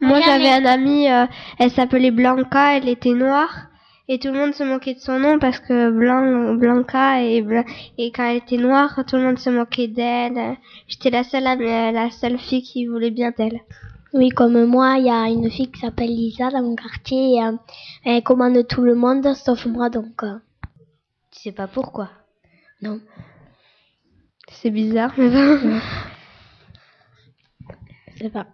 Moi, 0.00 0.20
j'avais 0.20 0.50
un 0.50 0.64
ami, 0.66 1.10
euh, 1.10 1.26
elle 1.58 1.70
s'appelait 1.70 2.10
Blanca, 2.10 2.76
elle 2.76 2.88
était 2.88 3.14
noire. 3.14 3.68
Et 4.06 4.18
tout 4.18 4.28
le 4.28 4.34
monde 4.38 4.52
se 4.52 4.62
moquait 4.62 4.92
de 4.94 4.98
son 5.00 5.18
nom 5.18 5.38
parce 5.38 5.58
que 5.60 5.90
Blanc, 5.90 6.54
Blanca 6.56 7.22
et, 7.22 7.40
Bla- 7.40 7.64
et 7.96 8.12
quand 8.12 8.24
elle 8.24 8.36
était 8.36 8.58
noire, 8.58 9.00
tout 9.08 9.16
le 9.16 9.22
monde 9.22 9.38
se 9.38 9.48
moquait 9.48 9.88
d'elle. 9.88 10.58
J'étais 10.88 11.08
la 11.08 11.24
seule, 11.24 11.44
la 11.44 12.10
seule 12.10 12.38
fille 12.38 12.62
qui 12.62 12.86
voulait 12.86 13.10
bien 13.10 13.32
d'elle. 13.36 13.60
Oui, 14.14 14.28
comme 14.30 14.64
moi, 14.66 14.96
il 14.98 15.06
y 15.06 15.10
a 15.10 15.28
une 15.28 15.50
fille 15.50 15.70
qui 15.70 15.80
s'appelle 15.80 16.08
Lisa 16.08 16.50
dans 16.50 16.62
mon 16.62 16.76
quartier. 16.76 17.34
Et, 17.36 17.42
euh, 17.42 17.52
elle 18.04 18.22
commande 18.22 18.66
tout 18.66 18.82
le 18.82 18.94
monde, 18.94 19.34
sauf 19.34 19.66
moi, 19.66 19.90
donc. 19.90 20.22
euh, 20.22 20.38
Tu 21.32 21.40
sais 21.40 21.52
pas 21.52 21.66
pourquoi? 21.66 22.10
non. 22.80 23.00
C'est 24.48 24.70
bizarre, 24.70 25.12
mais 25.16 25.28
bon. 25.30 25.80
Je 28.14 28.18
sais 28.18 28.30
pas. 28.30 28.46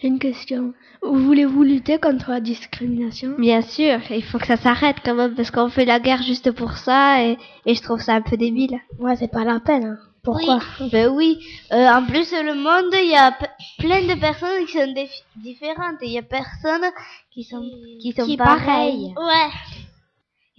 J'ai 0.00 0.08
une 0.08 0.18
question. 0.18 0.74
Voulez-vous 1.02 1.62
lutter 1.62 1.98
contre 1.98 2.30
la 2.30 2.40
discrimination? 2.40 3.34
Bien 3.38 3.62
sûr, 3.62 3.98
il 4.10 4.22
faut 4.24 4.38
que 4.38 4.46
ça 4.46 4.56
s'arrête 4.56 4.96
quand 5.04 5.14
même 5.14 5.34
parce 5.34 5.50
qu'on 5.52 5.68
fait 5.68 5.84
la 5.84 6.00
guerre 6.00 6.22
juste 6.22 6.50
pour 6.50 6.72
ça 6.76 7.22
et, 7.24 7.38
et 7.64 7.74
je 7.74 7.82
trouve 7.82 8.00
ça 8.00 8.14
un 8.14 8.22
peu 8.22 8.36
débile. 8.36 8.80
Ouais, 8.98 9.14
c'est 9.16 9.30
pas 9.30 9.44
la 9.44 9.60
peine. 9.60 9.84
hein. 9.84 9.98
Pourquoi 10.24 10.60
Ben 10.92 11.08
oui. 11.08 11.38
Euh, 11.72 11.88
en 11.88 12.04
plus, 12.06 12.30
le 12.32 12.54
monde, 12.54 12.92
il 12.94 13.10
y 13.10 13.16
a 13.16 13.36
plein 13.78 14.02
de 14.06 14.20
personnes 14.20 14.64
qui 14.66 14.72
sont 14.78 14.94
différentes 15.36 16.00
et 16.02 16.06
il 16.06 16.12
y 16.12 16.18
a 16.18 16.22
personnes 16.22 16.90
qui 17.32 17.42
sont 17.42 17.60
qui 18.00 18.12
sont 18.12 18.24
Qui 18.24 18.36
pareilles. 18.36 19.12
pareil. 19.14 19.14
Ouais. 19.16 19.50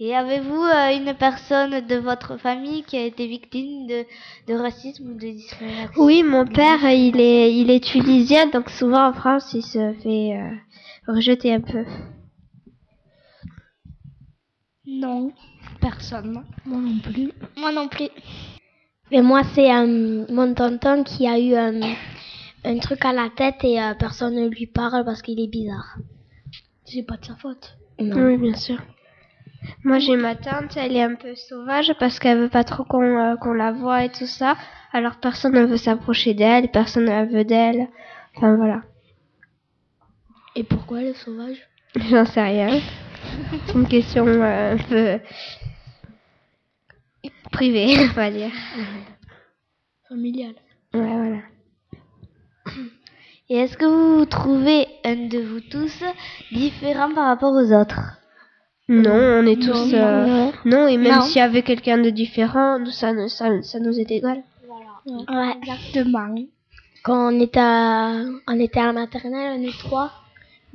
Et 0.00 0.14
avez-vous 0.14 0.62
euh, 0.62 0.96
une 0.98 1.14
personne 1.14 1.80
de 1.86 1.94
votre 1.96 2.36
famille 2.36 2.82
qui 2.82 2.96
a 2.98 3.04
été 3.06 3.26
victime 3.26 3.86
de, 3.86 4.04
de 4.48 4.54
racisme 4.58 5.12
ou 5.12 5.14
de 5.14 5.30
discrimination? 5.30 6.02
Oui, 6.02 6.22
mon 6.24 6.44
père, 6.46 6.84
il 6.90 7.18
est, 7.20 7.54
il 7.56 7.70
est 7.70 7.82
tunisien, 7.82 8.48
donc 8.48 8.68
souvent 8.70 9.06
en 9.08 9.12
France, 9.14 9.52
il 9.54 9.62
se 9.62 9.94
fait 10.02 10.36
euh, 10.36 10.50
rejeter 11.12 11.54
un 11.54 11.60
peu. 11.60 11.84
Non, 14.86 15.32
personne. 15.80 16.44
Moi 16.66 16.80
non 16.80 16.98
plus. 16.98 17.32
Moi 17.56 17.72
non 17.72 17.88
plus. 17.88 18.08
Mais 19.10 19.22
moi, 19.22 19.42
c'est 19.54 19.72
euh, 19.72 20.24
mon 20.28 20.54
tonton 20.54 21.04
qui 21.04 21.26
a 21.28 21.38
eu 21.38 21.54
euh, 21.54 21.80
un 22.64 22.78
truc 22.78 23.04
à 23.04 23.12
la 23.12 23.28
tête 23.28 23.62
et 23.62 23.80
euh, 23.80 23.94
personne 23.94 24.34
ne 24.34 24.48
lui 24.48 24.66
parle 24.66 25.04
parce 25.04 25.22
qu'il 25.22 25.40
est 25.40 25.48
bizarre. 25.48 25.96
c'est 26.84 27.02
pas 27.02 27.16
de 27.16 27.24
sa 27.24 27.36
faute. 27.36 27.76
Oui, 27.98 28.36
bien 28.38 28.54
sûr. 28.54 28.78
Moi, 29.82 29.98
j'ai 29.98 30.16
ma 30.16 30.34
tante, 30.34 30.76
elle 30.76 30.96
est 30.96 31.02
un 31.02 31.14
peu 31.14 31.34
sauvage 31.34 31.92
parce 31.98 32.18
qu'elle 32.18 32.38
veut 32.38 32.48
pas 32.48 32.64
trop 32.64 32.84
qu'on 32.84 33.02
euh, 33.02 33.54
la 33.54 33.72
voie 33.72 34.04
et 34.04 34.10
tout 34.10 34.26
ça. 34.26 34.56
Alors 34.92 35.16
personne 35.16 35.54
ne 35.54 35.64
veut 35.64 35.76
s'approcher 35.76 36.34
d'elle, 36.34 36.70
personne 36.70 37.06
ne 37.06 37.26
veut 37.26 37.44
d'elle. 37.44 37.88
Enfin 38.36 38.56
voilà. 38.56 38.82
Et 40.56 40.64
pourquoi 40.64 41.00
elle 41.00 41.08
est 41.08 41.14
sauvage? 41.14 41.66
J'en 42.10 42.24
sais 42.24 42.42
rien. 42.42 42.80
C'est 43.66 43.74
une 43.74 43.88
question 43.88 44.26
euh, 44.26 44.74
un 44.74 44.76
peu 44.76 45.18
privée, 47.54 47.96
on 48.10 48.12
va 48.14 48.30
dire. 48.30 48.50
Familiale. 50.08 50.54
Ouais, 50.92 51.00
voilà. 51.00 51.38
Et 53.50 53.56
est-ce 53.56 53.76
que 53.76 53.84
vous 53.84 54.24
trouvez 54.24 54.86
un 55.04 55.16
de 55.28 55.38
vous 55.38 55.60
tous 55.60 56.02
différent 56.52 57.12
par 57.14 57.26
rapport 57.26 57.52
aux 57.52 57.72
autres? 57.72 58.00
Non, 58.88 59.12
on 59.40 59.46
est 59.46 59.60
tous. 59.60 59.92
non, 59.92 59.98
euh, 59.98 60.26
non. 60.26 60.52
non, 60.64 60.86
et 60.88 60.96
même 60.96 61.14
Non. 61.16 61.20
s'il 61.22 61.36
y 61.38 61.40
avait 61.40 61.62
quelqu'un 61.62 61.98
de 61.98 62.10
différent, 62.10 62.78
nous, 62.78 62.90
ça, 62.90 63.12
ne- 63.12 63.28
ça, 63.28 63.46
ça 63.62 63.78
nous 63.80 63.98
est 63.98 64.10
égal. 64.10 64.42
Ouais, 65.06 65.54
exactement. 65.62 66.34
Quand 67.02 67.32
on 67.32 67.40
était 67.40 67.60
à, 67.60 68.24
on 68.48 68.58
était 68.60 68.80
à 68.80 68.86
la 68.86 68.92
maternelle, 68.94 69.60
nous 69.60 69.72
trois, 69.72 70.10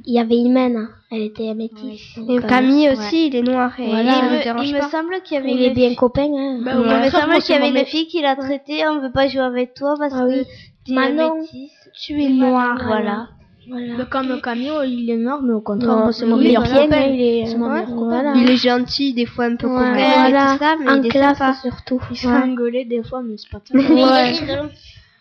il 0.05 0.13
y 0.13 0.19
avait 0.19 0.35
Imen, 0.35 0.87
elle 1.11 1.21
était 1.23 1.53
métisse. 1.53 2.17
Et 2.17 2.21
donc, 2.21 2.43
euh, 2.43 2.47
Camille 2.47 2.87
ouais. 2.89 2.93
aussi, 2.97 3.27
il 3.27 3.35
est 3.35 3.41
noir 3.41 3.77
et 3.79 3.85
Voilà, 3.87 4.19
il 4.23 4.23
me 4.59 4.63
il 4.65 4.73
me 4.73 4.79
pas. 4.79 4.89
semble 4.89 5.21
qu'il 5.23 5.35
y 5.35 5.37
avait 5.39 5.51
Il 5.51 5.61
est 5.61 5.67
une 5.69 5.73
bien 5.73 5.87
fille- 5.89 5.95
copain. 5.97 6.29
Hein. 6.35 6.57
il 6.59 7.05
me 7.05 7.09
semble 7.09 7.39
qu'il 7.41 7.55
y 7.55 7.57
avait 7.57 7.69
une 7.69 7.85
fille 7.85 8.07
qui 8.07 8.21
l'a 8.21 8.35
traité, 8.35 8.87
on 8.87 8.99
veut 9.01 9.11
pas 9.11 9.27
jouer 9.27 9.41
avec 9.41 9.73
toi 9.73 9.95
parce 9.97 10.13
que 10.13 10.43
tu 10.85 10.91
es 10.91 10.95
Manon, 10.95 11.35
métisse. 11.41 11.71
tu 12.01 12.21
es 12.23 12.29
noir. 12.29 12.79
Voilà. 12.85 13.27
Mais 13.71 14.03
comme 14.09 14.41
Camille, 14.41 14.71
il 14.87 15.11
est 15.11 15.17
noir, 15.17 15.43
mais 15.43 15.53
au 15.53 15.61
contraire, 15.61 15.95
Non, 15.95 16.03
on 16.03 16.05
peut 16.07 16.11
se 16.11 16.25
lui, 16.25 16.31
moquer 16.31 16.43
il 16.43 16.47
est 16.47 16.53
il 16.53 17.21
est 17.21 17.49
Ouais, 17.51 17.55
mon 17.57 17.69
meilleur 17.69 17.85
copain. 17.95 18.33
Il 18.35 18.49
est 18.49 18.55
gentil, 18.57 19.13
des 19.13 19.27
fois 19.27 19.45
un 19.45 19.55
peu 19.57 19.67
Ouais, 19.67 19.75
coquin 19.75 19.95
et 19.95 20.31
voilà. 20.31 20.53
tout 20.53 20.57
ça, 20.63 20.75
mais 20.79 20.89
en 20.89 20.95
il 20.95 21.05
est 21.05 21.09
classe 21.09 21.37
sympa. 21.37 21.53
surtout. 21.53 22.01
Il 22.09 22.17
se 22.17 22.27
Ouais. 22.27 22.33
fait 22.35 22.43
engueuler 22.47 22.85
des 22.85 23.03
fois, 23.03 23.21
mais 23.21 23.35
c'est 23.37 23.49
pas. 23.51 23.61
Ouais. 23.73 24.33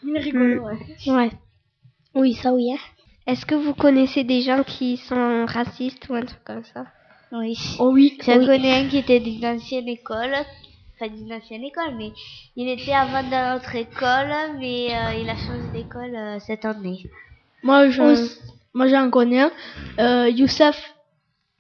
Il 0.03 0.17
est 0.17 0.21
rigolo, 0.21 0.63
ouais. 0.63 1.13
Ouais. 1.13 1.31
Oui, 2.15 2.33
ça 2.35 2.55
oui. 2.55 2.73
Hein. 2.73 2.79
Est-ce 3.29 3.45
que 3.45 3.55
vous 3.55 3.75
connaissez 3.75 4.25
des 4.25 4.41
gens 4.41 4.63
qui 4.65 4.97
sont 4.97 5.45
racistes 5.45 6.09
ou 6.09 6.15
un 6.15 6.23
truc 6.23 6.43
comme 6.45 6.65
ça? 6.65 6.87
Oui. 7.31 7.55
Oh 7.79 7.91
oui. 7.93 8.17
J'en 8.25 8.39
oui. 8.39 8.47
connais 8.47 8.81
un 8.81 8.89
qui 8.89 8.97
était 8.97 9.21
d'une 9.21 9.45
ancienne 9.45 9.87
école. 9.87 10.35
Enfin, 10.95 11.15
d'une 11.15 11.31
ancienne 11.35 11.63
école, 11.63 11.95
mais 11.99 12.11
il 12.57 12.69
était 12.71 12.95
avant 12.95 13.23
dans 13.23 13.53
notre 13.53 13.75
école, 13.77 14.33
mais 14.59 14.97
euh, 14.97 15.21
il 15.21 15.29
a 15.29 15.37
changé 15.37 15.69
d'école 15.75 16.17
euh, 16.17 16.39
cette 16.41 16.65
année. 16.65 17.05
Moi, 17.63 17.91
j'en 17.91 19.11
connais 19.11 19.43
un. 19.43 19.53
Euh, 20.01 20.31
Youssef. 20.31 20.95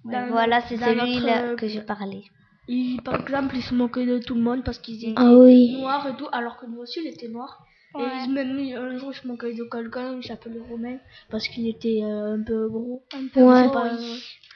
Dans- 0.06 0.30
voilà, 0.30 0.62
c'est 0.62 0.78
celui-là 0.78 1.42
notre, 1.42 1.56
que 1.56 1.68
je 1.68 1.80
parlais. 1.80 2.24
Il, 2.66 3.02
par 3.02 3.20
exemple, 3.20 3.56
il 3.56 3.62
se 3.62 3.74
moquait 3.74 4.06
de 4.06 4.18
tout 4.18 4.34
le 4.34 4.40
monde 4.40 4.64
parce 4.64 4.78
qu'ils 4.78 5.04
étaient 5.04 5.12
Ah 5.16 5.34
oui. 5.34 5.76
noirs 5.78 6.06
et 6.08 6.16
tout, 6.16 6.28
alors 6.32 6.56
que 6.56 6.64
lui 6.64 6.78
aussi, 6.78 7.00
il 7.04 7.08
était 7.08 7.28
noir. 7.28 7.62
Ouais. 7.94 8.02
Et 8.04 8.24
il 8.26 8.32
même 8.34 8.58
un 8.76 8.98
jour, 8.98 9.14
se 9.14 9.26
moquait 9.26 9.54
de 9.54 9.64
quelqu'un, 9.64 10.16
il 10.20 10.24
s'appelait 10.24 10.60
Romain, 10.68 10.98
parce 11.30 11.48
qu'il 11.48 11.66
était 11.68 12.00
euh, 12.02 12.34
un 12.36 12.42
peu 12.42 12.68
gros. 12.68 13.02
Un 13.14 13.26
peu, 13.32 13.40
Ouais. 13.42 13.62
je 13.62 13.64
sais 13.64 13.72
pas, 13.72 13.86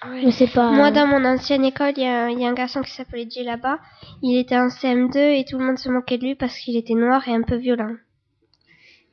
euh, 0.08 0.30
je 0.30 0.54
pas. 0.54 0.70
Moi, 0.70 0.88
euh, 0.88 0.90
dans 0.90 1.06
mon 1.06 1.24
ancienne 1.24 1.64
école, 1.64 1.92
il 1.96 2.02
y, 2.02 2.06
a- 2.06 2.28
il 2.30 2.38
y 2.40 2.44
a 2.44 2.48
un 2.48 2.52
garçon 2.54 2.82
qui 2.82 2.90
s'appelait 2.90 3.26
Jay 3.30 3.42
là-bas. 3.42 3.78
Il 4.22 4.36
était 4.38 4.56
en 4.56 4.68
CM2 4.68 5.18
et 5.18 5.44
tout 5.48 5.58
le 5.58 5.64
monde 5.64 5.78
se 5.78 5.88
moquait 5.88 6.18
de 6.18 6.24
lui 6.24 6.34
parce 6.34 6.58
qu'il 6.58 6.76
était 6.76 6.94
noir 6.94 7.26
et 7.26 7.32
un 7.34 7.42
peu 7.42 7.56
violent. 7.56 7.94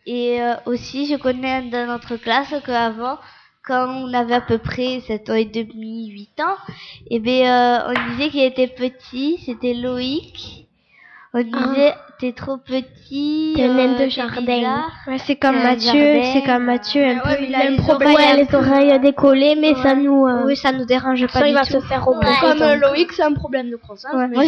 Et 0.06 0.42
euh, 0.42 0.56
aussi, 0.66 1.06
je 1.06 1.16
connais 1.16 1.52
un 1.52 1.62
de 1.64 1.86
notre 1.88 2.16
classe 2.18 2.54
qu'avant, 2.66 3.18
quand 3.64 3.88
on 4.04 4.14
avait 4.14 4.34
à 4.36 4.42
peu 4.42 4.58
près 4.58 5.02
7 5.02 5.30
ans 5.30 5.36
et 5.36 5.46
demi, 5.46 6.10
8 6.10 6.40
ans, 6.42 6.58
et 7.10 7.20
ben 7.20 7.46
euh, 7.46 7.94
on 7.94 8.12
disait 8.12 8.30
qu'il 8.30 8.42
était 8.44 8.68
petit, 8.68 9.38
c'était 9.46 9.74
Loïc. 9.76 10.68
On 11.32 11.42
disait, 11.44 11.94
t'es 12.20 12.32
trop 12.32 12.58
petit. 12.58 13.54
T'es 13.56 13.64
un 13.66 13.74
naine 13.76 13.98
de 13.98 14.10
jardin. 14.10 14.84
Ouais, 15.08 15.20
c'est 15.20 15.36
comme 15.36 15.62
Mathieu, 15.62 16.22
c'est 16.34 16.42
comme 16.44 16.64
Mathieu, 16.66 17.06
un 17.06 17.20
peu, 17.20 17.30
il 17.44 17.54
a 17.54 17.70
les 17.70 17.78
problème. 17.78 18.14
oreilles 18.16 18.48
les 18.50 18.56
oreilles 18.56 19.00
décollées, 19.00 19.56
mais 19.56 19.76
ça 19.76 19.94
nous. 19.94 20.26
euh, 20.26 20.46
Oui, 20.46 20.56
ça 20.56 20.72
nous 20.72 20.86
dérange 20.86 21.22
pas 21.28 21.34
ça, 21.34 21.44
du 21.44 21.50
il 21.50 21.54
va 21.54 21.66
tout. 21.66 21.74
se 21.74 21.80
faire. 21.82 22.04
Comme 22.04 22.62
euh, 22.64 22.76
Loïc, 22.78 23.12
c'est 23.12 23.22
un 23.24 23.34
problème 23.34 23.70
de 23.70 23.76
croissance. 23.76 24.12
Ouais. 24.14 24.28
Moi, 24.28 24.44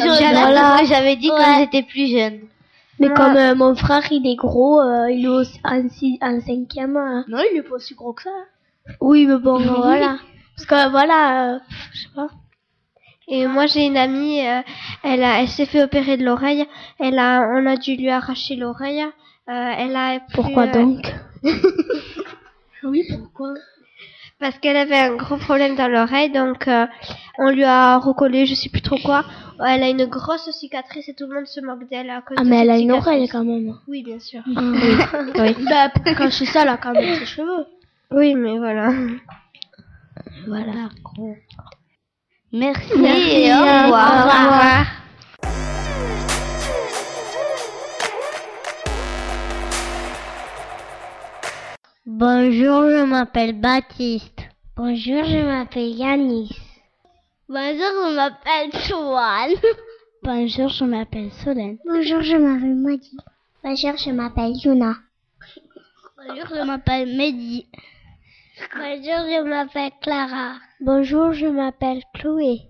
j'avais 0.85 1.15
dit 1.17 1.27
quand 1.29 1.59
j'étais 1.59 1.83
plus 1.83 2.07
jeune. 2.11 2.39
Mais 2.99 3.09
comme 3.13 3.35
euh, 3.37 3.55
mon 3.55 3.73
frère, 3.75 4.03
il 4.11 4.27
est 4.27 4.35
gros, 4.35 4.79
euh, 4.79 5.09
il 5.11 5.25
est 5.25 5.27
aussi 5.27 5.59
en, 5.63 5.87
six, 5.89 6.17
en 6.21 6.39
cinquième. 6.41 6.97
euh, 6.97 7.21
Non, 7.27 7.39
il 7.51 7.57
est 7.57 7.63
pas 7.63 7.75
aussi 7.75 7.93
gros 7.95 8.13
que 8.13 8.23
ça. 8.23 8.29
Oui, 8.99 9.25
mais 9.27 9.37
bon, 9.37 9.57
voilà. 9.59 10.17
Parce 10.55 10.65
que 10.67 10.89
voilà, 10.91 11.55
euh, 11.55 11.59
je 11.93 11.99
sais 12.01 12.09
pas. 12.15 12.27
Et 13.27 13.47
moi, 13.47 13.65
j'ai 13.67 13.85
une 13.85 13.97
amie, 13.97 14.45
euh, 14.45 14.61
elle, 15.03 15.23
a, 15.23 15.41
elle 15.41 15.47
s'est 15.47 15.65
fait 15.65 15.83
opérer 15.83 16.17
de 16.17 16.25
l'oreille. 16.25 16.65
Elle 16.99 17.19
a, 17.19 17.49
on 17.53 17.65
a 17.65 17.77
dû 17.77 17.95
lui 17.95 18.09
arracher 18.09 18.55
l'oreille. 18.55 19.03
Euh, 19.03 19.71
elle 19.77 19.95
a 19.95 20.19
pu, 20.19 20.33
Pourquoi 20.33 20.63
euh, 20.63 20.71
donc? 20.71 21.13
Oui, 22.83 23.03
pourquoi? 23.09 23.53
Parce 24.39 24.57
qu'elle 24.57 24.77
avait 24.77 24.97
un 24.97 25.15
gros 25.15 25.37
problème 25.37 25.75
dans 25.75 25.87
l'oreille, 25.87 26.31
donc 26.31 26.67
euh, 26.67 26.87
on 27.37 27.51
lui 27.51 27.63
a 27.63 27.99
recollé, 27.99 28.47
je 28.47 28.55
sais 28.55 28.69
plus 28.69 28.81
trop 28.81 28.97
quoi. 28.97 29.23
Elle 29.63 29.83
a 29.83 29.89
une 29.89 30.05
grosse 30.07 30.49
cicatrice 30.49 31.07
et 31.09 31.13
tout 31.13 31.27
le 31.27 31.35
monde 31.35 31.45
se 31.45 31.61
moque 31.61 31.87
d'elle 31.89 32.09
à 32.09 32.23
cause 32.23 32.37
Ah, 32.39 32.43
de 32.43 32.49
mais 32.49 32.61
elle 32.61 32.71
a 32.71 32.79
une 32.79 32.91
oreille 32.91 33.27
quand 33.27 33.43
même. 33.45 33.75
Oui, 33.87 34.01
bien 34.01 34.19
sûr. 34.19 34.41
Ah. 34.55 34.61
Oui. 35.35 35.55
Bah, 35.69 35.89
pour 35.93 36.03
cacher 36.03 36.45
ça, 36.45 36.63
elle 36.63 36.69
a 36.69 36.77
quand 36.77 36.91
même 36.93 37.19
ses 37.19 37.25
cheveux. 37.27 37.67
Oui, 38.09 38.33
mais 38.33 38.57
voilà. 38.57 38.91
Voilà. 40.47 40.89
Merci, 42.53 42.91
Merci, 42.97 43.29
et 43.29 43.53
au 43.53 43.59
revoir. 43.59 44.85
Bonjour, 52.05 52.89
je 52.89 53.05
m'appelle 53.05 53.53
Baptiste. 53.53 54.41
Bonjour, 54.75 55.23
je 55.23 55.45
m'appelle 55.45 55.95
Yanis. 55.95 56.51
Bonjour, 57.47 58.09
je 58.09 58.15
m'appelle 58.15 58.71
Joanne. 58.85 59.55
Bonjour, 60.23 60.67
je 60.67 60.83
m'appelle 60.83 61.31
Solène. 61.43 61.77
Bonjour, 61.85 62.21
je 62.21 62.35
m'appelle 62.35 62.75
Madi. 62.75 63.17
Bonjour, 63.63 63.97
je 63.97 64.11
m'appelle 64.11 64.53
Yuna. 64.61 64.95
Bonjour, 66.17 66.47
je 66.49 66.65
m'appelle 66.65 67.15
Mehdi. 67.15 67.65
Bonjour, 68.75 69.25
je 69.25 69.43
m'appelle 69.47 69.91
Clara. 70.01 70.55
Bonjour, 70.83 71.31
je 71.31 71.45
m'appelle 71.45 72.01
Chloé. 72.15 72.61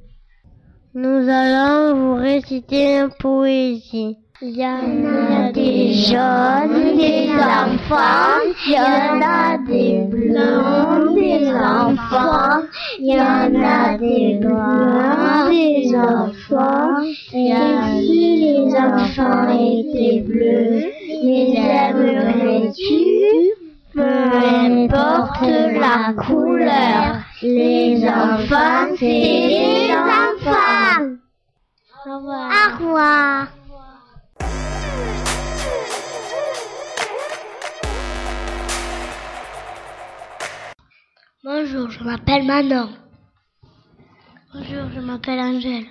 Nous 0.93 1.29
allons 1.29 1.95
vous 1.95 2.15
réciter 2.15 2.97
une 2.97 3.09
poésie. 3.17 4.17
Il 4.41 4.49
y 4.49 4.65
en 4.65 5.05
a 5.07 5.49
des 5.53 5.93
jeunes, 5.93 6.97
des 6.97 7.29
enfants, 7.31 8.41
il 8.67 8.73
y 8.73 8.77
en 8.77 9.21
a 9.21 9.57
des 9.65 10.01
blancs, 10.09 11.15
des 11.15 11.47
enfants, 11.47 12.67
il 12.99 13.05
y 13.05 13.21
en 13.21 13.63
a 13.63 13.97
des 13.97 14.39
noirs, 14.39 15.49
des 15.49 15.95
enfants, 15.95 17.01
et 17.33 17.53
si 18.01 18.35
les 18.41 18.75
enfants 18.75 19.57
étaient 19.57 20.19
bleus, 20.19 20.83
les 21.23 21.53
aimerais-tu 21.55 22.91
Peu 23.93 24.01
importe 24.01 25.41
la 25.41 26.13
couleur, 26.13 27.17
les 27.41 28.07
enfants, 28.07 28.95
c'est 28.97 29.05
les 29.05 29.91
enfants. 29.91 31.17
Au 32.05 32.17
revoir. 32.17 32.51
Au 32.51 32.77
revoir. 32.77 33.47
Bonjour, 41.43 41.89
je 41.91 42.03
m'appelle 42.03 42.45
Manon. 42.45 42.89
Bonjour, 44.53 44.89
je 44.95 44.99
m'appelle 45.01 45.39
Angèle. 45.39 45.85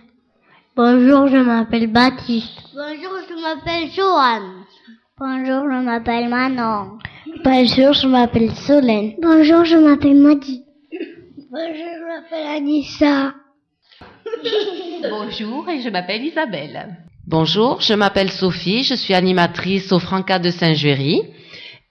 Bonjour, 0.75 1.27
je 1.29 1.37
m'appelle 1.37 1.93
Baptiste. 1.93 2.63
Bonjour, 2.73 3.19
je 3.29 3.43
m'appelle 3.43 3.91
Joanne. 3.91 4.65
Bonjour, 5.23 5.65
je 5.71 5.85
m'appelle 5.85 6.31
Manon. 6.31 6.97
Bonjour, 7.45 7.93
je 7.93 8.07
m'appelle 8.07 8.53
Solène. 8.53 9.17
Bonjour, 9.21 9.67
je 9.67 9.77
m'appelle 9.77 10.17
Madi. 10.17 10.65
Bonjour, 11.51 11.91
je 11.99 12.07
m'appelle 12.07 12.47
Anissa. 12.57 13.35
Bonjour 15.11 15.69
et 15.69 15.83
je 15.83 15.91
m'appelle 15.91 16.25
Isabelle. 16.25 16.97
Bonjour, 17.27 17.83
je 17.83 17.93
m'appelle 17.93 18.31
Sophie, 18.31 18.83
je 18.83 18.95
suis 18.95 19.13
animatrice 19.13 19.93
au 19.93 19.99
Franca 19.99 20.39
de 20.39 20.49
Saint-Juéry 20.49 21.21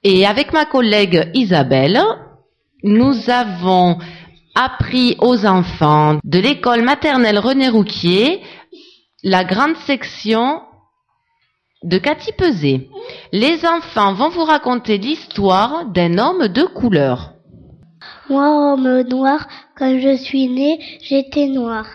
et 0.02 0.26
avec 0.26 0.52
ma 0.52 0.66
collègue 0.66 1.30
Isabelle, 1.36 2.02
nous 2.82 3.30
avons 3.30 4.00
appris 4.56 5.18
aux 5.20 5.46
enfants 5.46 6.18
de 6.24 6.40
l'école 6.40 6.82
maternelle 6.82 7.38
René 7.38 7.70
Rouquier 7.70 8.42
la 9.22 9.44
grande 9.44 9.76
section 9.86 10.62
de 11.84 11.98
Cathy 11.98 12.32
Pesé. 12.34 12.90
Les 13.32 13.66
enfants 13.66 14.14
vont 14.14 14.30
vous 14.30 14.44
raconter 14.44 14.98
l'histoire 14.98 15.86
d'un 15.86 16.18
homme 16.18 16.48
de 16.48 16.64
couleur. 16.64 17.34
Moi, 18.30 18.74
homme 18.74 19.02
noir, 19.04 19.48
quand 19.78 20.00
je 20.00 20.16
suis 20.16 20.50
né, 20.50 20.80
j'étais 21.02 21.48
noir. 21.48 21.88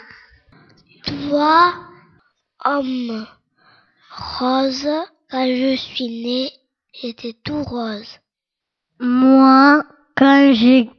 Toi, 1.06 1.74
homme 2.64 3.26
rose, 4.38 4.88
quand 5.30 5.46
je 5.46 5.76
suis 5.76 6.24
né, 6.24 6.50
j'étais 6.92 7.34
tout 7.44 7.62
rose. 7.62 8.18
Moi, 9.00 9.82
quand 10.16 10.52
j'ai 10.54 10.90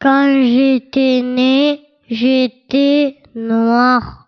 quand 0.00 0.42
j'étais 0.42 1.22
né, 1.22 1.82
j'étais 2.08 3.16
noir. 3.34 4.26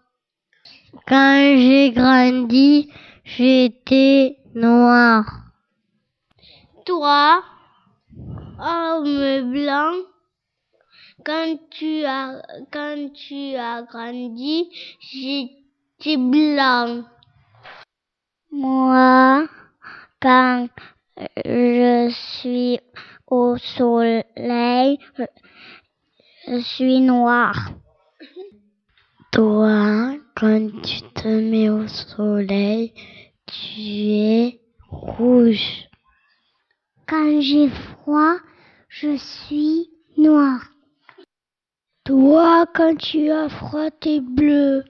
Quand 1.07 1.57
j'ai 1.57 1.91
grandi, 1.91 2.88
j'étais 3.37 4.39
noir. 4.55 5.24
Toi, 6.85 7.43
homme 8.59 9.53
blanc, 9.53 9.93
quand 11.24 11.57
tu 11.70 12.05
as, 12.05 12.43
quand 12.72 13.12
tu 13.14 13.55
as 13.55 13.83
grandi, 13.83 14.68
j'étais 15.01 16.16
blanc. 16.16 17.05
Moi, 18.51 19.47
quand 20.20 20.68
je 21.45 22.11
suis 22.11 22.81
au 23.28 23.57
soleil, 23.57 24.99
je 26.49 26.59
suis 26.59 27.01
noir. 27.01 27.70
Toi, 29.31 30.16
quand 30.35 30.83
tu 30.83 31.03
te 31.14 31.28
mets 31.28 31.70
au 31.70 31.87
soleil, 31.87 32.93
tu 33.51 33.80
es 33.80 34.61
rouge. 34.88 35.88
Quand 37.07 37.40
j'ai 37.40 37.68
froid, 37.68 38.36
je 38.88 39.16
suis 39.16 39.90
noir. 40.16 40.61
Toi, 42.05 42.66
quand 42.74 42.96
tu 42.96 43.30
as 43.30 43.48
froid, 43.48 43.90
t'es 43.90 44.20
bleu. 44.20 44.84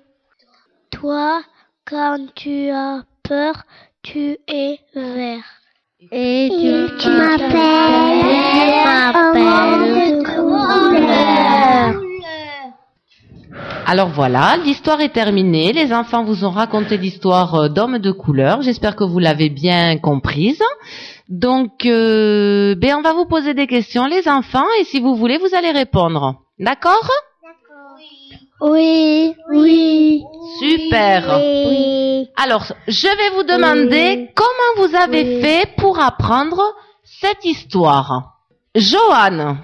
Toi, 0.90 1.42
quand 1.86 2.26
tu 2.34 2.68
as 2.70 3.04
peur, 3.22 3.64
tu 4.02 4.36
es 4.46 4.78
vert. 4.94 5.44
Et 6.12 6.48
tu, 6.50 6.96
tu 7.02 7.08
m'appelles 7.11 7.50
couleur. 10.24 11.99
Alors 13.93 14.11
voilà, 14.11 14.57
l'histoire 14.57 15.01
est 15.01 15.12
terminée. 15.12 15.72
Les 15.72 15.93
enfants 15.93 16.22
vous 16.22 16.45
ont 16.45 16.53
raconté 16.53 16.97
l'histoire 16.97 17.57
euh, 17.57 17.68
d'hommes 17.68 17.99
de 17.99 18.12
couleur. 18.12 18.62
J'espère 18.62 18.95
que 18.95 19.03
vous 19.03 19.18
l'avez 19.18 19.49
bien 19.49 19.99
comprise. 19.99 20.62
Donc, 21.28 21.84
euh, 21.86 22.76
ben 22.76 22.95
on 22.99 23.03
va 23.03 23.14
vous 23.14 23.26
poser 23.26 23.53
des 23.53 23.66
questions, 23.66 24.07
les 24.07 24.28
enfants, 24.28 24.68
et 24.78 24.84
si 24.84 25.01
vous 25.01 25.16
voulez, 25.16 25.38
vous 25.38 25.57
allez 25.57 25.72
répondre. 25.72 26.36
D'accord? 26.61 27.11
Oui, 28.61 29.34
oui. 29.53 30.22
Super. 30.61 31.41
Oui. 31.41 32.28
Alors, 32.36 32.66
je 32.86 33.09
vais 33.09 33.34
vous 33.34 33.43
demander 33.43 34.30
comment 34.36 34.86
vous 34.86 34.95
avez 34.95 35.41
fait 35.41 35.68
pour 35.76 35.99
apprendre 35.99 36.62
cette 37.03 37.45
histoire. 37.45 38.36
Johan, 38.76 39.57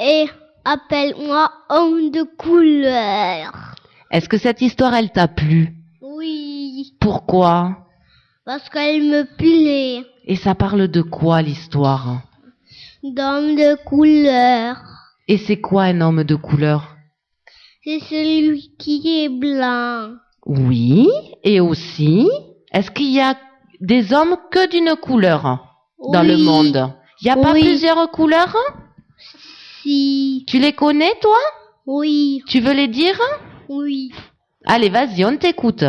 Et 0.00 0.28
appelle-moi 0.74 1.50
homme 1.68 2.10
de 2.10 2.22
couleur. 2.22 3.74
est-ce 4.10 4.28
que 4.28 4.38
cette 4.38 4.60
histoire, 4.62 4.94
elle 4.94 5.10
t'a 5.10 5.26
plu? 5.28 5.74
Oui, 6.00 6.94
Pourquoi? 7.00 7.76
Parce 8.44 8.68
qu'elle 8.70 9.02
me 9.02 9.22
plaît. 9.36 10.04
Et 10.26 10.36
ça 10.36 10.54
parle 10.54 10.88
de 10.88 11.02
quoi 11.02 11.42
l'histoire? 11.42 12.22
D'homme 13.02 13.54
de 13.56 13.76
couleur. 13.84 14.76
Et 15.28 15.38
c'est 15.38 15.60
quoi 15.60 15.84
un 15.84 16.00
homme 16.00 16.24
de 16.24 16.34
couleur? 16.36 16.96
C'est 17.84 18.00
celui 18.00 18.72
qui 18.78 19.24
est 19.24 19.28
blanc. 19.28 20.10
Oui, 20.46 21.08
et 21.42 21.60
aussi, 21.60 22.28
est-ce 22.72 22.90
qu'il 22.90 23.10
y 23.12 23.20
a 23.20 23.34
des 23.80 24.12
hommes 24.12 24.36
que 24.50 24.68
d'une 24.70 24.94
couleur 24.96 25.42
dans 26.12 26.22
le 26.22 26.36
monde? 26.36 26.92
Il 27.20 27.24
n'y 27.24 27.30
a 27.30 27.36
pas 27.36 27.52
Oui. 27.52 27.60
plusieurs 27.62 28.10
couleurs? 28.10 28.56
Si. 29.82 30.44
Tu 30.46 30.58
les 30.58 30.72
connais, 30.72 31.12
toi? 31.20 31.38
Oui, 31.86 32.42
Tu 32.46 32.60
veux 32.60 32.72
les 32.72 32.88
dire? 32.88 33.18
Oui. 33.68 34.12
Allez, 34.64 34.88
vas-y, 34.90 35.24
on 35.24 35.36
t'écoute. 35.36 35.84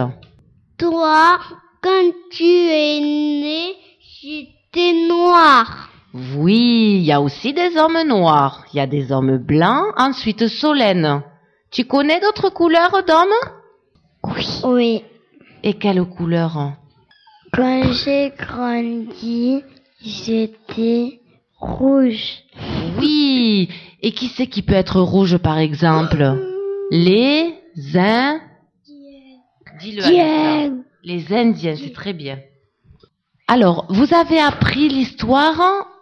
Toi, 0.77 1.37
quand 1.81 2.11
tu 2.31 2.43
es 2.43 2.99
né, 2.99 3.75
j'étais 4.21 5.07
noir. 5.07 5.89
Oui, 6.35 6.97
il 6.99 7.03
y 7.03 7.11
a 7.11 7.21
aussi 7.21 7.53
des 7.53 7.77
hommes 7.77 8.01
noirs. 8.05 8.65
Il 8.73 8.77
y 8.77 8.79
a 8.79 8.87
des 8.87 9.11
hommes 9.11 9.37
blancs. 9.37 9.93
Ensuite, 9.97 10.47
Solène. 10.47 11.23
Tu 11.71 11.85
connais 11.85 12.19
d'autres 12.19 12.49
couleurs 12.49 13.03
d'hommes? 13.05 13.29
Oui. 14.63 15.03
Et 15.63 15.73
quelle 15.75 16.03
couleur 16.03 16.73
Quand 17.53 17.93
j'ai 17.93 18.33
grandi, 18.37 19.63
j'étais 20.01 21.19
rouge. 21.59 22.43
Oui. 22.99 23.30
Et 24.01 24.11
qui 24.11 24.27
c'est 24.27 24.47
qui 24.47 24.61
peut 24.61 24.73
être 24.73 24.99
rouge, 25.01 25.37
par 25.37 25.57
exemple 25.57 26.37
Les 26.91 27.53
Indiens. 27.93 28.41
Dis-le. 29.79 30.03
Indiens. 30.03 30.77
Les 31.03 31.33
Indiens, 31.33 31.75
c'est 31.75 31.93
très 31.93 32.13
bien. 32.13 32.39
Alors, 33.47 33.85
vous 33.89 34.13
avez 34.13 34.39
appris 34.39 34.87
l'histoire 34.87 35.59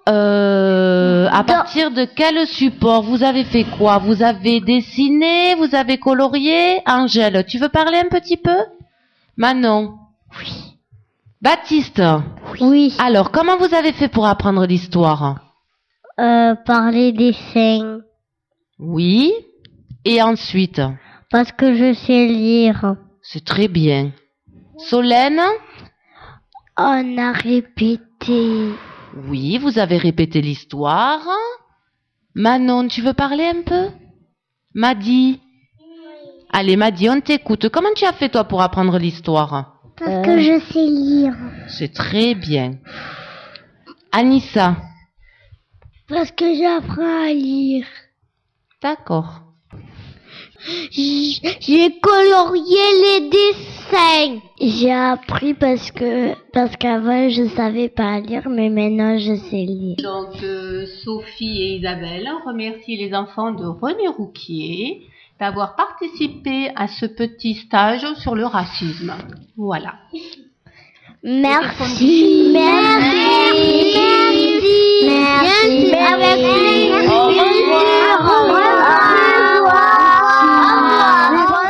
euh, 0.07 1.27
à 1.31 1.43
partir 1.43 1.91
de 1.91 2.05
quel 2.05 2.47
support 2.47 3.03
Vous 3.03 3.23
avez 3.23 3.43
fait 3.43 3.65
quoi 3.77 3.97
Vous 3.99 4.23
avez 4.23 4.59
dessiné 4.59 5.55
Vous 5.55 5.75
avez 5.75 5.97
colorié 5.97 6.81
Angèle, 6.85 7.45
tu 7.47 7.57
veux 7.57 7.69
parler 7.69 7.97
un 7.97 8.09
petit 8.09 8.37
peu 8.37 8.57
Manon 9.37 9.95
Oui. 10.39 10.77
Baptiste 11.41 12.01
Oui. 12.59 12.93
Alors, 12.99 13.31
comment 13.31 13.57
vous 13.57 13.73
avez 13.73 13.93
fait 13.93 14.09
pour 14.09 14.27
apprendre 14.27 14.65
l'histoire 14.65 15.48
Euh, 16.19 16.55
par 16.65 16.91
les 16.91 17.13
dessins. 17.13 17.99
Oui. 18.77 19.31
Et 20.03 20.21
ensuite? 20.21 20.81
Parce 21.31 21.51
que 21.53 21.75
je 21.75 21.93
sais 21.93 22.27
lire. 22.27 22.95
C'est 23.21 23.45
très 23.45 23.69
bien. 23.69 24.11
Solène? 24.77 25.41
On 26.77 27.17
a 27.17 27.31
répété. 27.31 28.69
Oui, 29.27 29.57
vous 29.59 29.79
avez 29.79 29.97
répété 29.97 30.41
l'histoire. 30.41 31.21
Manon, 32.35 32.87
tu 32.87 33.01
veux 33.01 33.13
parler 33.13 33.45
un 33.45 33.61
peu? 33.61 33.87
Madi? 34.73 35.39
Allez, 36.51 36.75
Madi, 36.75 37.09
on 37.09 37.21
t'écoute. 37.21 37.69
Comment 37.69 37.93
tu 37.95 38.05
as 38.05 38.13
fait, 38.13 38.29
toi, 38.29 38.43
pour 38.43 38.61
apprendre 38.61 38.97
l'histoire? 38.97 39.75
Parce 39.97 40.25
que 40.25 40.39
je 40.39 40.59
sais 40.71 40.85
lire. 40.85 41.35
C'est 41.67 41.93
très 41.93 42.35
bien. 42.35 42.73
Anissa? 44.11 44.75
Parce 46.09 46.31
que 46.31 46.55
j'apprends 46.55 47.27
à 47.27 47.33
lire. 47.33 47.85
D'accord. 48.81 49.41
J'ai 50.91 51.99
colorié 52.01 52.83
les 53.03 53.29
dessins. 53.29 54.39
J'ai 54.59 54.91
appris 54.91 55.53
parce 55.53 55.91
que 55.91 56.33
parce 56.51 56.75
qu'avant 56.77 57.29
je 57.29 57.47
savais 57.49 57.89
pas 57.89 58.19
lire, 58.19 58.49
mais 58.49 58.69
maintenant 58.69 59.17
je 59.17 59.35
sais 59.35 59.63
lire. 59.63 59.95
Donc, 59.97 60.41
euh, 60.43 60.85
Sophie 61.03 61.61
et 61.61 61.75
Isabelle 61.77 62.27
remercient 62.45 62.97
les 62.97 63.13
enfants 63.13 63.51
de 63.51 63.65
René 63.65 64.07
Rouquier 64.07 65.03
d'avoir 65.39 65.75
participé 65.75 66.71
à 66.75 66.87
ce 66.87 67.05
petit 67.05 67.53
stage 67.53 68.05
sur 68.15 68.35
le 68.35 68.45
racisme. 68.45 69.13
Voilà. 69.55 69.93
Merci. 71.21 72.51
Merci. 72.53 73.93
Merci. 73.93 74.61
Merci. 75.05 75.93
Avec 75.93 76.37
plaisir. 76.39 77.11
Au 77.11 77.27
revoir. 77.27 78.19
Au 78.19 78.39
revoir. 79.59 79.89
Au 81.31 81.41
revoir. 81.41 81.69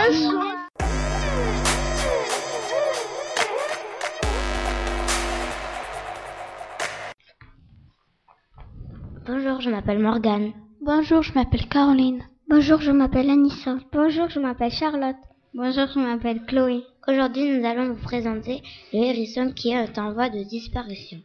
Bonjour, 9.25 9.61
je 9.61 9.69
m'appelle 9.69 9.99
Morgane. 9.99 10.51
Bonjour, 10.81 11.23
je 11.23 11.33
m'appelle 11.33 11.67
Caroline. 11.67 12.23
Bonjour, 12.49 12.81
je 12.81 12.91
m'appelle 12.91 13.29
Anissa. 13.29 13.77
Bonjour, 13.93 14.29
je 14.29 14.39
m'appelle 14.39 14.71
Charlotte. 14.71 15.15
Bonjour, 15.55 15.87
je 15.87 15.99
m'appelle 15.99 16.45
Chloé. 16.45 16.83
Aujourd'hui, 17.07 17.49
nous 17.49 17.65
allons 17.65 17.93
vous 17.93 18.03
présenter 18.03 18.61
le 18.93 18.99
hérisson 18.99 19.51
qui 19.51 19.71
est 19.71 19.97
en 19.97 20.13
voie 20.13 20.29
de 20.29 20.43
disparition. 20.43 21.17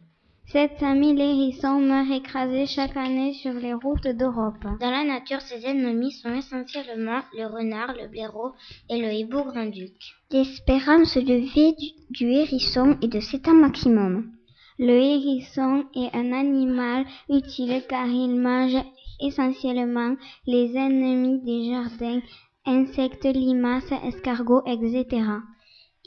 700 0.47 0.95
000 0.95 1.17
hérissons 1.19 1.79
meurent 1.79 2.11
écrasés 2.11 2.65
chaque 2.65 2.97
année 2.97 3.33
sur 3.33 3.53
les 3.53 3.75
routes 3.75 4.07
d'Europe. 4.07 4.65
Dans 4.81 4.89
la 4.89 5.03
nature, 5.03 5.41
ses 5.41 5.63
ennemis 5.67 6.11
sont 6.11 6.33
essentiellement 6.33 7.21
le 7.37 7.45
renard, 7.45 7.93
le 7.93 8.07
blaireau 8.07 8.53
et 8.89 8.99
le 8.99 9.13
hibou 9.13 9.43
grand-duc. 9.43 9.93
L'espérance 10.31 11.17
de 11.17 11.33
vie 11.35 11.75
du, 11.75 11.91
du 12.09 12.31
hérisson 12.31 12.97
est 13.03 13.07
de 13.07 13.19
7 13.19 13.47
ans 13.49 13.53
maximum. 13.53 14.31
Le 14.79 14.93
hérisson 14.93 15.85
est 15.95 16.15
un 16.15 16.33
animal 16.33 17.05
utile 17.29 17.83
car 17.87 18.07
il 18.07 18.39
mange 18.39 18.83
essentiellement 19.21 20.15
les 20.47 20.75
ennemis 20.75 21.41
des 21.43 21.69
jardins, 21.69 22.21
insectes, 22.65 23.25
limaces, 23.25 23.91
escargots, 24.03 24.63
etc. 24.65 25.23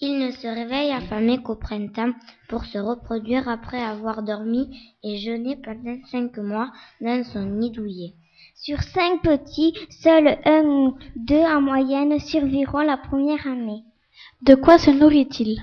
Il 0.01 0.19
ne 0.19 0.31
se 0.31 0.47
réveille 0.47 0.93
affamé 0.93 1.43
qu'au 1.43 1.57
printemps 1.57 2.13
pour 2.49 2.65
se 2.65 2.79
reproduire 2.79 3.49
après 3.49 3.83
avoir 3.83 4.23
dormi 4.23 4.69
et 5.03 5.19
jeûné 5.19 5.57
pendant 5.57 5.99
cinq 6.07 6.39
mois 6.39 6.71
dans 7.01 7.25
son 7.25 7.47
nid 7.47 7.71
douillet. 7.73 8.15
Sur 8.55 8.81
cinq 8.83 9.23
petits, 9.23 9.75
seuls 9.91 10.39
un 10.45 10.65
ou 10.65 10.99
deux 11.17 11.43
en 11.43 11.61
moyenne 11.61 12.19
survivront 12.21 12.81
la 12.81 12.97
première 12.97 13.47
année. 13.47 13.83
De 14.43 14.55
quoi 14.55 14.79
se 14.79 14.91
nourrit-il? 14.91 15.61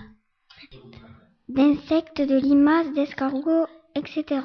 D'insectes, 1.48 2.22
de 2.22 2.38
limaces, 2.38 2.92
d'escargots, 2.94 3.68
etc. 3.96 4.42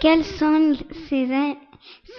Quels 0.00 0.24
sont 0.24 0.74
ses, 1.08 1.56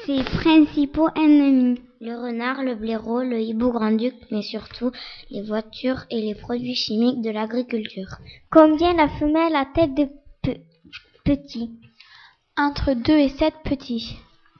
ses 0.05 0.23
principaux 0.23 1.09
ennemis 1.15 1.81
Le 2.01 2.15
renard, 2.15 2.63
le 2.63 2.75
blaireau, 2.75 3.21
le 3.21 3.41
hibou 3.41 3.71
grand-duc, 3.71 4.13
mais 4.31 4.41
surtout 4.41 4.91
les 5.29 5.41
voitures 5.41 6.05
et 6.09 6.21
les 6.21 6.35
produits 6.35 6.75
chimiques 6.75 7.21
de 7.21 7.29
l'agriculture. 7.29 8.17
Combien 8.51 8.93
la 8.93 9.09
femelle 9.09 9.55
a-t-elle 9.55 9.93
de 9.95 10.07
pe- 10.41 10.61
petits? 11.25 11.71
Entre 12.57 12.93
deux 12.93 13.17
et 13.17 13.29
sept 13.29 13.53
petits. 13.65 14.15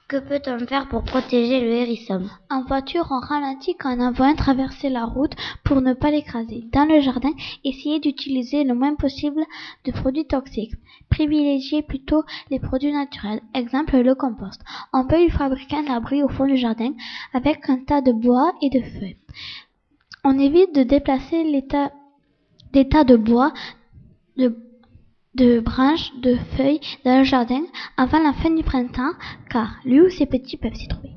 Que 0.09 0.17
peut-on 0.17 0.57
faire 0.65 0.89
pour 0.89 1.03
protéger 1.03 1.61
le 1.61 1.69
hérisson? 1.69 2.23
En 2.49 2.63
voiture, 2.63 3.05
on 3.11 3.19
ralentit 3.19 3.75
quand 3.75 3.95
on 3.99 4.35
traverser 4.35 4.89
la 4.89 5.05
route 5.05 5.35
pour 5.63 5.81
ne 5.81 5.93
pas 5.93 6.09
l'écraser. 6.09 6.63
Dans 6.73 6.85
le 6.85 6.99
jardin, 6.99 7.29
essayez 7.63 7.99
d'utiliser 7.99 8.63
le 8.63 8.73
moins 8.73 8.95
possible 8.95 9.43
de 9.85 9.91
produits 9.91 10.25
toxiques. 10.25 10.73
Privilégiez 11.11 11.83
plutôt 11.83 12.23
les 12.49 12.59
produits 12.59 12.91
naturels, 12.91 13.41
exemple 13.53 13.97
le 13.97 14.15
compost. 14.15 14.59
On 14.93 15.05
peut 15.05 15.21
y 15.21 15.29
fabriquer 15.29 15.75
un 15.75 15.93
abri 15.93 16.23
au 16.23 16.27
fond 16.27 16.47
du 16.47 16.57
jardin 16.57 16.93
avec 17.35 17.69
un 17.69 17.77
tas 17.77 18.01
de 18.01 18.11
bois 18.11 18.53
et 18.63 18.71
de 18.71 18.81
feuilles. 18.81 19.17
On 20.23 20.39
évite 20.39 20.73
de 20.73 20.81
déplacer 20.81 21.43
les 21.43 21.67
tas, 21.67 21.91
de 22.73 23.15
bois, 23.15 23.53
de 25.39 25.59
branches, 25.61 26.11
de 26.21 26.37
feuilles 26.55 26.81
dans 27.05 27.19
le 27.19 27.23
jardin 27.23 27.61
avant 27.97 28.19
la 28.19 28.33
fin 28.33 28.51
du 28.51 28.63
printemps, 28.63 29.13
car 29.49 29.77
lui 29.85 30.01
ou 30.01 30.09
ses 30.09 30.25
petits 30.25 30.57
peuvent 30.57 30.75
s'y 30.75 30.87
trouver. 30.87 31.11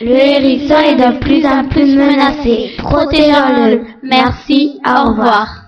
Le 0.00 0.14
hérisson 0.14 0.78
est 0.78 0.94
de 0.94 1.18
plus 1.18 1.44
en 1.44 1.68
plus 1.68 1.96
menacé. 1.96 2.74
Protégeons-le. 2.78 3.84
Merci, 4.04 4.80
au 4.86 5.10
revoir. 5.10 5.64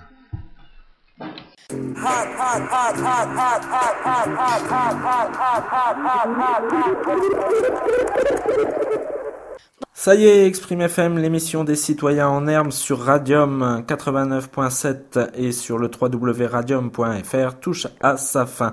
Ça 10.03 10.15
y 10.15 10.25
est, 10.25 10.47
Exprime 10.47 10.81
FM, 10.81 11.19
l'émission 11.19 11.63
des 11.63 11.75
citoyens 11.75 12.27
en 12.27 12.47
herbe 12.47 12.71
sur 12.71 13.01
Radium 13.01 13.83
89.7 13.87 15.29
et 15.35 15.51
sur 15.51 15.77
le 15.77 15.91
www.radium.fr 16.01 17.59
touche 17.59 17.85
à 18.01 18.17
sa 18.17 18.47
fin. 18.47 18.71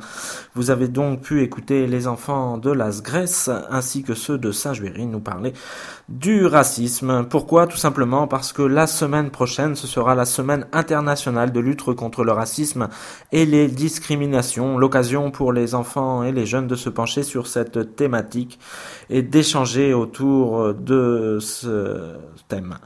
Vous 0.55 0.71
avez 0.71 0.89
donc 0.89 1.21
pu 1.21 1.43
écouter 1.43 1.87
les 1.87 2.07
enfants 2.07 2.57
de 2.57 2.71
Las 2.71 3.03
Grèce 3.03 3.51
ainsi 3.69 4.03
que 4.03 4.15
ceux 4.15 4.39
de 4.39 4.53
Saint-Juéry 4.53 5.05
nous 5.05 5.21
parler 5.21 5.53
du 6.09 6.47
racisme. 6.47 7.27
Pourquoi? 7.29 7.67
Tout 7.67 7.77
simplement 7.77 8.27
parce 8.27 8.55
que 8.55 8.63
la 8.63 8.87
semaine 8.87 9.29
prochaine, 9.29 9.77
ce 9.77 9.87
sera 9.87 10.15
la 10.15 10.25
semaine 10.25 10.67
internationale 10.73 11.53
de 11.53 11.61
lutte 11.61 11.83
contre 11.83 12.25
le 12.25 12.33
racisme 12.33 12.89
et 13.33 13.45
les 13.45 13.69
discriminations. 13.69 14.79
L'occasion 14.79 15.31
pour 15.31 15.53
les 15.53 15.75
enfants 15.75 16.23
et 16.23 16.33
les 16.33 16.47
jeunes 16.47 16.69
de 16.69 16.75
se 16.75 16.89
pencher 16.89 17.23
sur 17.23 17.47
cette 17.47 17.97
thématique 17.97 18.59
et 19.11 19.21
d'échanger 19.21 19.93
autour 19.93 20.73
de 20.73 20.98
ce 21.41 22.17
thème. 22.49 22.79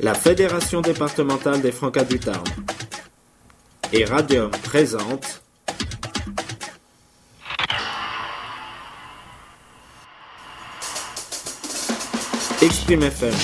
La 0.00 0.12
Fédération 0.12 0.82
départementale 0.82 1.62
des 1.62 1.72
Francas 1.72 2.04
du 2.04 2.18
Tarn 2.18 2.44
et 3.92 4.04
Radium 4.04 4.50
présente 4.50 5.43
Exprime 12.64 13.02
FM, 13.02 13.34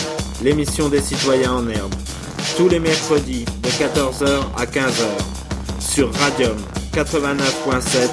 l'émission 0.43 0.89
des 0.89 1.03
citoyens 1.03 1.53
en 1.53 1.68
herbe, 1.68 1.95
tous 2.57 2.71
les 2.71 2.81
mercredis 2.81 3.45
de 3.45 3.68
14h 3.68 4.41
à 4.57 4.64
15h 4.64 5.05
sur 5.79 6.11
Radium 6.14 6.57
89.7 6.95 8.09